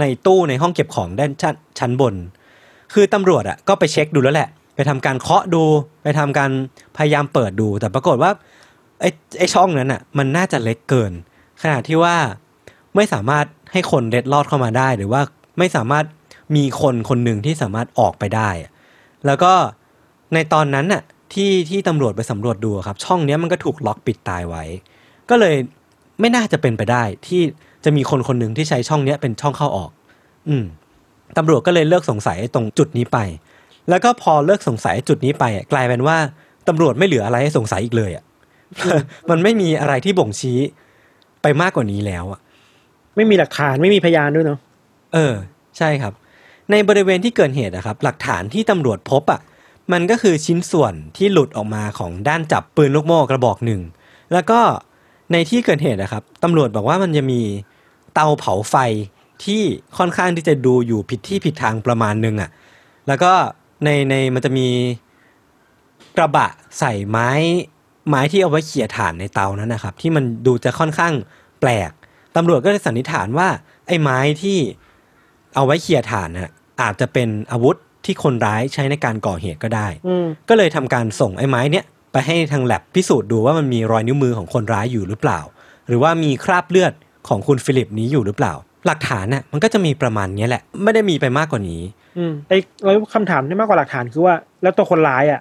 [0.00, 2.14] ในตู้ในห้องเก็บของด้านชั้นชั้นบน
[2.92, 5.64] คือตำรวจอะก็ไปเช็คดูแล้วแหละ ไปทำการเคาะดู
[6.02, 6.50] ไปทำการ
[6.96, 8.30] พยายามเปิดดู แต่ปรากฏว่า
[9.00, 11.12] ไอ้ไอ้ช่องนั้นอะ มันน่าจะเล็กเกิน
[11.62, 12.16] ขนาดที่ว่า
[12.96, 15.20] ไม่สามารถให้คนเล็ดลอดเข้ามาได้ หรือว่า
[15.58, 16.04] ไม่สามารถ
[16.56, 18.50] มีคนคนหนึ่งที่สามารถออกไปได้
[19.26, 19.52] แล้วก็
[20.34, 21.02] ในตอนนั้นน่ะ
[21.34, 24.64] ที่ที่ตำรวจไปสำรวจดูครับ ช่องนี้มันก็ถูกล็อกปิดตายไว้
[25.30, 25.54] ก็เลย
[26.20, 27.42] ไม่น่าจะเป็นไปได้ ที่
[27.84, 29.90] จะมีคนคนหนึ่งที่ใช้ช่องเนี้ยเป็นช่องเข้าออก
[30.48, 30.64] อืม
[31.36, 33.18] ตำรวจก็เลยเลิกสงสัยตรงจุดนี้ไป
[33.88, 36.16] แล้วก็พอเลิกสงสัยจุดนี้ไปอะกลายเป็นว่า
[36.68, 38.24] ตำรวจไม่เหลืออะไรให้สงสัยอีกเลยอะ
[39.30, 40.58] มันไม่มีอะไรที่บ่งชี้
[41.42, 42.40] ไปมากกว่านี้แล้วอะ
[43.16, 44.58] ไม่มีหลักฐานไม่มีพยานด้วยเนาะ
[45.14, 45.34] เออ
[45.78, 46.12] ใช่ครับ
[46.70, 49.40] ในบริเวณที่เกิดเหตุนะครับ หลักฐานที่ตำรวจพบอะ
[49.92, 53.80] มันก็คือชิ้นส่วนที่หลุดออกมาของด้านจับปืนลูกโม่กระบอกหนึ่ง
[54.32, 54.60] แล้วก็
[55.32, 57.40] ในที่เกิดเหตุนะครับตำรวจบอกว่ามันจะมี
[58.14, 58.76] เตาเผาไฟ
[59.44, 59.62] ที่
[59.98, 62.50] ค่อนข้างที่จะดูอยู่ผิดที่ผิดทางประมาณหนึงอะ
[63.08, 63.32] แล้วก็
[63.84, 64.68] ในในมันจะมี
[66.16, 66.48] กระบะ
[66.78, 67.30] ใส่ไม้
[68.08, 71.14] ไม้ที่เอาไว้เขี่ยถ่านในเตานั้นนะครับ ที่มันดูจะค่อนข้าง
[71.60, 71.90] แปลก
[72.36, 73.48] ตำรวจก็เลยสันนิษฐานว่า
[73.86, 74.58] ไอ้ไม้ที่
[75.54, 76.52] เอาไว้เขี่ยถ่านน่ะ
[76.82, 81.84] อาจจะเป็นอาวุธที่คนร้ายใช้ในการก่อเหตุก็ได้อืมก็เลยทำการส่งไอ้ไม้เนี้ย
[82.14, 85.40] ไปให้ทางแลบพิสูจน์ดูว่ามันมีรอยนิ้วมือของคนร้ายอยู่หรือเปล่า
[85.88, 86.92] หรือว่ามีคราบเลือด
[87.28, 88.52] ของคุณฟิลิปนี้อยู่หรือเปล่า
[88.86, 91.82] หลักฐานน่ะมันก็จะมีประมาณเนี้ยแหละ ไม่ได้มีไปมากกว่านี้
[92.18, 95.40] อืมไอ้แล้วคำถามที่มากกว่าหลักฐานคือว่า แล้วตัวคนร้ายอะ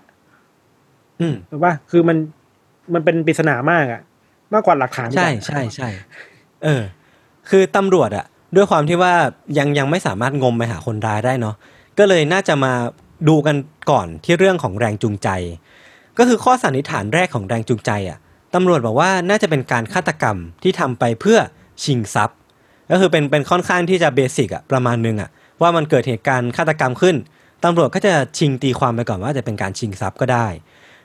[1.21, 2.17] อืมถูกป่ะคือมัน
[2.93, 4.01] มันเป็นปริศนามากอะ
[4.53, 5.89] มากกว่าหลักฐานใช่อีกอะใช่ใช่
[6.63, 6.84] เออ
[7.49, 9.13] คือตำรวจอะด้วยความที่ว่า
[9.57, 11.55] ยังยังไม่สามารถงมไปหาคนร้ายได้เนาะ
[11.97, 12.74] ก็เลยน่าจะมา
[13.30, 13.55] ดูกัน
[13.91, 15.30] ก่อนที่เรื่องของแรงจูงใจ
[16.18, 18.18] ก็คือข้อสันนิษฐานแรกของแรงจูงใจอะ
[18.55, 21.38] ตำรวจบอกว่าน่าจะเป็นการฆาตกรรมที่ทำไปเพื่อ
[21.84, 22.38] ชิงทรัพย์
[22.91, 25.30] ก็คือเป็นเป็นค่อนข้างที่จะเบสิกอะประมาณนึงอะ
[25.61, 27.16] ว่ามันเกิดเหตุการณ์ฆาตกรรมขึ้น
[27.64, 30.47] ตำรวจก็จะชิงตีความไปก่อนว่าจะเป็นการชิงทรัพย์ก็ได้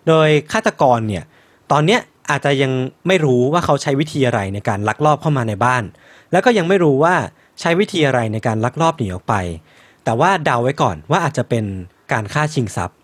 [0.08, 1.24] โดยฆาตกรเนี่ย
[1.72, 2.00] ตอนเนี้ย
[2.30, 2.72] อาจจะยัง
[3.06, 5.84] ไม่รู้ว่าเขาใช้วิธีอะไรในการลักลอบเข้ามาในบ้าน
[6.32, 7.14] แล้วก็ยังไม่รู้ว่า
[7.60, 9.34] ใช้วิธีอะไรในการลักลอบหนีออกไป
[10.04, 11.64] แต่ว่าเดาไว้ก่อนว่าอาจจะเป็น
[12.12, 12.96] การฆ่าชิงทรัพย์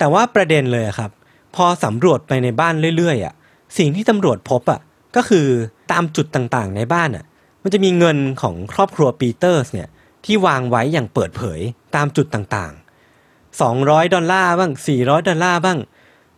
[0.00, 1.10] แต่ว่าประเด็นเลยอะครับ
[1.56, 3.34] พอสำรวจไปในบ้านเรื่อยๆอะ
[3.78, 4.80] สิ่งที่ตำรวจพบอะ
[5.16, 5.46] ก็คือ
[5.92, 7.24] ตามจุดต่างๆในบ้านอะ
[7.62, 9.88] มันจะมีเงินของครอบครัวปีเตอร์สเนี่ย
[10.24, 11.60] ที่วางไว้อย่างเปิดเผย
[11.96, 15.78] ตามจุดต่างๆ 200 ดอลลาร์บ้าง 400 ดอลลาร์บ้าง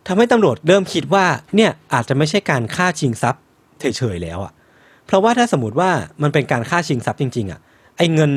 [0.07, 3.41] ทำให้ตำรวจเริ่มคิดว่าเนี่ยอาจจะไม่ใช่การฆ่าชิงทรัพย์
[3.79, 4.53] เฉยๆแล้วอะ
[5.05, 5.89] เพราะว่าถ้าสมมติว่า
[6.21, 7.59] มันเป็นการฆ่าชิงทรัพย์จริงๆอะ
[7.97, 8.31] ไอ้เงิน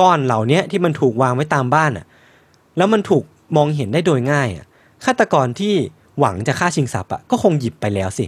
[0.00, 2.06] ก้อนเหล่านี้ที่มันถูกวางไว้ตามบ้านอะ
[2.76, 3.24] แล้วมันถูก
[3.56, 4.66] มองเห็นได้โดยง่ายอะ
[5.04, 5.74] ฆาตกรที่
[6.18, 8.26] หวังจะฆ่าชิงทรัพย์อะก็คงหยิบไปแล้วสิ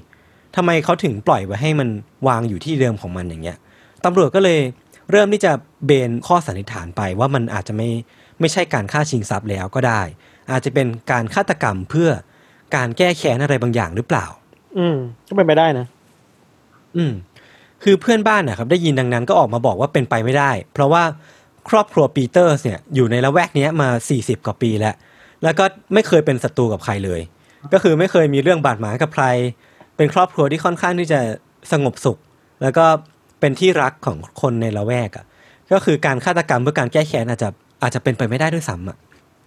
[0.57, 1.89] ทำไมเขาถึงปล่อยไว้ให้มัน
[2.29, 3.59] วางอยู่ที่เดิมของมันอย่างเงี้ย
[4.05, 4.61] ตำรวจก็เลย
[5.11, 5.53] เริ่มที่จะ
[5.87, 7.89] เบนข้อสันนิษฐานไปว่ามันอาจจะไม่
[8.41, 10.03] ไม่ใช่การฆ่าชิงทรัพย์แล้วก็ได้
[10.51, 12.11] อาจจะเป็นการฆาตกรรมเพื่อ
[12.77, 14.27] การแก้แค้นอะไรบางอย่างหรือเปล่า
[14.79, 14.97] อืม
[15.29, 15.87] ก็เป็นไปได้นะ
[16.97, 17.13] อืม
[17.83, 21.03] คือเพื่อนบ้านนะครับ ได้ยินดังนั้นก็ออกมาบอกว่าเป็นไปไม่ได้ เพราะว่า
[21.69, 24.95] ครอบครัวปีเตอร์สเนี่ยอยู่ในละแวกเนี้ยมา40กว่าปีแล้ว
[25.45, 25.65] แล้วก็
[25.95, 27.21] ไม่เคยเป็นศัตรูกับใครเลย
[27.73, 29.25] ก็คือไม่เคยมีเรื่องบาดหมางกับใคร
[29.97, 31.21] เป็นครอบครัวที่ค่อนข้างที่จะ
[31.73, 32.19] สงบสุข
[32.63, 32.85] แล้วก็
[33.41, 35.25] เป็นที่รักของคนในละแวกอะ่ะ
[35.73, 37.49] ก็คือการฆาตกรรมเพื่อการแก้แค้นอาจจะ
[37.83, 38.97] อาจจะเป็นไปไม่ได้ด้วยซ้ำอะ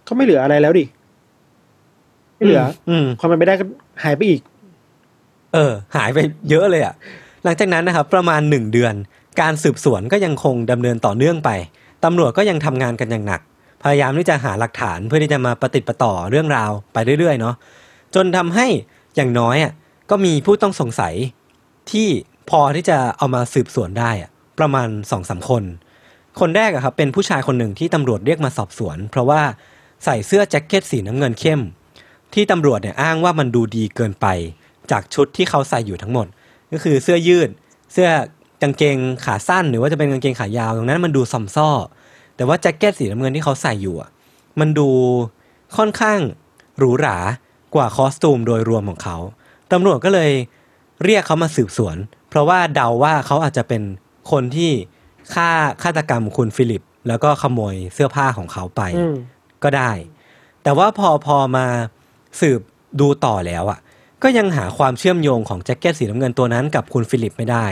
[0.06, 0.84] ก็ไม่เหลืออะไรแล้วดิ
[2.36, 3.64] ไม่เหลือ อืมความเป็นไปได้ก็
[4.04, 4.40] หายไปอีก
[5.54, 6.18] เออ หายไป
[6.50, 6.94] เยอะเลยอะ่ะ
[7.44, 8.94] หลังจากนั้นนะครับ ประมาณหนึ่งเดือน
[9.40, 11.50] การสืบสวนก็ยังคงดำเนินต่อเนื่องไป
[12.04, 13.40] ตำรวจก็ยังทำงานกันอย่างหนัก
[13.82, 17.54] พยายามที่จะหาหลักฐานเพื่อที่จะมาประติดประต่อเรื่องราวไปเรื่อยๆเนาะ
[18.14, 18.66] จนทำให้
[19.16, 19.72] อย่างน้อยอะ
[20.10, 21.14] ก็มีผู้ต้องสงสัย
[21.90, 22.08] ที่
[22.50, 25.62] พอที่จะเอามาสืบสวนได้อะประมาณสองสามคน
[26.40, 29.40] คนแรกอะครับเป็นผู้ชายคนหนึ่งที่ตำรวจเรียกมาสอบสวน เพราะว่า
[30.04, 31.60] ใส่เสื้อแจ็คเก็ตสีน้ำเงินเข้ม
[32.34, 34.26] ที่ตำรวจเนี่ยอ้างว่ามันดูดีเกินไป
[34.90, 36.26] จากชุดที่เขาใส่อยู่ทั้งหมด
[36.72, 37.48] ก็คือเสื้อยืด
[37.92, 38.08] เสื้อ
[38.62, 41.70] กางเกงขาสั้น หรือว่าจะเป็นกางเกงขายาวตรงนั้นมันดูซอมซ่อ
[42.38, 44.10] แต่ว่าแจ็คเก็ตสีน้ำเงินที่เขาใส่อยู่อะ
[44.60, 44.88] มันดู
[45.76, 46.18] ค่อนข้าง
[46.78, 47.18] หรูหรา
[47.74, 49.16] กว่า costume โดยรวมของเขา
[49.72, 50.30] ตำรวจก็เลย
[51.04, 51.96] เรียกเขามาสืบสวน
[52.28, 53.82] เพราะว่าเดาว่าเขาอาจจะเป็น
[54.30, 54.72] คนที่
[55.34, 55.50] ฆ่า
[55.82, 58.82] ฆาตกรรมคุณฟิลิป แล้วก็ขโมยเสื้อผ้าของเขาไป
[59.62, 59.90] ก็ได้
[60.62, 61.66] แต่ว่าพอพอมา
[62.40, 62.60] สืบ
[63.00, 63.78] ดูต่อแล้วอะ่ะ
[64.22, 67.66] ก็ยังหาความเชื่อมโยงของแจ็คเก็ตสีน้ำเงินตัวนั้นกับคุณฟิลิปไม่ได้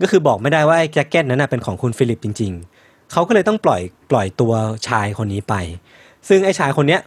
[0.00, 2.79] ก็คือบอกไม่ได้ว่าไอ้แจ็คเก็ตนั้นเป็นของคุณฟิลิปจริงๆ
[3.12, 4.52] เขาก็เลยต้องปล่อยปล่อยตัว
[4.88, 5.54] ชายคนนี้ไป
[6.28, 7.00] ซึ่งไอ้ชายคนเนี้ย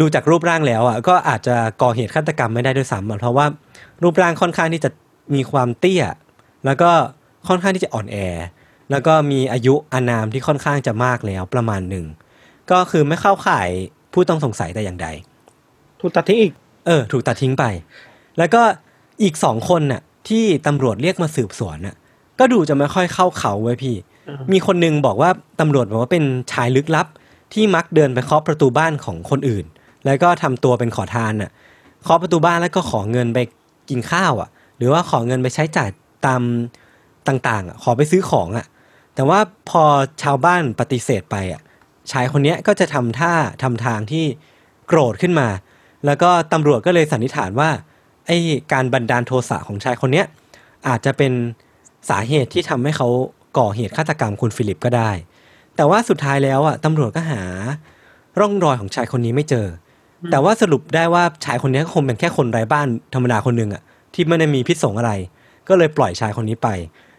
[0.00, 3.46] ดูจากรูปร่างแล้วอะก็อาจจะก่อเหตุฆาตกรรมไม่ได้ด้วยซ้ำเพราะว่า
[4.02, 4.90] รูปร่างค่อนข้างที่จะ
[5.34, 6.04] มีความเตี้ย
[6.64, 6.90] แล้วก็
[7.48, 8.16] ค่อนข้างที่จะอ่อนแอ
[8.90, 12.06] แล้วก็มีอายุอานามที่ค่อนข้างจะมากแล้วประมาณหนึ่ง
[12.70, 13.68] ก็คือไม่เข้าข่าย
[14.12, 15.08] ผู้ต้องสงสัยแต่อย่างใด
[16.00, 16.52] ถูกตัดทิ้งอีก
[16.86, 17.64] เออ ถูกตัดทิ้งไป
[18.38, 18.62] แล้วก็
[19.22, 21.94] อีกสองคนน่ะ ที่ตำรวจเรียกมาสืบสวนน่ะ
[22.38, 23.96] ก็ดูจะไม่ค่อยเข้าเขาไว้ยพี่
[24.52, 27.06] มีคนนึงบอกว่าตำรวจบอกว่าเป็นชายลึกลับ
[27.52, 29.64] ที่มักเดินไปเคาะประตูบ้านของคนอื่น
[30.04, 31.50] แล้วก็ทำตัวเป็นขอทานน่ะ
[32.02, 33.38] เคาะประตูบ้านแล้วก็ขอเงินไป
[33.88, 35.90] กินข้าวอะ หรือว่าขอเงินไปใช้จ่าย
[36.26, 36.42] ตาม
[37.28, 38.66] ต่างๆอะขอไปซื้อของอะ
[39.14, 39.82] แต่ว่าพอ
[40.22, 41.62] ชาวบ้านปฏิเสธไปอะ
[42.12, 44.24] ชายคนเนี้ยก็จะทำท่าทำทางที่
[44.86, 45.48] โกรธขึ้นมา
[46.06, 47.70] แล้วก็ตำรวจก็เลยสันนิษฐานว่า
[48.26, 48.36] ไอ้
[48.72, 50.26] การบันดาลโทสะของชายคนเนี้ย
[50.88, 51.32] อาจจะเป็น
[52.10, 53.08] สาเหตุที่ทำให้เขา
[53.58, 55.10] ก่อเหตุฆาตกรรมคุณฟิลิปก็ได้
[55.76, 57.42] แต่ว่าสุดท้ายแล้วอะตำรวจก็หา
[58.38, 59.66] ร่องรอยของชายคนนี้ไม่เจอ
[60.24, 63.82] อแต่ว่าสรุปได้ว่าชายคนนี้ก็คงเป็นแค่คนไร้บ้านธรรมดาคนหนึ่งอะ
[64.14, 65.12] ที่ไม่ได้มีพิษสงอะไร
[65.68, 66.68] ก็เลยปล่อยชายคนนี้ไป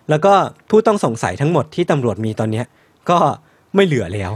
[0.09, 0.33] แล้วก็
[0.69, 2.65] ผู้ต้องสงสัยทั้งหมดที่ตำรวจมีตอนเนี้ย
[3.09, 3.17] ก็
[3.75, 4.31] ไม่เหลือแล้ว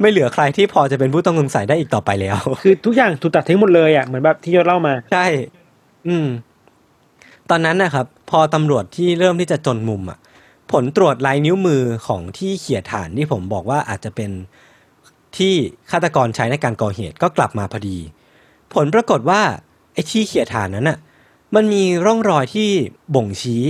[0.00, 5.26] ไม่เหลือใครที่พอจะเป็นผู้ต้องสงสัยได้อีกต่อไปแล้ว คือทุกอย่างถูกตัดทิ้งหมดเลยอะเหมือนแบบที่ยศเล่ามาใช่
[6.08, 6.26] อืม
[7.50, 10.18] ตอนนั้นนะครับ พอตำรวจที่เริ่มที่จะจนมุมอะ
[10.72, 14.30] ผลตรวจลายนิ้วมือของที่เขี่ยฐานที่ผมบอกว่าอาจจะเป็น
[15.36, 15.54] ที่
[15.90, 17.98] ฆาตกรใช้ในการก่อเหตุก็กลับมาพอดี
[18.74, 19.40] ผลปรากฏว่า
[19.92, 20.98] ไอ้ที่เขี่ยฐานนั้นอะ
[21.54, 22.68] มันมีร่องรอยที่
[23.14, 23.64] บ่งชี้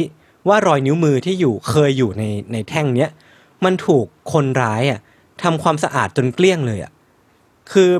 [0.49, 2.23] ว่ารอยนิ้วมือที่อยู่เคยอยู่ใน
[2.53, 3.11] ในแท่งเนี้ย
[3.65, 5.01] มันถูกคนร้ายอะ
[5.43, 6.93] ทำความสะอาดจนเกลี้ยงเลยอะ
[7.73, 7.91] คือ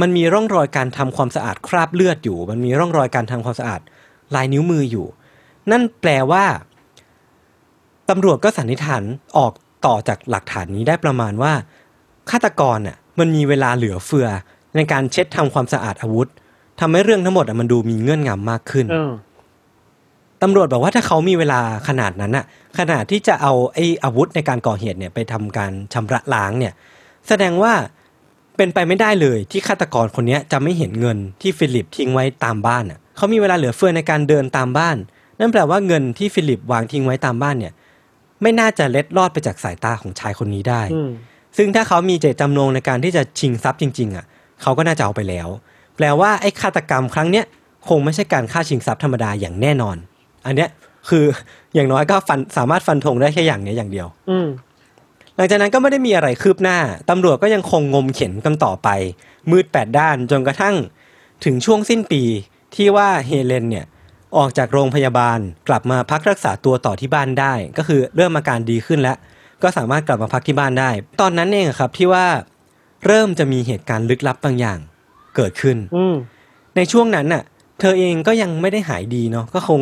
[0.00, 3.80] มันมีร่องรอยการทำความสะอาดคราบเลือดอยู่ มันมีร่องรอยการทำความสะอาด
[4.34, 5.06] ลายนิ้วมืออยู่
[5.70, 6.44] นั่นแปลว่า
[8.10, 9.02] ตำรวจก็สันนิษฐาน
[9.36, 9.52] ออก
[9.86, 11.52] ต่อจากหลักฐานนี้ได้ประมาณว่า
[12.30, 14.28] ฆาตกรน่ะมันมีเวลาเหลือเฟือ
[14.76, 16.28] ในการเช็ดทำความสะอาดอาวุธ
[16.80, 19.12] ทำให้เรื่องทั้งหมดอะมันดูมีเงื่อนงำมากขึ้นเออ
[20.42, 22.44] ตำรวจบอกว่าถ้าเขามีเวลาขนาดนั้นน่ะ
[22.78, 26.72] ขนาดที่จะเอาไอ้อาวุธในการก่อเหตุเนี่ยไปทำการชำระล้างเนี่ย
[27.28, 27.72] แสดงว่า
[28.56, 34.96] เป็นไปไม่ได้เลยที่ฆาตกรคนเนี้ยจะไม่เห็นเงินที่ฟิลิปทิ้งไว้ตามบ้านน่ะเขามีเวลาเหลือเฟือในการเดินตามบ้าน
[35.38, 37.72] นั่นแปลว่าเงินที่ฟิลิปวางทิ้งไว้ตามบ้านเนี่ย
[38.44, 41.10] ไม่น่าจะเล็ดลอดไปจากสายตาของชายคนนี้ได้อืม
[41.56, 44.24] ซึ่งถ้าเขามีเจตจำนงในการที่จะชิงทรัพย์จริง ๆ อะ
[44.62, 45.48] เขาก็น่าจะเอาไปแล้ว
[45.96, 47.44] แปลว่าไอ้ฆาตกรรมครั้งเนี้ย
[47.88, 49.96] คงไม่ใช่การฆ่าชิงทรัพย์ธรรมดาอย่างแน่นอน
[50.46, 50.70] อันเนี้ย
[51.08, 51.24] คือ
[51.74, 54.48] อย่างน้อยก็ฟันสามารถฟันธงได้แค่อย่างเนี้ยอย่างเดียว อืม
[55.36, 56.78] หลังจากนั้นก็ไม่ได้มีอะไรคืบหน้า
[57.10, 58.88] ตำรวจก็ยังคงงมเข็นกันต่อไป
[59.50, 60.74] มืดแปดด้านจนกระทั่ง
[61.44, 62.22] ถึงช่วงสิ้นปี
[62.74, 63.86] ที่ว่าเฮเลนเนี่ย
[64.36, 69.16] ออกจากโรงพยาบาลกลับมาพักรักษาตัวต่อที่บ้านได้ ก็คือเริ่มอาการดีขึ้นแล้ว
[69.62, 72.26] ก็สามารถกลับมาพักที่บ้านได้ ตอนนั้นเองอะครับที่ว่า
[73.06, 74.78] เริ่มจะมีเหตุการณ์ลึกลับบางอย่าง
[75.36, 76.14] เกิดขึ้นอืม
[76.76, 77.42] ในช่วงนั้นน่ะ
[77.80, 79.80] เธอเองก็ยังไม่ได้หายดีเนาะก็คง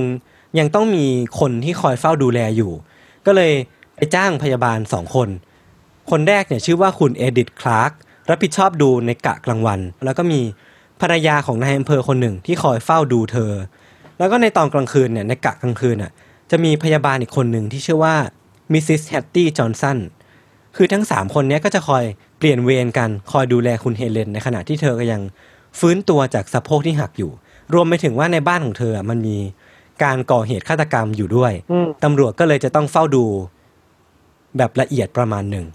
[0.58, 1.04] ยังต้องมี
[1.40, 2.72] คนที่คอยเฝ้าดูแลอยู่
[3.26, 3.52] ก็เลย
[3.96, 5.28] ไปจ้างพยาบาลสองคน
[6.10, 7.90] คนแรกเนี่ยชื่อว่าคุณเอดิธคลาร์ก
[8.30, 10.40] รับผิดชอบดูในกะกลางวัน แล้วก็มี
[11.00, 13.52] ภรรยาของนายอำเภอคนหนึ่งที่คอยเฝ้าดูเธอ
[14.18, 16.12] แล้วก็ในตอนกลางคืนเนี่ยในกะกลางคืนน่ะ
[16.50, 18.14] จะมีพยาบาลอีกคนหนึ่งที่ชื่อว่า
[18.72, 19.98] มิสซิสแฮตตี้จอห์นสัน
[20.76, 22.04] คือทั้งสามคนเนี้ยก็จะคอย
[22.38, 25.20] เปลี่ยนเวรกันคอยดูแลคุณเฮเลนในขณะที่เธอก็ยัง
[25.78, 27.30] ฟื้นตัวจากสะโพกที่หักอยู่
[27.74, 29.36] รวมไปถึงว่าในบ้านของเธอมันมี
[30.04, 33.24] การก่อเหตุฆาตกรรมอยู่ด้วยอืมตำรวจก็เลยจะต้องเฝ้าดู
[34.56, 35.66] แบบละเอียดประมาณหนึ่ง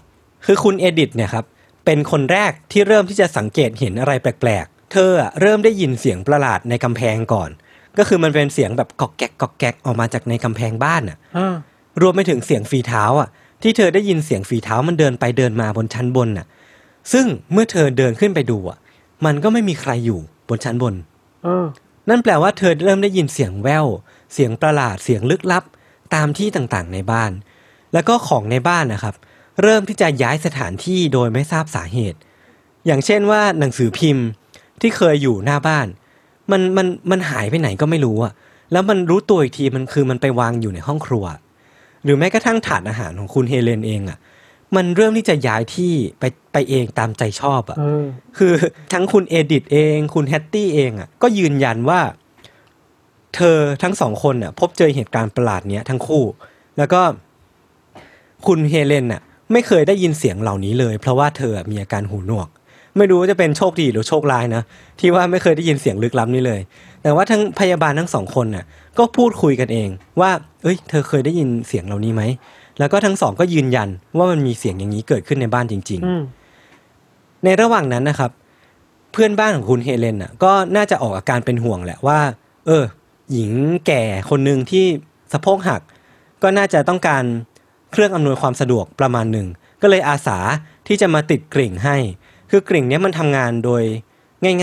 [0.46, 1.44] คือคุณเอดิทเนี่ยครับ
[1.84, 7.50] เป็นคนแรกที่เริ่มที่จะสังเกตเห็นอะไรแปลกๆ เธออะเริ่มได้ยินเสียงประหลาดในกำแพงก่อน
[7.98, 11.54] ก็คือมันเป็นเสียงแบบกอกแกกกอกแกกออกมาจากในกำแพงบ้านอะอ่า
[12.02, 13.28] รวมไปถึงเสียงฝีเท้าอะ
[13.62, 16.46] ที่เธอได้ยินเสียงฝีเท้ามันเดินไปเดินมาบนชั้นบนน่ะ
[17.12, 18.78] ซึ่งเมื่อเธอเดินขึ้นไปดูอะ
[19.24, 20.94] มันก็ไม่มีใครอยู่บนชั้นบน
[21.46, 21.66] อ่า
[22.08, 23.86] นั่นแปลว่าเธอเริ่มได้ยินเสียงแว่ว
[24.32, 25.64] เสียงประหลาดเสียงลึกลับ
[26.14, 27.32] ตามที่ต่างๆในบ้าน
[27.92, 29.14] แล้วก็ของในบ้านนะครับ
[29.62, 32.18] เริ่มที่จะย้ายสถานที่โดยไม่ทราบสาเหตุ
[32.86, 34.26] อย่างเช่นว่าหนังสือพิมพ์
[34.80, 35.86] ที่เคยอยู่หน้าบ้าน
[36.50, 38.32] มันมันมันหายไปไหนก็ไม่รู้อะ
[38.72, 41.24] แล้วมันรู้ตัวอีกทีมันคือมันไปวางอยู่ในห้องครัว
[42.04, 44.18] หรือแม้กระทั่งถาดอาหารของคุณเฮเลนเองอะ
[44.76, 48.04] มันเริ่มที่จะย้ายที่ไปไปเองตามใจชอบอะเออ
[48.38, 48.52] คือ
[48.92, 52.00] ทั้งคุณเอดิทเอง คุณแฮตตี้เองอะก็ยืนยันว่า
[53.34, 56.24] เธอทั้งสองคนน่ะ พบเจอเหตุการณ์ประหลาดเนี้ยทั้งคู่
[56.78, 57.00] แล้วก็
[58.46, 59.22] คุณเฮเลนน่ะ
[59.52, 62.48] ไม่เคยได้ยินเสียงเหล่านี้เลย เพราะว่าเธอมีอาการหูหนวก
[62.98, 64.62] ไม่รู้ว่าจะเป็นโชคดีหรือโชคร้ายนะ
[65.00, 66.60] ที่ว่าไม่เคยได้ยินเสียงลึกล้ำนี้เลย
[67.02, 68.64] แต่ว่าทั้งพยาบาลทั้งสองคนน่ะ
[68.98, 69.88] ก็พูดคุยกันเอง
[70.20, 70.30] ว่า
[70.62, 72.22] เอ้ย เธอเคยได้ยินเสียงเหล่านี้ไหม
[72.78, 78.30] แล้วก็ทั้งสองก็ยืนยันว่ามันมีเสียงอย่างนี้เกิดขึ้นในบ้านจริงอืมๆในระหว่างนั้นนะครับ
[79.12, 82.18] เพื่อนบ้านของคุณเฮเลนอะก็น่าจะออกอาการเป็นห่วงแหละว่า
[82.66, 82.84] เออ
[83.32, 83.52] หญิง
[83.86, 84.84] แก่คนหนึ่งที่
[85.32, 85.80] สะโพกหัก
[86.42, 87.24] ก็น่าจะต้องการ
[87.92, 89.46] เครื่องอำนวยความสะดวกประมาณหนึ่ง
[89.82, 90.38] ก็เลยอาสา
[90.86, 91.96] ที่จะมาติดกริ่งให้
[92.50, 93.82] คือกริ่งเนี้ยมันทำงานโดย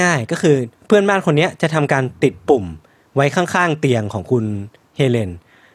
[0.02, 0.56] ง่าย ๆ ก็คือ
[0.88, 2.66] เพื่อนบ้านคนเนี้ยจะทำการติดปุ่ม
[3.16, 4.46] ไว้ข้างๆเตียงของคุณ
[4.98, 5.32] เฮเลน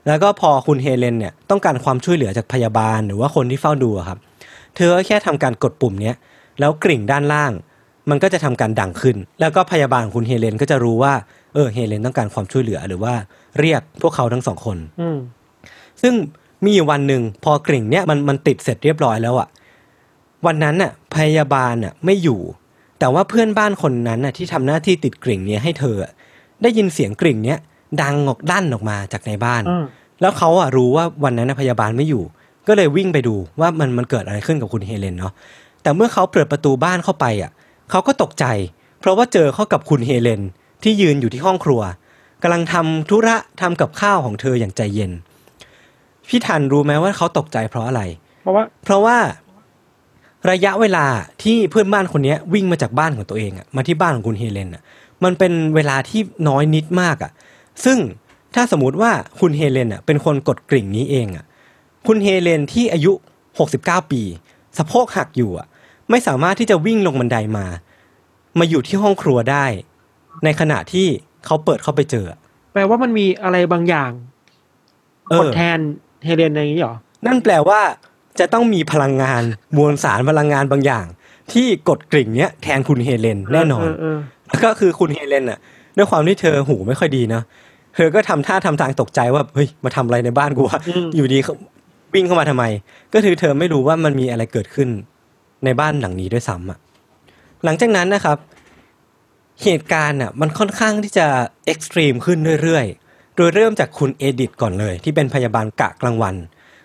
[0.06, 4.18] แล้วก็พอคุณเฮเลนเนี่ยต้องการความช่วยเหลือจากพยาบาลหรือว่าคนที่เฝ้าดูอะครับ
[4.76, 6.14] เธอก็แค่ทำการกดปุ่มเนี้ย
[6.60, 7.52] แล้วกริ่งด้านล่าง
[8.10, 11.12] มันก็จะทำการดังขึ้น แล้วก็พยาบาลของคุณเฮเลนก็จะรู้ว่า
[11.54, 13.14] เออเฮเลนต้องการความช่วยเหลือหรือว่า
[13.58, 15.18] เรียกพวกเขาทั้งสองคนอืม
[16.02, 16.14] ซึ่ง
[16.64, 19.48] มีอยู่วันหนึ่งพอกริ่งเนี้ยมันมันติดเสร็จเรียบร้อยแล้วอะ
[20.46, 22.40] วันนั้นน่ะพยาบาลน่ะไม่อยู่
[22.98, 26.12] แต่ว่าเพื่อนบ้านคนนั้นน่ะที่ทำหน้าที่ติดกริ่งเนี้ยให้เธออะ
[26.62, 27.58] ได้ยินเสียงกริ่งเนี้ย
[28.02, 29.84] ดังออกลั่นออกมาจากในบ้านอืม
[30.20, 32.24] แล้วเขาอะรู้ว่าวันนั้นน่ะพยาบาลไม่อยู่
[32.68, 35.32] ก็เลยวิ่งไปดูว่ามันมันเกิดอะไรขึ้นกับคุณเฮเลนเนาะ
[35.82, 37.50] แต่เมื่อเขาเปิดประตูบ้านเข้าไปอะ
[37.90, 38.44] เขาก็ตกใจ
[39.00, 40.40] เพราะว่าเจอเข้ากับคุณเฮเลน
[40.82, 41.80] ที่ยืนอยู่ที่ห้องครัว
[42.42, 45.12] กำลังทำธุระทำกับข้าวของเธออย่างใจเย็น
[46.28, 48.02] พี่ทันรู้ไหมว่าเขาตกใจเพราะอะไร
[48.42, 49.16] เพราะว่า เพราะว่า
[50.50, 51.06] ระยะเวลา
[51.42, 54.82] ที่เพื่อนบ้านคนเนี้ยวิ่งมาจากบ้านของตัวเองอะมาที่บ้านของคุณเฮเลนอะ
[55.24, 57.32] มันเป็นเวลาที่น้อยนิดมากอะ
[57.84, 57.98] ซึ่ง
[58.54, 59.10] ถ้าสมมติว่า
[59.40, 61.44] คุณเฮเลนอะเป็นคนกดกริ่งนี้เองอะ
[62.06, 63.12] คุณเฮเลนที่อายุ
[63.60, 64.22] 69 ปี
[64.78, 65.66] สะโพกหักอยู่อะ
[66.10, 67.66] ไม่สามารถที่จะวิ่งลงบันไดมา
[68.58, 69.66] มาอยู่ที่ห้องครัวได้
[70.44, 71.06] ในขณะที่
[71.46, 72.38] เขาเปิดเข้าไปเจออะ
[72.72, 74.10] แปลว่ามันมีอะไรบางอย่าง
[75.30, 75.78] เออกดแทน
[76.24, 77.80] เฮเลนอะไรอย่างนี้เหรอ นั่นแปลว่า
[78.40, 79.42] จะต้องมีพลังงาน
[79.76, 81.06] มวลสารพลังงานบางอย่าง
[81.52, 84.18] ที่กดกริ่งเนี้ยแทนคุณเฮเลนแน่นอนเออ
[84.48, 85.58] แล้วก็คือคุณเฮเลนอะ
[85.96, 87.44] ด้วยความที่เธอหูไม่ค่อยดีเนอะ
[87.94, 90.80] เธอก็ทำท่าทำทางตกใจว่าเฮ้ยมาทำอะไรในบ้านกูวะ
[91.16, 91.54] อยู่ดีเขา
[92.14, 92.64] วิ่งเข้ามาทำไม
[93.14, 94.88] ก็คือเธอไม่รู้ว่ามันมีอะไรเกิดขึ้น
[95.64, 96.78] ในบ้านหลังนี้ด้วยซ้ำอะ
[97.64, 98.38] หลังจากนั้นนะครับ
[99.64, 101.26] เหตุการณ์อะมันค่อนข้างที่จะ
[101.66, 106.34] extreme ขึ้นเรื่อยๆ โดยเริ่มจากคุณเอดิตก่อนเลย ที่เป็นพยาบาลกะกลางวัน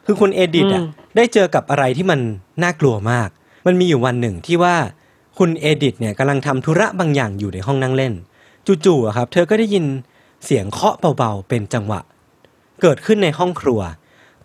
[0.06, 0.84] คือคุณเอดิตอะ
[1.16, 2.20] ได้เจอกับอะไรที่มัน
[2.64, 3.30] น่ากลัวมาก
[3.66, 4.76] มันมีอยู่วันหนึ่งที่ว่า
[5.38, 8.14] คุณเอดิตเนี่ยกำลังทำธุระบางอย่างอยู่ในห้องนั่งเล่น
[8.86, 9.86] จู่ๆครับ เธอก็ได้ยิน
[10.46, 12.02] เสียงเคาะเบาๆ เป็นจังหวะ
[12.82, 13.80] เกิดขึ้นในห้องครัว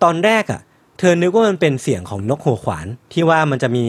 [0.03, 0.61] ตอนแรกอะ
[0.99, 3.85] เธอนึกว่ามันเป็นเสียงของนกหัวขวาน ที่ว่ามันจะมี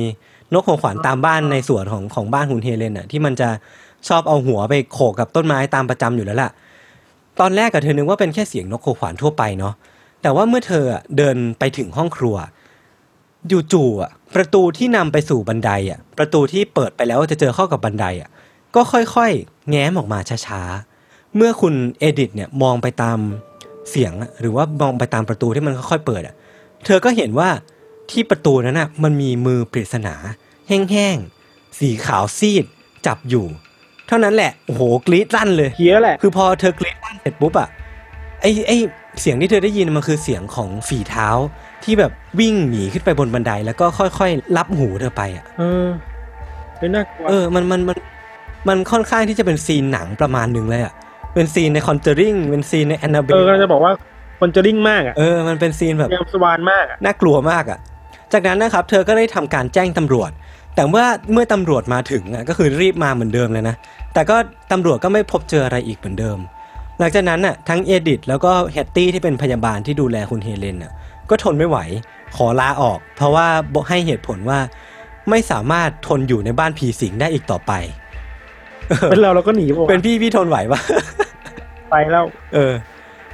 [0.54, 3.50] นกหัวขวานตามบ้านในสวนของของบ้านคุณเฮเลนอะที่มันจะ
[4.08, 6.50] ชอบเอาหัวไปโขกกับต้นไม้ตามประจำอยู่แล้วล่ะ
[7.40, 9.74] ตอนแรกอะเธอนึกว่าเป็นแค่เสียงนกหัวขวานทั่วไปเนาะ
[10.22, 10.84] แต่ว่าเมื่อเธอ
[11.18, 12.36] เดินไปถึงห้องครัว
[13.74, 18.30] จู่ๆอะ ประตูที่นำไปสู่บันไดอะ ประตูที่เปิดไปแล้วจะเจอเข้ากับบันไดอะ
[18.76, 23.20] ก็ค่อยๆ แง้มออกมาช้าๆ เมื่อคุณเอดิตเนี่ยมองไปตาม
[23.90, 26.36] เสียงอะหรือว่ามองไปตามประตูที่มันค่อยๆเปิดอะ
[26.86, 27.50] เธอก็เห็นว่า
[28.12, 30.16] ที่ประตูนั้นอะมันมีมือปริศนา
[30.68, 32.66] แห้งๆ สีขาวซีด
[33.06, 33.46] จับอยู่
[34.08, 37.70] เท่านั้นแหละโอ้โหกรี๊ดลั่นเลยเฮียแหละคือพอเธอกรี๊ดลั่นเสร็จปุ๊บอะ
[38.42, 38.72] ไอ้ไอ้
[39.22, 41.28] เสียงที่เธอได้ยินมันคือเสียงของฝีเท้า
[41.86, 45.88] ที่แบบวิ่งหนีขึ้นไปบนบันไดแล้วก็ค่อยๆลับหูเธอไปอะเออ
[46.80, 47.98] เป็นน่ากลัวเออมันมันมัน
[48.70, 50.94] มันค่อนข้างที่จะเป็น scene หนังประมาณหนึ่งเลยอะ
[51.34, 53.94] เป็น scene ใน Conjuring เป็น scene ใน Annabelle เออกำลังจะบอกว่า
[54.40, 57.80] Conjuring มากอะเออมันเป็น scene แบบ James Wan มากอะน่ากลัวมากอะ่ะ
[58.34, 60.32] จากนั้นนะครับ เธอก็ได้ทำการแจ้งตำรวจ
[60.76, 63.76] แต่เมื่อเมื่อตำรวจมาถึงอะก็คือรีบมาเหมือนเดิมเลยนะ
[64.14, 64.38] แต่ก็
[64.72, 66.38] ตำรวจก็ไม่พบเจออะไรอีกเหมือนเดิม
[67.00, 70.94] หลังจากนั้นน่ะทั้งเอดิตแล้วก็แฮตตี้ที่เป็นพยาบาลที่ดูแลคุณเฮเลนน่ะ
[71.32, 71.78] ก็ทนไม่ไหว
[72.36, 74.60] ขอลาออก เพราะว่าบอกให้เหตุผลว่า
[75.30, 77.72] ไม่สามารถทนอยู่ในบ้านผีสิงได้อีกต่อไป
[79.10, 80.80] เป็นเราเราก็หนีบอกเป็นพี่พี่ทนไหวปะ
[81.90, 82.74] ไปแล้ว เออ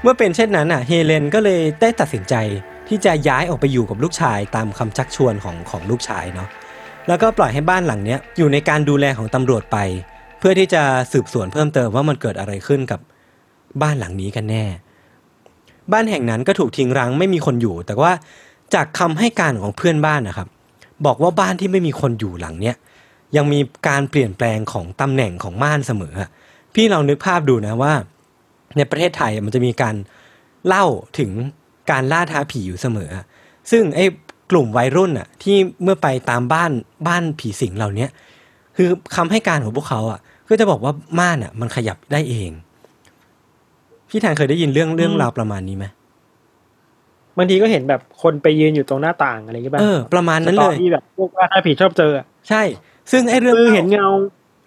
[0.01, 2.35] เมื่อเป็นเช่นนั้นอะ เฮเลนก็เลยได้ตัดสินใจ
[2.87, 6.49] ที่จะย้ายออกไปอยู่กับลูกชายตามคำชักชวนของของลูกชายเนาะ
[7.07, 9.77] แล้วก็ปล่อยให้บ้านหลังเนี้ยอยู่ในการดูแลของตำรวจไป
[10.39, 10.83] เพื่อที่จะ
[11.13, 12.99] สืบสวนเพิ่มเติมว่ามันเกิดอะไรขึ้นกับ
[13.81, 14.63] บ้านหลังนี้กันแน่
[15.91, 18.11] บ้านแห่งนั้นก็ถูกทิ้งร้างไม่มีคนอยู่ แต่ว่า
[18.73, 20.47] จากคำให้การของเพื่อนบ้านนะครับ
[21.05, 22.75] บอกว่าบ้านที่ไม่มีคนอยู่หลังเนี้ย
[23.35, 26.15] ยังมีการเปลี่ยนแปลงของตำแหน่งของม่านเสมอ
[26.73, 27.93] พี่ลองนึกภาพดูนะว่า
[28.77, 29.95] ในประเทศไทยมันจะมีการ
[30.67, 30.85] เล่า
[31.19, 31.31] ถึง
[31.91, 33.11] การล่าท้าผีอยู่เสมอ
[33.71, 34.05] ซึ่งไอ้
[34.51, 36.71] กลุ่มวัยรุ่นอะที่เมื่อไปตามบ้าน
[37.07, 38.07] บ้านผีสิงเหล่านี้
[38.77, 40.19] คือคำให้การของพวกเขาอะ
[40.49, 42.51] ก็จะบอกว่าม่านอะมันขยับได้เอง
[44.09, 45.85] พี่แทนเคยได้ยินเรื่องเรื่องราวประมาณนี้ไหม
[47.37, 52.61] บางทีก็เห็นแบบคนไปยืนอยู่ตรงหน้าต่างอะไรอย่างเงี้ยป่ะเออประมาณนั้นสตเลอยรี่แบบพวกว่าถ้าผีชอบเจออะใช่
[53.11, 54.07] ซึ่งไอ้เรื่องคือเห็นเงา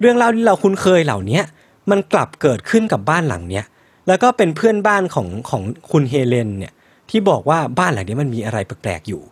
[0.01, 1.45] เรื่องเล่าที่เราคุ้นเคยเหล่าเนี้ย
[1.91, 3.65] มันกลับเกิดขึ้นกับบ้านหลังเนี้ย
[4.09, 5.63] แล้วก็เป็นเพื่อนบ้านของของ
[5.93, 6.73] คุณเฮเลนเนี่ย
[7.11, 9.23] ที่บอกว่าบ้านหลังนี้มันมีอะไรแปลกๆอยู่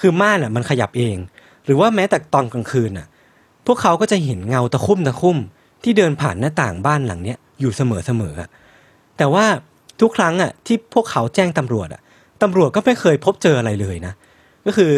[0.00, 1.16] คือม่านอะมันขยับเอง
[1.64, 3.06] หรือว่าแม้แต่ตอนกลางคืนอะ
[3.66, 5.38] พวกเขาก็จะเห็นเงาตะคุ่มตะคุ่ม
[5.82, 8.48] ที่เดินผ่านหน้าต่างบ้านหลังเนี้ยอยู่เสมอๆอะ
[9.18, 9.44] แต่ว่า
[10.00, 12.00] ทุกครั้งอะที่พวกเขาแจ้งตำรวจอะ
[12.42, 14.12] ตำรวจก็ไม่เคยพบเจออะไรเลยนะ
[14.66, 14.92] ก็คือ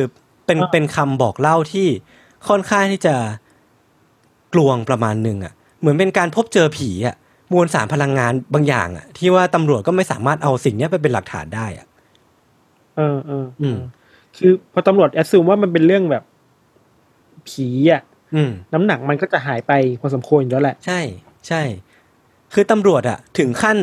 [0.46, 1.86] เป็นอ่าเป็นคำบอกเล่าที่
[2.48, 3.14] ค่อนข้างที่จะ
[4.54, 7.14] กลวงประมาณหนึ่งอะ เหมือนเป็นการพบเจอผีอะ
[7.52, 11.86] มวลสารพลังงานบางอย่างอะ ที่ว่าตำรวจก็ไม่สามารถเอาสิ่งเนี้ยไปเป็นหลักฐานได้อะ
[12.96, 13.78] เออเอออืม
[14.36, 16.24] คือพอตำรวจแอดซูมว่ามันเป็นเรื่องแบบ
[17.48, 18.02] ผีอะ
[18.34, 21.00] อืมน้ำหนักมันก็จะหายไปพอสมควรอยู่แล้วแหละ ใช่
[21.48, 21.62] ใช่
[22.52, 23.78] คือตำรวจอะถึงขั้น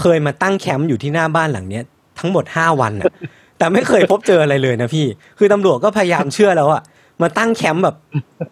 [0.00, 1.84] เคยมาตั้งแคมป์อยู่ที่หน้าบ้านหลังเนี้ย
[2.18, 3.12] ทั้งหมดห้าวันอะ
[3.58, 5.06] แต่ไม่เคยพบเจออะไรเลยนะพี่
[5.38, 6.82] คือตำรวจก็พยายามเชื่อแล้วอะ
[7.22, 7.96] มาตั้งแคมป์แบบ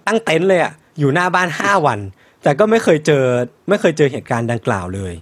[0.06, 1.98] ตั้งเต็นท์เลยอะอยู่หน้าบ้านห้าวัน
[2.42, 3.24] แต่ก็ไม่เคยเจอ
[3.68, 5.12] ไม่เคยเจอเหตุการณ์ดังกล่าวเลย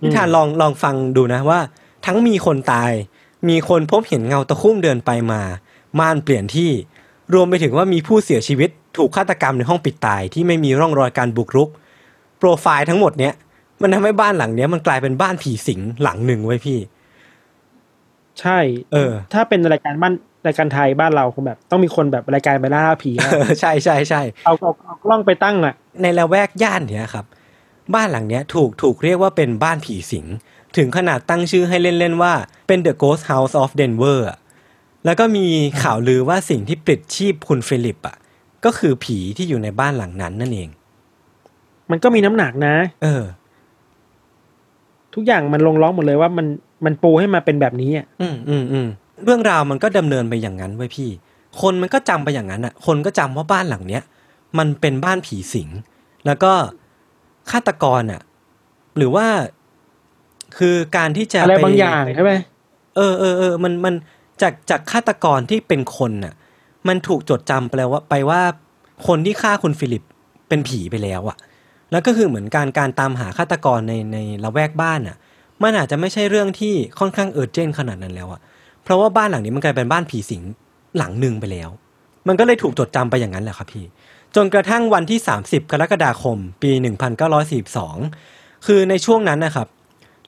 [0.00, 1.60] พี่ทานลองลองฟังดูนะว่า
[2.06, 2.92] ทั้งมีคนตาย
[3.48, 5.40] มีคนพบเห็นเงาตะคุ่มเดินไปมา
[5.98, 6.70] ม่านเปลี่ยนที่
[7.34, 11.68] รวมไปถึงว่ามีผู้เสียชีวิต ถูกฆาตกรรมในห้องปิดตายที่ไม่มีร่องรอยการบุกรุก
[12.38, 13.34] โปรไฟล์ทั้งหมดเนี้ย
[13.82, 16.78] มันทำให้บ้านหลังเนี้ยมันกลายเป็นบ้านผีสิงหลังหนึ่งไว้ยพี่
[18.40, 18.58] ใช่
[18.92, 20.14] เออ ถ้าเป็นรายการบ้าน
[20.46, 27.24] รายการไทยบ้านเราคงแบบ ต้องมีคนแบบรายการไปล่าผีอะใช่ใช่ใช่เอาเอาเอากล้องไปตั้งอะในละแวกย่านเนี้ยครับ
[27.94, 30.26] บ้านหลังเนี้ยถูกถูกเรียกว่าเป็นบ้านผีสิง
[30.76, 32.32] ถึงขนาดตั้งชื่อให้เล่นๆว่า
[32.66, 34.38] เป็น The Ghost House of Denver อะ
[35.04, 35.46] แล้วก็มี
[35.82, 38.16] ข่าวลือว่าสิ่งที่ปลิดชีพคุณฟิลิปอะ
[38.64, 40.68] ก็คือผีที่อยู่ในบ้านหลังนั้นนั่นเอง
[41.90, 43.24] มันก็มีน้ำหนักนะ เออ
[45.16, 46.46] ทุกอย่างมันลงร้องหมดเลยว่ามัน
[46.84, 48.86] มันปูให้มาเป็นแบบนี้อะอืมอืมอืม
[49.24, 51.10] เรื่องราวมันก็ดำเนินไปอย่างนั้นไว้ยพี่
[51.60, 54.02] คนมันก็จำไปอย่างนั้นอะ คนก็จำว่าบ้านหลังเนี้ย
[54.58, 55.68] มันเป็นบ้านผีสิง
[56.26, 56.52] แล้วก็
[57.50, 58.20] ฆาตกรอะ
[58.96, 59.26] หรือว่า
[60.58, 62.32] คือการที่จะอะไรปบางอย่างใช่ไหม
[62.96, 63.94] เออเออเออมันมัน
[64.42, 66.34] จากจากฆาตกรที่เป็นคนน่ะ
[66.88, 68.40] มันถูกจดจำไปแล้วว่าไปว่า
[69.06, 70.02] คนที่ฆ่าคุณฟิลิป
[70.48, 71.36] เป็นผีไปแล้วอะ
[71.90, 75.16] แล้วก็คือเหมือนการการตามหาฆาตกรในในละแวกบ้านอะ
[75.62, 78.40] มันอาจจะไม่ใช่เรื่องที่ค่อนข้างเออร์เจนขนาดนั้นแล้วอะ
[78.82, 80.42] เพราะว่าบ้านหลังนี้มันกลายเป็นบ้านผีสิง
[80.96, 81.70] หลังหนึ่งไปแล้ว
[82.28, 83.84] มันก็เลยถูกจดจำไปอย่างนั้นแหละครับพี่
[84.36, 86.70] จนกระทั่งวันที่ 30 กรกฎาคม ปี
[87.48, 89.68] 1942 คือในช่วงนั้นนะครับ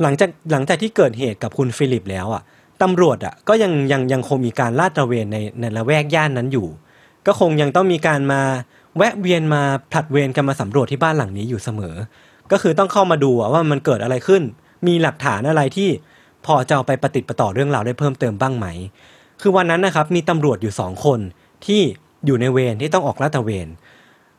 [0.02, 2.42] หลังจากหลังจากที่เกิดเหตุกับคุณฟิลิปแล้วอะ
[2.82, 6.68] ตำรวจอะก็ยังยังยังคงมีการลาดตระเวนในในละแวกย่านนั้นอยู่
[7.26, 8.42] ก็คงยังต้องมีการมา
[8.98, 11.94] แวะเวียนมาผลัดเวรกันมาสำรวจที่บ้านหลังนี้อยู่เสมอ
[12.52, 14.42] ก็คือต้องเข้ามาดูว่ามันเกิดอะไรขึ้น
[14.86, 15.88] มีหลักฐานอะไรที่
[16.46, 18.66] พอจะเอาไปปฏิดประต่อเรื่องราวได้เพิ่มเติมบ้างไหม
[19.40, 21.20] คือวันนั้นนะครับมีตำรวจอยู่สองคน
[21.66, 21.80] ที่
[22.26, 23.68] อยู่ในเวรที่ต้องออกลาดตระเวน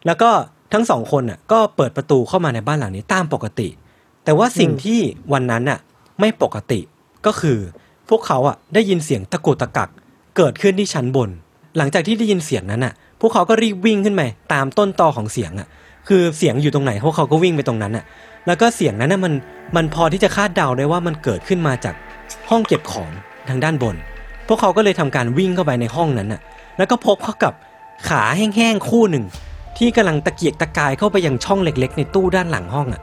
[0.05, 0.29] แล้วก็
[0.73, 3.67] ทั้งสองคนน่ะก็เปิดประตูเข้ามาในบ้านหลังนี้ตามปกติ
[4.23, 4.99] แต่ว่าสิ่งที่
[5.33, 5.79] วันนั้นน่ะ
[6.19, 6.79] ไม่ปกติ
[7.25, 7.57] ก็คือ
[8.09, 9.89] พวกเขาอะได้ยินเสียงตะกุกตะกัก
[10.37, 11.29] เกิดขึ้นที่ชั้นบน
[11.77, 14.21] หลังจากที่ได้ยินเสียงนั้นน่ะ พวกเขาก็รีบวิ่งขึ้นไป
[14.53, 15.67] ตามต้นตอของเสียงอะ
[16.07, 18.03] คือเสียงอยู่ตรงไหนพวกเขาก็วิ่งไปตรงนั้นอะ
[18.47, 19.33] แล้วก็เสียงนั้นน่ะมัน
[19.75, 21.95] มันพอที่จะคาดเดาได้ว่ามันเกิดขึ้นมาจาก
[22.49, 23.09] ห้องเก็บของ
[23.49, 23.95] ทางด้านบน
[24.47, 26.41] พวกเขาก็เลยทำการวิ่งเข้าไปในห้องนั้นน่ะ
[26.77, 27.53] แล้วก็พบเข้ากับ
[28.09, 29.25] ขาแห้งๆคู่หนึ่ง
[29.77, 33.01] ที่กำลังตะเกียกตะกายเข้าไปยังช่องเล็ก ๆ ในตู้ด้านหลังห้องอะ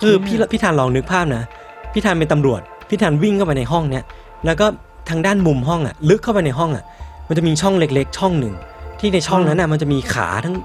[0.00, 1.42] คือพี่พี่ธานลองนึกภาพนะ
[1.92, 4.04] พี่ธานเป็นตำรวจพี่ธานวิ่งเข้าไปในห้องเนี้ย
[4.46, 4.66] แล้วก็
[5.08, 6.84] ทางด้านมุมห้องอะ ลึกเข้าไปในห้องอะ
[7.28, 8.54] มันจะมีช่องเล็ก ๆ ช่องหนึ่ง
[9.00, 10.56] ที่ในช่องนั้นอะมันจะมีขาทั้ง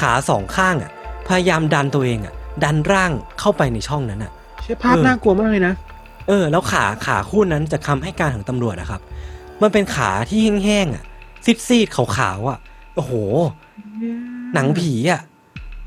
[0.00, 0.90] ขาสองข้างอะ
[1.28, 4.32] พยายามดันตัวเองอะ ดันร่างเข้าไปในช่องนั้นอะ
[4.62, 5.74] ใช่ภาพน่ากลัวมากเลยนะ
[6.28, 9.00] เออ แล้วขาขาคู่นั้นจากคำให้การของตำรวจนะครับ
[9.62, 11.04] มันเป็นขาที่แห้งๆอะ
[11.66, 12.58] ซีดๆขาวๆอะ
[12.94, 13.12] โอ้โห
[14.54, 15.20] หนังผีอะ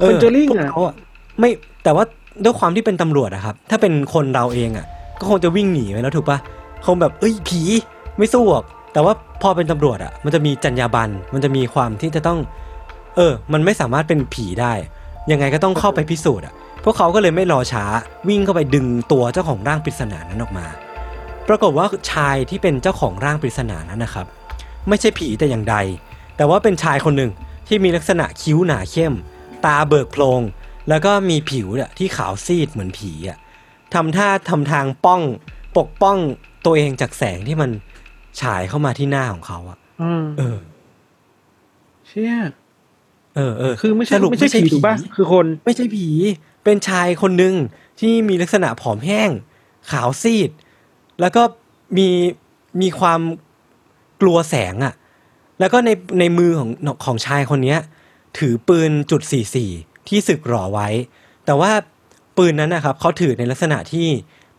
[0.02, 0.96] Conjuring พวกอะเขาอะ
[1.40, 1.50] ไม่
[1.84, 2.04] แต่ว่า
[2.44, 4.86] ด้วยความที่เป็นตำรวจอะครับ ถ้าเป็นคนเราเองอะ
[5.20, 6.38] ก็คงจะวิ่งหนีไปแล้วถูกปะ
[6.86, 7.62] คงแบบเอ้ยผี
[8.18, 8.66] ไม่สู้หรอก
[8.98, 12.40] แต่ว่าพอเป็นตำรวจอะมันจะมีจรรยาบรรณมันจะมีความที่จะต้อง
[13.16, 14.74] เออ มันไม่สามารถเป็นผีได้
[15.32, 17.86] ยังไงก็ต้องเข้าไปพิสูจน์อะพวกเขาก็เลยไม่รอช้า
[18.30, 20.68] วิ่งเข้าไปดึงตัวเจ้าของร่างปริศนานั้นออกมา
[21.48, 24.26] ปรากฏว่าชายที่เป็นเจ้าของร่างปริศนานั้นนะครับ
[24.88, 25.76] ไม่ใช่ผีแต่อย่างใด
[26.38, 27.32] แต่ว่าเป็นชายคนหนึ่ง
[27.68, 29.14] ที่มีลักษณะคิ้วหนาเข้ม
[29.66, 30.42] ตาเบิกโพลง
[30.90, 33.38] แล้วก็มีผิวเนี่ยที่ขาวซีดเหมือนผีอะ
[33.94, 35.22] ทำท่าทำทางป้อง
[35.78, 36.18] ปกป้อง
[36.66, 37.72] ตัวเองจากแสงที่มัน
[38.42, 40.58] ฉายเข้ามาที่หน้าของเขาอะอืมเออ
[42.08, 42.34] เชี่ย
[43.36, 46.08] เออเออคือไม่ใช่สรุปไม่ใช่ผีถูกป่ะคือคน ไม่ใช่ผี
[46.64, 47.56] เป็นชายคนหนึ่ง
[48.00, 49.30] ที่มีลักษณะผอมแห้ง
[49.92, 50.50] ขาวซีด
[51.22, 51.44] แล้วก็
[51.98, 52.10] มี
[52.82, 53.22] มีความ
[54.22, 54.94] กลัวแสงอะ่ะ
[55.60, 56.70] แล้วก็ในในมือของ
[57.06, 57.80] ของชายคนเนี้ย
[58.38, 59.22] ถือปืนจุด
[59.66, 60.90] 44ที่สึกหรอไว้
[61.46, 61.72] แต่ว่า
[62.38, 64.08] ปืนนั้นนะครับเขาถือในลักษณะที่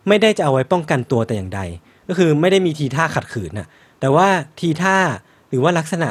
[0.07, 1.61] ไม่ได้จะเอาไว้ป้องกันตัวแต่อย่างใด
[2.09, 3.67] ก็คือไม่ได้มีทีท่าขัดขืนน่ะ
[3.99, 4.27] แต่ว่า
[4.59, 4.97] ทีท่า
[5.49, 6.09] หรือว่าลักษณะ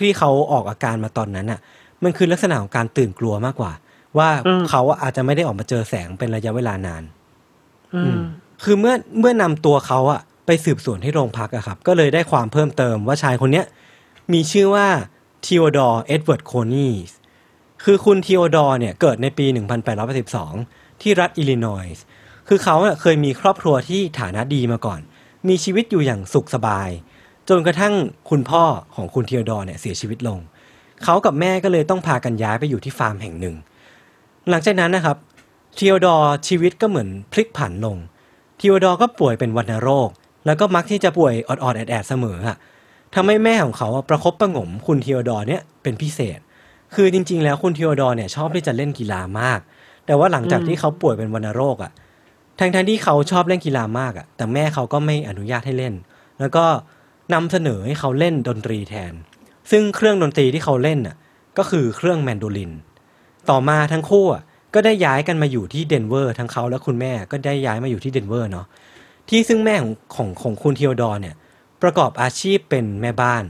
[0.00, 1.60] ที่เขาออกอาการมาตอนนั้นน่ะ
[2.04, 3.72] มันคือลักษณะของการตื่นกลัวมากกว่า
[4.18, 7.02] ว่าอืมเขาอาจจะไม่ได้ออกมาเจอแสงเป็นระยะเวลานาน
[7.94, 8.18] อืม
[8.64, 13.66] คือเมื่อเมื่อนำตัวเขาอะไปสืบสวนที่โรงพักอะครับ ก็เลยได้ความเพิ่มเติมว่าชายคนเนี้ย
[14.32, 14.88] มีชื่อว่า
[15.44, 17.10] ทีโอดอร์เอ็ดเวิร์ดโคนีส
[17.84, 19.46] คือคุณทีโอดอร์เนี่ยเกิดในปี
[20.04, 22.04] 1882 ที่รัฐอิลลินอยส์
[22.48, 25.00] คือเขาอะเคยมีครอบครัวที่ฐานะดีมาก่อน
[25.48, 26.90] มีชีวิตอยู่อย่างสุขสบาย
[27.48, 27.94] จนกระทั่ง
[28.30, 28.64] คุณพ่อ
[28.94, 30.38] ของคุณทีโอดอร์เนี่ยเสียชีวิตลง
[31.04, 33.54] เขากับแม่ก็เลยต้องพากันย้ายไปอยู่ที่ฟาร์มแห่งหนึ่ง
[34.50, 35.16] หลังจากนั้นนะครับ
[35.74, 37.96] ทีโอดอร์ชีวิตก็เหมือนพลิกผันลง
[38.56, 40.08] ทีโอดอร์ก็ป่วยเป็นวัณโรค
[40.46, 42.56] แล้วก็มักที่จะป่วยออดๆแอดๆเสมออะ
[43.14, 46.38] ทำให้แม่ของเขาประคบประหงมคุณทีโอดอร์เนี่ยเป็นพิเศษ
[46.94, 49.60] คือจริง ๆ แล้วคุณทีโอดอร์เนี่ยชอบที่จะเล่นกีฬามาก
[50.06, 51.92] แต่ว่าหลังจากที่เขาป่วยเป็นวัณโรคอะ
[52.62, 55.94] ทั้งๆที่เขาชอบเล่นกีฬามากอะแต่แม่เขาก็ไม่อนุญาตให้เล่น
[56.40, 56.64] แล้วก็
[57.34, 59.12] นำเสนอให้เขาเล่นดนตรีแทน
[59.70, 61.16] ซึ่งเครื่องดนตรีที่เขาเล่นน่ะ
[61.58, 62.72] ก็คือเครื่องแมนโดลิน
[63.50, 64.26] ต่อมาทั้งคู่
[64.74, 68.66] ก็ได้ย้ายกันมาอยู่ที่เดนเวอร์ทั้งเขาและคุณแม่ก็ได้ย้ายมาอยู่ที่เดนเวอร์เนาะ
[69.28, 71.34] ที่ซึ่งแม่ของของของคุณเทีโอดอร์เนี่ย
[71.82, 73.44] ประกอบอาชีพเป็นแม่บ้าน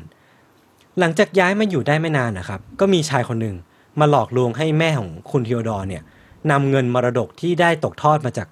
[0.98, 3.56] หลังจากย้ายมาอยู่ได้ไม่นานนะครับ ก็มีชายคนหนึ่ง
[4.00, 6.02] มาหลอกลวงให้แม่ของคุณเทีโอดอร์เนี่ย
[6.50, 8.48] นำเงินมรดกที่ได้ตกทอดมาจาก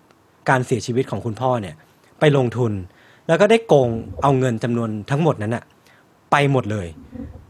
[0.48, 1.74] การเสียชีวิตของคุณพ่อเนี่ย
[2.20, 2.72] ไปลงทุน
[3.26, 3.90] แล้วก็ได้โกง
[4.22, 5.64] เอาเงินจำนวนทั้งหมดนั้นอะ
[6.30, 6.86] ไปหมดเลย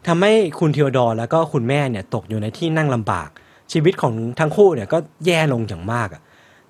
[0.07, 3.29] ทำให้คุณเทีโอดอร์แล้วก็คุณแม่เนี่ยตกอยู่ในที่นั่งลำบาก
[3.73, 6.23] ชีวิตของทั้งคู่เนี่ยก็แย่ลงอย่างมากอะ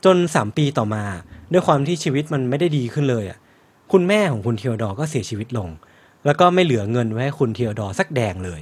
[0.05, 1.05] จนสามปีต่อมา
[1.53, 3.39] ด้วยความที่ชีวิตมันไม่ได้ดีขึ้นเลยอะ
[3.93, 5.69] คุณแม่ของคุณเทีโอดอร์ก็เสียชีวิตลง
[6.27, 8.61] แล้วก็ไม่เหลือเงินไว้ให้คุณเทีโอดอร์สักแดงเลย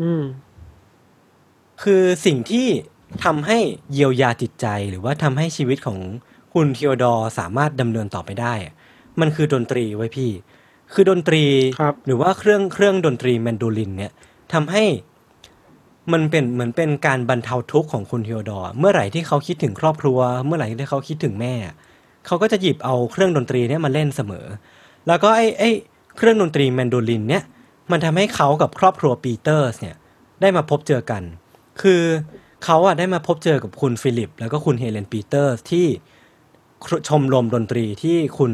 [0.00, 0.22] อืม
[1.82, 2.66] คือสิ่งที่
[3.24, 3.58] ทำให้
[3.92, 5.98] เยียวยาจิตใจหรือว่าทำให้ชีวิตของ
[6.54, 8.74] คุณเทีโอดอร์สามารถดำเนินต่อไปได้อะ
[9.20, 10.30] มันคือดนตรีเว้ยพี่
[10.92, 11.44] คือดนตรี
[11.80, 14.12] ครับหรือว่าเครื่องเครื่องดนตรีแมนโดลิน เนี่ย
[14.52, 14.84] ทำให้
[16.12, 21.54] มันเป็นเหมือนเป็นการบรรเทาทุกข์ของคุณเทีโอดอร์เมื่อไหร่ที่เขาคิดถึงครอบครัว เมื่อไหร่ที่เขาคิดถึงแม่
[22.26, 24.46] เขาก็จะหยิบเอาเครื่องดนตรีเนี่ยมาเล่นเสมอ
[25.06, 25.70] แล้วก็ไอ้ไอ้
[26.16, 27.44] เครื่องดนตรีแมนโดลินเนี่ย
[27.90, 29.96] มันทำให้เขากับครอบครัวปีเตอร์สเนี่ย
[30.40, 31.22] ได้มาพบเจอกัน
[31.82, 32.02] คือ
[32.64, 35.86] เขาอะได้มาพบเจอกับคุณฟิลิป แล้วก็คุณเฮเลนปีเตอร์สที่
[37.08, 38.52] ชมรมดนตรีที่คุณ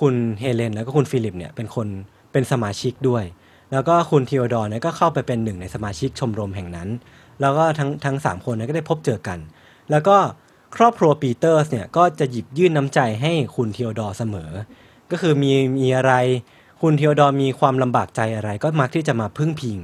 [0.00, 1.88] คุณเฮเลนแล้วก็คุณฟิลิปเนี่ยเป็นคน
[2.32, 3.24] เป็นสมาชิกด้วย
[3.72, 6.88] แล้วก็คุณทีโอดอร์เนี่ยก็เข้าไปเป็นหนึ่งในสมาชิกชมรมแห่งนั้น
[7.40, 9.38] แล้วก็ทั้งทั้งสามคนเนี่ยก็ได้พบเจอกัน
[9.90, 10.16] แล้วก็
[10.76, 14.50] ครอบครัวปีเตอร์สเนี่ยก็จะหยิบยื่นน้ำใจให้คุณทีโอดอร์เสมอ
[15.10, 16.12] ก็คือมีมีอะไร
[16.80, 19.78] คุณทีโอดอร์มีความลำบากใจอะไร ก็มักที่จะมาพึ่งพิง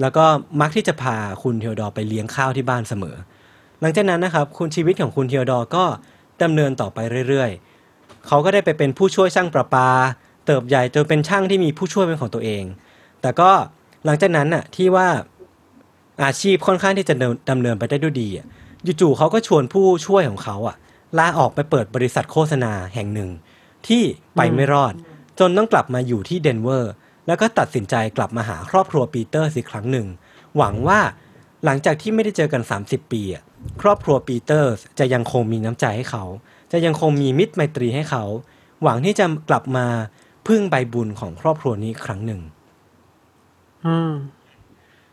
[0.00, 0.24] แล้วก็
[0.60, 3.16] มักที่จะพาคุณเทีโอดอร์ไปเลี้ยงข้าวที่บ้านเสมอ
[3.80, 5.84] หลังจากนั้นนะครับคุณชีวิตของคุณเทีโอดอร์ก็
[6.42, 9.88] ดำเนินต่อไปเรื่อยๆ เขาก็ได้ไปเป็นผู้ช่วยช่างประปา
[10.46, 12.64] เติบใหญ่จนเป็นช่างที่มีผู้ช่วยเป็นของตัวเอง
[13.20, 13.50] แต่ก็
[14.04, 15.08] หลังจากนั้นน่ะที่ว่า
[16.24, 17.14] อาชีพค่อนข้างที่จะ
[17.50, 18.28] ดำเนินไปได้ด้วยดี
[19.00, 20.76] จู่ๆเขาก็ชวนผู้ช่วยของเขาอะ
[21.18, 23.30] ลาออกไปเปิดบริษัทโฆษณาแห่งหนึ่ง
[23.88, 24.02] ที่
[24.36, 24.94] ไปไม่รอด
[25.38, 26.92] จนต้องกลับมาอยู่ที่เดนเวอร์
[27.26, 30.06] แล้วก็ตัดสินใจกลับมาหาครอบครัวปีเตอร์อีกครั้งหนึ่ง
[30.56, 31.00] หวังว่า
[31.64, 33.42] หลังจากที่ไม่ได้เจอกัน 30 ปีอะ
[33.82, 36.24] ครอบครัวปีเตอร์จะยังคงมีน้ำใจให้เขา
[36.72, 38.24] จะยังคงมีมิตรไมตรีให้เขา
[38.82, 39.86] หวังที่จะกลับมา
[40.46, 42.40] พึ่งใบบุญของครอบครัวนี้อีกครั้งหนึ่ง
[43.86, 44.12] อืม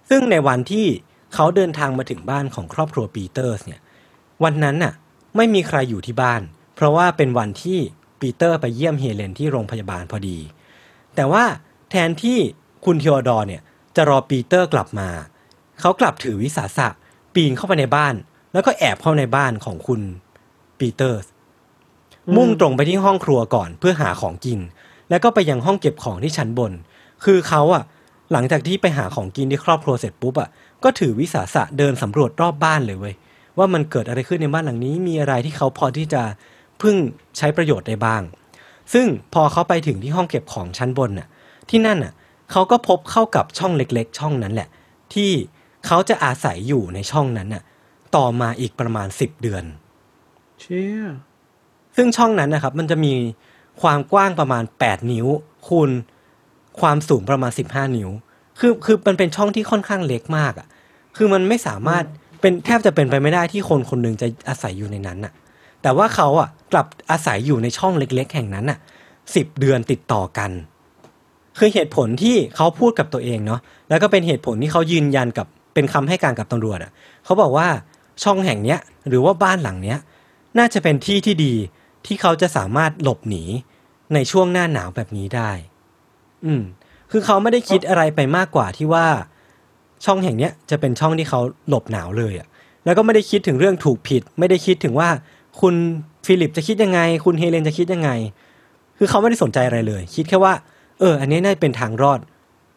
[0.09, 0.85] ซึ่งในวันที่
[1.33, 3.81] เขาเดินทางมาถึงบ้านของครอบครัวปีเตอร์สเนี่ย
[4.43, 4.93] วันนั้นน่ะ
[5.35, 6.41] ไม่มีใครอยู่ที่บ้าน
[6.75, 7.79] เพราะว่าเป็นวันที่
[8.21, 10.37] ปีเตอร์ไปเยี่ยมเฮเลนที่โรงพยาบาลพอดี
[11.15, 11.43] แต่ว่า
[11.89, 12.37] แทนที่
[12.85, 13.61] คุณเทโอดอร์เนี่ย
[13.95, 15.09] จะรอปีเตอร์กลับมา
[15.79, 16.87] เขากลับถือวิสาสะ
[17.35, 18.15] ปีนเข้าไปในบ้าน
[18.53, 20.01] แล้วก็แอบเข้าในบ้านของคุณ
[20.79, 21.25] ปีเตอร์ส
[22.35, 24.59] มุ่งตรงไปที่ห้องครัวก่อนเพื่อหาของกิน
[25.09, 26.71] แล้วก็ไปยังห้องเก็บของที่ชั้นบน
[27.23, 27.83] คือเขาอะ
[28.31, 30.49] หลังจากที่ไปหาของกินที่ครอบครัวเสร็จปุ๊บอะ
[30.83, 33.15] ก็ถือวิสาสะเดินสำรวจรอบบ้านเลยเว้ย
[33.57, 36.21] ว่ามันเกิดอะไรขึ้นในบ้านหลังนี้ มีอะไรที่เขาพอที่จะ
[36.81, 36.95] พึ่ง
[37.37, 38.21] ใช้ประโยชน์ได้บ้าง
[38.93, 41.27] ซึ่งพอเขาไปถึงที่ห้องเก็บของชั้นบนน่ะ
[41.69, 42.13] ที่นั่นน่ะ
[42.51, 44.69] เขาก็พบเข้ากับช่องเล็กๆ ช่องนั้นแหละ
[45.13, 45.31] ที่
[45.85, 47.63] เขาจะอาศัยอยู่ในช่องนั้นน่ะ
[48.15, 49.63] ต่อมาอีกประมาณ10เดือน
[50.61, 51.03] เชี่ย
[51.95, 53.13] ซึ่งช่องนั้นนะครับ มันจะมี
[53.81, 55.27] ความกว้างประมาณ8นิ้ว
[55.67, 55.89] คูณ
[56.79, 58.09] ความสูงประมาณ15นิ้ว
[58.59, 60.67] คือคือมันเป็นช่องที่ค่อนข้างเล็กมากอะ่ะ
[61.17, 62.03] คือมันไม่สามารถ
[62.41, 65.33] เป็นแทบจะเป็นไปไม่ได้ที่คนคนหนึ่งจะอาศัยอยู่ในนั้นน่ะ
[65.81, 68.79] แต่ว่าเขาอะกลับอาศัยอยู่ในช่องเล็ก ๆ แห่งนั้นน่ะ
[69.35, 70.51] สิบเดือนติดต่อกัน
[71.57, 73.59] คือเหตุผลที่เขาพูดกับตัวเองเนาะ
[73.89, 76.91] แล้วก็เป็นเหตุผลที่เขายืนยันกับเป็นคำให้การกับตำรวจอะ
[77.25, 77.67] เขาบอกว่า
[78.23, 79.99] ช่องแห่งเนี้ยหรือว่าบ้านหลังเนี้ย
[80.57, 81.53] น่าจะเป็นที่ที่ดี
[82.05, 83.43] ที่เขาจะสามารถหลบหนี
[84.13, 85.51] ในช่วงหน้าหนาวแบบนี้ได้
[86.45, 86.61] อืม
[87.11, 89.05] คือเขาไม่ได้คิดอะไรไปมากกว่าที่ว่า
[90.05, 92.47] ช่องแห่งเนี้ยจะเป็นช่องที่เขาหลบหนาวเลยอะ
[92.85, 95.09] แล้วก็ไม่ได้คิดถึงเรื่องถูกผิด ไม่ได้คิดถึงว่า
[95.61, 95.75] คุณ
[96.25, 98.09] ฟิลิปจะคิดยังไง คุณเฮเลนจะคิดยังไง
[98.97, 100.53] คือเขาไม่ได้สนใจอะไรเลย คิดแค่ว่า
[100.99, 102.19] เออ อันนี้น่าจะเป็นทางรอด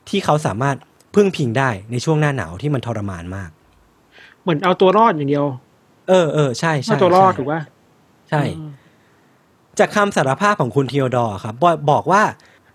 [0.09, 0.77] ที่เขาสามารถ
[1.15, 3.51] พึ่งพิงได้ในช่วงหน้าหนาวที่มันทรมานมาก
[4.45, 5.47] เหมือนเอาตัวรอดอย่างเดียว
[6.09, 7.61] เออเออใช่ใช่เอาตัวรอดใช่ถูกป่ะ
[8.31, 8.43] ใช่
[9.79, 12.23] จากคำสารภาพของคุณทีโอดอร์ครับบอกบอกว่า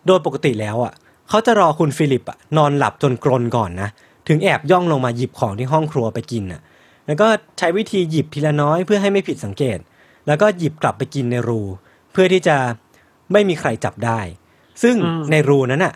[0.08, 0.94] โดยปกติแล้วอะ
[1.30, 3.90] เขาจะรอคุณฟิลิปอะนอนหลับจนกรนก่อนนะ
[4.28, 6.62] ถึงแอบย่องลงมาหยิบของที่ห้องครัวไปกินอะ
[7.08, 7.28] แล้วก็
[7.60, 9.78] ใช้วิธีหยิบทีละน้อยเพื่อให้ไม่ผิดสังเกต
[10.28, 11.62] แล้วก็หยิบกลับไปกินในรู
[12.12, 12.58] เพื่อที่จะ
[13.32, 14.20] ไม่มีใครจับได้
[14.84, 15.94] ซึ่งอืมในรูนั้นอะ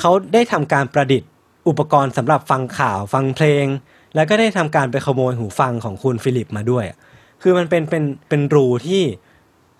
[0.00, 1.30] เขาได้ทำการประดิษฐ์
[1.68, 3.66] อุปกรณ์สำหรับฟังข่าวฟังเพลง
[4.16, 6.98] แล้วก็ได้ทำการไปขโมยหูฟังของคุณฟิลิปมาด้วยอะ
[7.42, 9.02] คือมันเป็นเป็นเป็นรูที่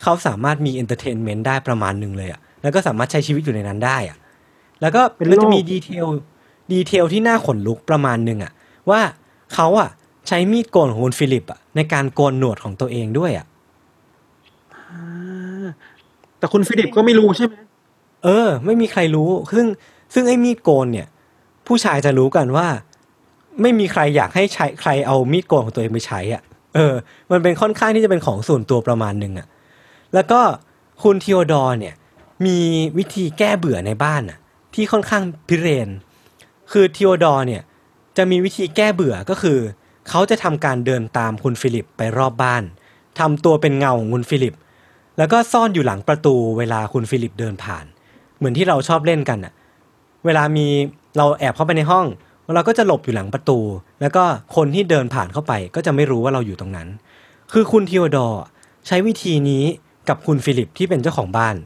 [0.02, 4.18] เขาสามารถมี entertainment ได้ประมาณหนึ่งเลยอะแล้วก็สามารถใช้ชีวิตอยู่ในนั้นได้อะ
[4.80, 6.06] แล้วก็เป็นมันจะมีโลก detail
[6.72, 8.52] detail ที่น่าขนลุกประมาณหนึ่งอะ
[8.90, 9.00] ว่า
[9.54, 9.90] เขาอะ
[10.28, 13.46] ใช้มีดโกนของคุณฟิลิปอะในการโกนหนวดของตัวเองด้วยอะ
[16.38, 17.54] แต่คุณฟิลิปก็ไม่รู้ใช่ไหม
[18.24, 19.66] เออ ไม่มีใครรู้ ซึ่ง
[20.14, 21.08] ซึ่งไอ้มีดโกนเนี่ย
[21.66, 22.66] ผู้ชายจะรู้กันว่า
[23.62, 26.42] ไม่มีใครอยากให้ใช้ใครเอามีดโกนของตัวเองไปใช้อะ
[26.74, 26.94] เออ
[27.30, 29.46] มันเป็นค่อนข้างที่จะเป็นของส่วนตัวประมาณหนึ่งอะ
[30.14, 30.40] แล้วก็
[31.02, 31.94] คุณทีโอดอร์เนี่ย
[32.46, 32.58] มี
[32.98, 34.38] วิธีแก้เบื่อในบ้านอะ
[34.74, 35.88] ที่ค่อนข้างพิเรนทร์
[36.72, 37.62] คือทีโอดอร์เนี่ย
[38.16, 39.58] จะมีวิธีแก้เบื่อก็คือ
[40.08, 42.62] เขาจะทำการเดินตามคุณฟิลิปไปรอบบ้าน
[43.18, 44.54] ทำตัวเป็นเงาของคุณฟิลิป
[45.18, 47.84] แล้วก็ซ่อนอยู่หลังประตูเวลาคุณฟิลิปเดินผ่าน
[48.36, 49.52] เหมือนที่เราชอบเล่นกันอะ
[50.24, 50.66] เวลามี
[51.16, 52.06] เราแอบเข้าไปในห้อง
[52.54, 53.58] เราก็จะหลบอยู่หลังประตู
[54.00, 54.24] แล้วก็
[54.56, 56.88] คนที่เดินผ่านเข้าไป ก็จะไม่รู้ว่าเราอยู่ตรงนั้น
[57.52, 58.42] คือคุณทีโอดอร์
[58.86, 59.64] ใช้วิธีนี้
[60.08, 61.56] กับคุณฟิลิปที่เป็นเจ้าของบ้าน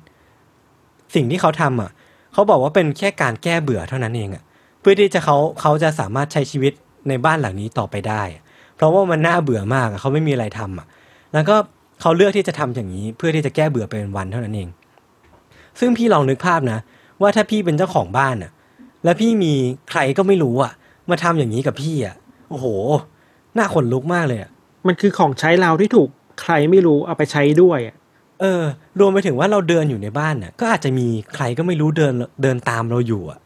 [1.14, 1.90] สิ่งที่เขาทำอะ
[2.32, 4.42] เขาบอกว่าเป็นแค่การแก้เบื่อเท่านั้นเองอะ
[4.80, 6.72] เพื่อที่จะเขาเขาจะสามารถใช้ชีวิต
[7.08, 8.22] ในบ้านหลังนี้ต่อไปได้
[8.76, 10.86] เพราะว่ามันน่าเบื่อมากเขาไม่มีอะไรทำอะ
[11.32, 11.56] แล้วก็
[12.00, 14.68] เขาเลือกที่จะทำอย่างนี้ เพื่อที่จะแก้เบื่อเป็นวันเท่านั้นเอง
[15.80, 16.78] ซึ่งพี่ลองนึกภาพนะ
[17.20, 18.50] ว่าถ้าพี่เป็นเจ้าของบ้านอะ
[19.04, 19.52] แล้วพี่มี
[19.90, 20.72] ใครก็ไม่รู้อะ
[21.10, 22.16] มาทำอย่างนี้กับพี่อะ
[22.50, 22.66] โอ้โห
[23.58, 24.50] น่าขนลุกมากเลยอะ
[24.86, 26.08] มันคือของใช้เราที่ถูก
[26.42, 27.96] ใครไม่รู้เอาไปใช้ด้วยอะ
[28.40, 28.62] เออ
[29.00, 33.38] รวมไปถึงว่าเราเดินอยู่ในบ้านน่ะ ก็อาจจะมีใครก็ไม่รู้เดินเดินตามเราอยู่อะ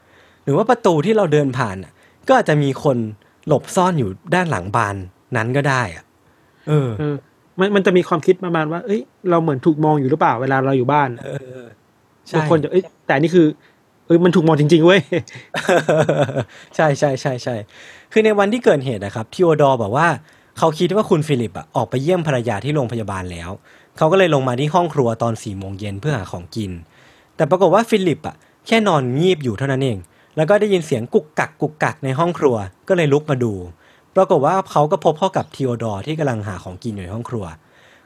[0.45, 1.93] หรือว่าประตูที่เราเดินผ่านอะ
[2.29, 2.97] ก็อาจจะมีคน
[3.47, 4.97] หลบซ่อนอยู่ด้านหลังบาน
[5.37, 6.05] นั้นก็ได้อะ
[6.69, 7.15] เออเออ
[7.59, 9.01] มันมันจะมีความคิดประมาณว่า เอ้ย
[9.31, 11.31] เราเหมือนถูกมองอยู่หรือเปล่าเวลาเราอยู่บ้านเอ
[11.61, 11.65] อ
[12.29, 13.47] ใช่บางคนจะเอ้ย แต่อันนี่คือ
[14.07, 15.01] เอ้ยมันถูกมองจริง ๆ เว้ย
[16.77, 17.55] ใช่ใช่ใช่ใช่
[18.13, 20.09] คือในวันที่เกิดเหตุนะครับทีโอดอร์บอกว่า
[20.59, 23.51] เขาคิดว่าคุณฟิลิปอะออกไปเยี่ยมภรรยาที่โรงพยาบาลแล้ว
[23.97, 26.73] เขาก็เลยลงมาที่ห้องครัวตอนสี่โมงเย็นเพื่อหาของกิน
[27.37, 28.37] แต่ปรากฏว่าฟิลิปอะ
[28.67, 29.99] แค่นอนงีบอยู่เท่านั้นเอง
[30.37, 32.57] แล้วก็ได้ยินเสียงกุกกักกุกกักในห้องครัว
[32.89, 33.53] ก็เลยลุกมาดู
[34.17, 37.45] ปรากฏว่าเขาก็พบเข้ากับทีโอดอร์ที่กำลังหาของกินอยู่ในห้องครัว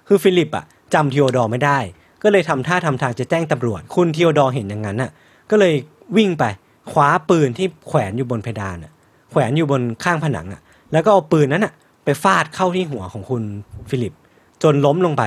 [0.06, 1.78] คือฟิลิปอะจำทีโอดอร์ไม่ได้
[2.22, 5.10] ก็เลยทำท่าทำทางจะแจ้งตำรวจ คุณทีโอดอร์เห็นอย่างนั้นน่ะ
[5.50, 5.74] ก็เลย
[6.16, 6.44] วิ่งไป
[6.90, 8.92] คว้าปืนที่แขวนอยู่บนเพดานน่ะ
[9.30, 10.60] แขวนอยู่บนข้างผนังอะ
[10.92, 11.72] แล้วก็เอาปืนนั้นอะ
[12.04, 13.42] ไปฟาดเข้าที่หัวของคุณ
[13.90, 14.14] ฟิลิป
[14.62, 15.24] จนล้มลงไป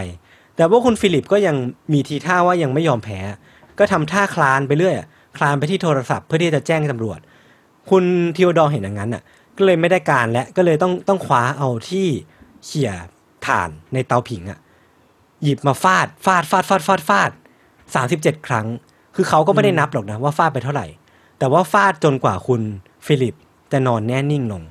[0.56, 1.56] แต่ว่าคุณฟิลิปก็ยัง
[1.94, 3.20] มีทีท่าว่ายังไม่ยอมแพ้
[3.80, 4.96] ก็ทำท่าคลานไปเรื่อย
[5.38, 7.20] คลานไปที่โทรศัพท์เพื่อที่จะแจ้งตำรวจ
[7.90, 8.04] คุณ
[8.36, 9.24] ทีโอดอเห็นอย่างนั้นอะ
[9.58, 12.08] ก็เลยไม่ได้การและก็เลยต้องต้องคว้าเอาที่
[12.66, 12.92] เขี่ย
[13.46, 14.60] ถ่านในเตาผิงอะ
[15.44, 17.32] หยิบมาฟาดฟาดฟาดฟาดฟาดฟาด
[17.96, 18.68] สามสิบเจ็ดครั้ง
[19.16, 20.88] คือเขาก็ไม่ได้นับหรอกนะว่าฟาดไปเท่าไหร่
[21.40, 22.62] แต่ว่าฟาดจนกว่าคุณ
[23.06, 23.36] ฟิลิป
[23.72, 24.64] จะนอนแน่นิ่งลง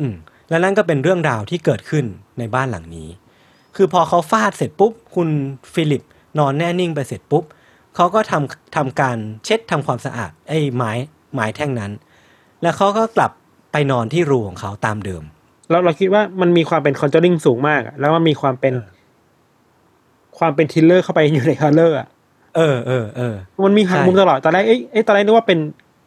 [0.00, 0.14] อืม
[0.48, 2.04] และนั่นก็เป็นเรื่องราวที่เกิดขึ้น
[2.38, 3.08] ในบ้านหลังนี้
[3.76, 5.28] คือพอเขาฟาดเสร็จปุ๊บ คุณ
[5.74, 6.02] ฟิลิป
[6.38, 7.44] นอนแน่นิ่งไปเสร็จปุ๊บ
[7.94, 10.92] เขาก็ทำทำการเช็ดทำความสะอาดไอ้ไม้
[11.34, 11.92] ไม้แท่งนั้น
[12.62, 13.30] แล้วเขาก็กลับ
[13.72, 15.22] ไปนอนที่รูของเขาตามเดิม
[15.70, 18.74] เราเราคิดว่ามันมีความเป็น Conjuring สูงมาก แล้วมันมีความเป็น
[20.38, 22.08] ความเป็น thriller เข้าไปอยู่ใน horror อะ
[22.56, 23.34] เออเออเออ
[23.66, 25.58] มันมีหักใช่มุมตลอดตอนแรกเอ้ยเอ้ยตอนแรกนึกว่าเป็น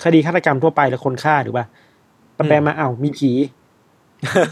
[0.04, 1.64] คดีฆาตกรรมทั่วไปหรือคนฆ่าหรือว่า
[2.36, 3.32] ไปไปมาอ้าวมีผี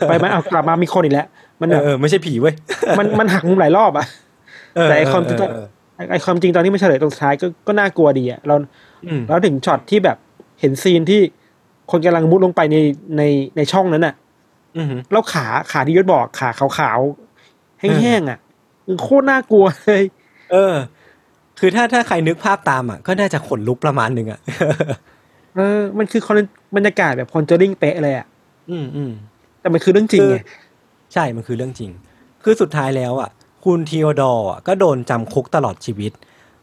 [0.08, 1.28] ไปมาอ้าวกลับมามีคนอีกแล้ว
[1.62, 2.54] มันเอแบอบเออไม่ใช่ผีเว้ย
[2.98, 4.06] มันมันหักมุมหลายรอบอะ
[4.76, 8.56] เออแต่ไอความจริงเออเออไอ้ไอความจริงตอนที่มันเฉลยตรงสุดท้ายก็ก็น่ากลัวดีอะเรา
[9.06, 10.18] อืมเราถึงช็อตที่แบบ
[10.60, 11.22] เห็นซีนที่
[11.92, 12.78] คนกำลังมุดลงไปใน
[13.18, 13.24] ใน
[13.58, 14.16] ในช่องนั้นน่ะ
[14.78, 18.40] อืมแล้วขาขาที่ยศบอกขาขาวๆแห้งๆอะ
[18.88, 20.04] มันโคตรน่ากลัวเลย
[20.52, 20.74] เออ
[21.60, 24.40] คือถ้าถ้าใครนึกภาพตามอะก็น่าจะขนลุกประมาณหนึ่งอะ
[25.56, 26.40] เออ มันคือคอน
[26.76, 28.28] บรรยากาศแบบคอนเจอริงเป๊ะเลยอะ
[28.72, 29.12] อืมอืม
[29.62, 30.36] แต่มันคือเรื่องจริงไงคือ
[31.14, 31.92] ใช่มันคือเรื่องจริง
[32.44, 33.30] คือสุดท้ายแล้วอะ
[33.66, 36.12] คุณทีโอดอร์อะก็โดนจำคุกตลอดชีวิต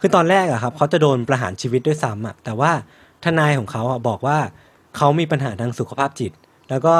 [0.00, 2.72] คือตอนแรกอะครับเขาจะโดนประหารชีวิตด้วยซ้ำอะแต่ว่า
[3.24, 4.38] ทนายของเขาอะบอกว่า
[4.96, 6.32] เขามีปัญหาทางสุขภาพจิต
[6.70, 6.96] แล้วก็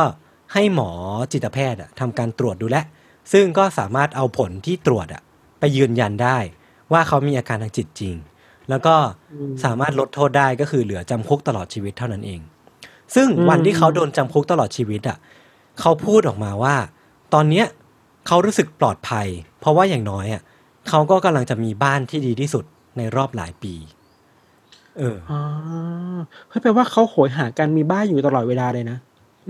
[0.52, 0.90] ให้หมอ
[1.32, 2.84] จิตแพทย์อะทำการตรวจดูแลว
[3.32, 5.22] ซึ่งก็สามารถเอาผลที่ตรวจอะ
[5.58, 6.38] ไปยืนยันได้
[6.92, 8.14] ว่าเขามีอาการทางจิตจริง
[8.70, 8.94] แล้วก็
[9.64, 12.40] สามารถลดโทษได้ก็คือเหลือจำคุกตลอดชีวิตเท่านั้นเอง
[13.14, 15.18] ซึ่งวันที่เขาโดนจำคุกตลอดชีวิตอะ
[15.80, 16.74] เขาพูดออกมาว่า
[17.34, 17.66] ตอนเนี้ย
[18.26, 19.26] เขารู้สึกปลอดภัย
[19.60, 20.42] เพราะว่าอย่างน้อยอะ
[20.88, 22.64] เขาก็กำลังจะมีบ้านที่ดีที่สุด
[22.98, 23.74] ในรอบหลายปี
[24.98, 25.40] เอออ๋อ
[26.48, 28.98] เฮ้ยแปลว่าเขาโหยหาการมีบ้านอยู่ตลอดเวลาเลยนะ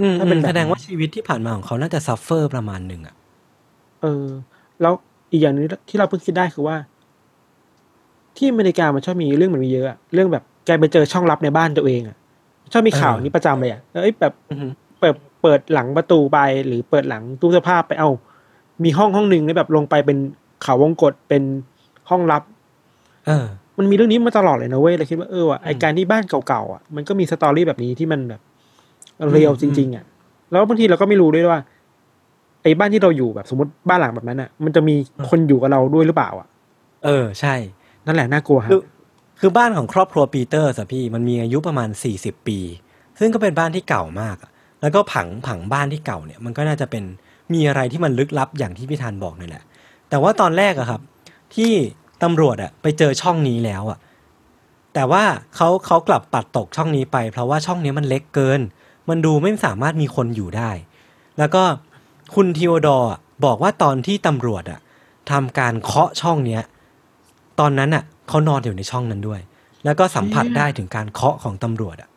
[0.00, 3.14] อืมถ้าเป็นแบบแสดงว่าชีวิตที่ผ่านมาของเขาน่าจะ suffer ประมาณหนึ่งอะ
[4.02, 4.26] เออ
[4.80, 4.94] แล้ว
[5.32, 6.76] อีกอย่างหนึงที่เราเพิ่งคิดได้คือว่า
[8.36, 12.16] ที่อเมริกามันชอบมีเรื่องเหมือนมีเยอะอะเรื่องแบบแกไปเจอช่องลับในบ้านตัวเองอะ
[12.72, 14.66] ชอบมีข่าวเออนี้ประจำเลยอะเอ้ยแบบอือฮึ
[15.00, 18.08] เปิดเปิดหลังประตูไปหรือเปิดหลังตู้เสื้อผ้าไปเอา
[18.84, 20.18] มีห้องห้องหนึ่งแล้วแบบลงไปเป็น
[20.62, 21.42] เขาวงกตเป็น
[22.10, 22.42] ห้องลับ
[23.26, 23.46] เออ
[23.78, 28.40] มันมีเรื่องนี้มาตลอดเลยนะเว้ยเราคิดว่าเออว่ะไออืมการที่บ้านเก่าๆอะมันก็มี story แบบนี้ที่มันแบบ
[29.30, 30.04] เรียลอืจมริง ๆ อะ
[30.50, 31.60] แล้วบางทีเราก็ไม่รู้ด้วยว่า
[32.62, 34.94] ไอ้บ้านที่เราอยู่แบบสมมติบ้านหลังแบบนั้นอะ มันจะมี
[35.28, 36.48] คนอยู่กับเราด้วยหรือเปล่า อะ
[37.04, 37.54] เออ ใช่
[38.06, 38.72] นั่นแหละน่ากลัวครับ
[39.40, 41.88] คือบ้านของครอบครัวปีเตอร์สอะพี่มันมีอายุประมาณ
[42.18, 42.58] 40ปี
[43.18, 44.36] ซึ่งก็เป็นบ้านที่เก่ามาก
[44.80, 47.04] แล้วก็ผังผังบ้านที่เก่าเนี่ยมันก็น่าจะเป็น
[47.52, 49.64] มีอะไรที่มันลึกลับอย่างที่พี่ธันบอกนี่แหละ
[50.08, 51.00] แต่ว่าตอนแรกอะครับ
[51.54, 51.72] ที่
[52.22, 53.98] ตำรวจอะไปเจอช่องนี้แล้วอะ
[54.94, 55.24] แต่ว่า
[55.56, 58.60] เขาเขากลับปัดตกช่องนี้ไป เพราะว่าช่องนี้มันเล็กเกิน
[59.08, 60.70] มันดูไม่สามารถมีคนอยู่ได้
[61.38, 61.62] แล้วก็
[62.34, 63.12] คุณทีโอดอร์
[63.44, 64.80] บอกว่าตอนที่ตำรวจอะ
[65.30, 66.62] ทำการเคาะช่องเนี้ย
[67.60, 69.40] ตอนนั้นอะเขานอนอยู่ในช่องนั้นด้วย
[69.84, 72.08] แล้วก็สัมผัสเชี่ยได้ถึงการเคาะของตำรวจอะ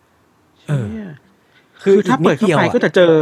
[0.67, 1.11] เออเนี่ย
[1.83, 3.13] คือคือถ้าอีกนิเปิดเข้าเดียวไปอะก็จะเจอ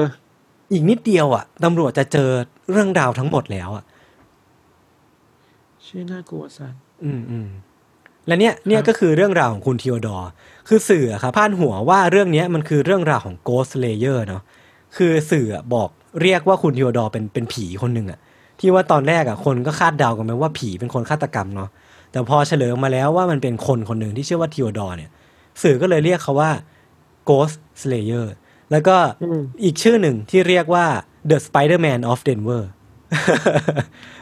[0.72, 2.30] อีกนิดเดียวอะตำรวจจะเจอ
[2.72, 3.84] เรื่องราวทั้งหมดแล้วอะ
[5.86, 6.74] ชื่อน่ากลัวสัน
[7.04, 7.48] อืมอืม
[8.28, 10.30] และเนี่ยเนี่ยครับก็คือเรื่องราวของคุณทีโอดอร์
[10.68, 14.42] คือสื่ออะครับพาดหัวว่าเรื่องเนี้ยมันคือเรื่องราวของ Ghost Slayer เนาะ
[14.98, 15.90] คือสื่ออะบอก
[16.22, 18.20] เรียกว่าคุณทีโอดอร์เป็นเป็นผีคนหนึ่งอะ
[18.60, 21.70] ที่ว่าตอนแรกอะคนก็คาดเดากันไปว่าผีเป็นคนฆาตกรรมเนาะ
[22.14, 25.12] แต่พอเฉลยออกมาแล้วว่ามันเป็นคนคนหนึ่งที่ชื่อว่าทีโอดอร์เนี่ย
[25.62, 26.52] สื่อก็เลยเรียกเขาว่า
[27.30, 28.26] Ghost Slayer
[28.72, 30.86] แล้วก็อืมอีกชื่อหนึ่งที่เรียกว่า
[31.30, 32.64] The Spider-Man of Denver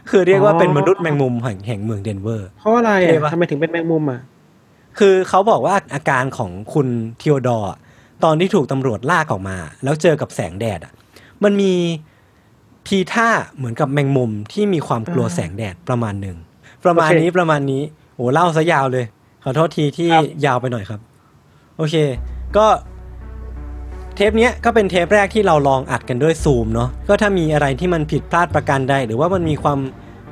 [0.10, 4.20] คือเรียกว่าเป็นมนุษย์แมงมุมแห่งแห่งเมืองเดนเวอร์ เพราะอะไรเท่อะปะทำไมถึงเป็นแมงมุมอะ
[5.00, 6.88] คือเขาบอกว่าอาการของคุณ
[7.22, 7.74] ทีโอดอร์
[8.24, 10.94] ตอนที่ถูกตำรวจลากออกมา แล้วเจอกับแสงแดดอะ
[11.44, 11.74] มันมี
[12.88, 16.38] ทีท่าเหมือนกับแมงมุมที่มีความกลัวแสงแดดประมาณหนึ่ง
[16.86, 17.84] ประมาณโอเคนี้ประมาณนี้
[18.16, 19.06] โหเล่าซะยาวเลย
[19.44, 21.00] ขอโทษทีที่ครับยาวไปหน่อยครับ
[21.78, 21.96] โอเค
[22.58, 22.66] ก็
[24.16, 29.80] เทปเนี้ยก็เป็นเทปแรกที่เราลองอัดกันด้วยซูมเนาะก็ถ้ามีอะไรที่มันผิดพลาดประการใด หรือว่ามันมีความ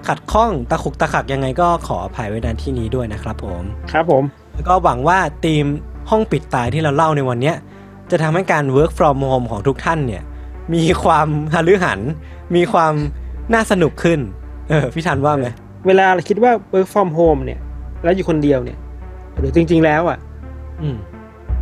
[0.08, 4.24] ขัดข้องตะขุกตะขักยังไงก็ขออภัยไว้ในที่นี้ด้วยนะครับผมครับผม
[4.54, 5.66] แล้วก็หวังว่าทีม
[6.10, 7.56] ห้องปิดตายที่เราเล่าในวันเนี้ย
[8.12, 10.24] จะทำให้การ work from home ของทุกท่านเนี่ย
[10.74, 12.00] มีความฮาลือหัน
[12.56, 12.94] มีความ
[13.54, 14.20] น่าสนุกขึ้น
[14.70, 15.48] เออพี่ทันว่าไหม
[15.88, 17.60] เวลาเราคิดว่า work from home เนี่ย
[18.04, 18.78] แล้วอยู่คนเดียวเนี่ย
[19.38, 20.18] หรือจริง ๆ แล้วอะ
[20.82, 20.98] อืม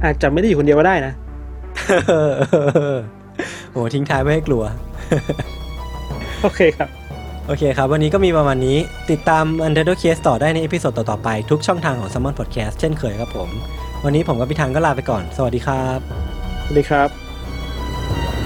[0.03, 1.13] อาจจะไม่ได้อยู่คนเดียวก็ได้นะ
[3.71, 4.63] โอ้ทิ้งท้ายไม่ให้กลัว
[6.41, 6.89] โอเคครับ
[7.47, 8.77] โอเคครับ วันนี้ก็มีประมาณนี้
[9.11, 13.49] ติดตาม Untitled Case ต่อได้ใน episode ต่อ ๆ ไป ทุกช่องทางของ Salmon Podcast เช่นเคยครับผม
[14.05, 15.99] วันนี้ผมกับพี่ธันก็ลาไปก่อน สวัสดีครับ
[16.63, 18.36] สวัสดีครับ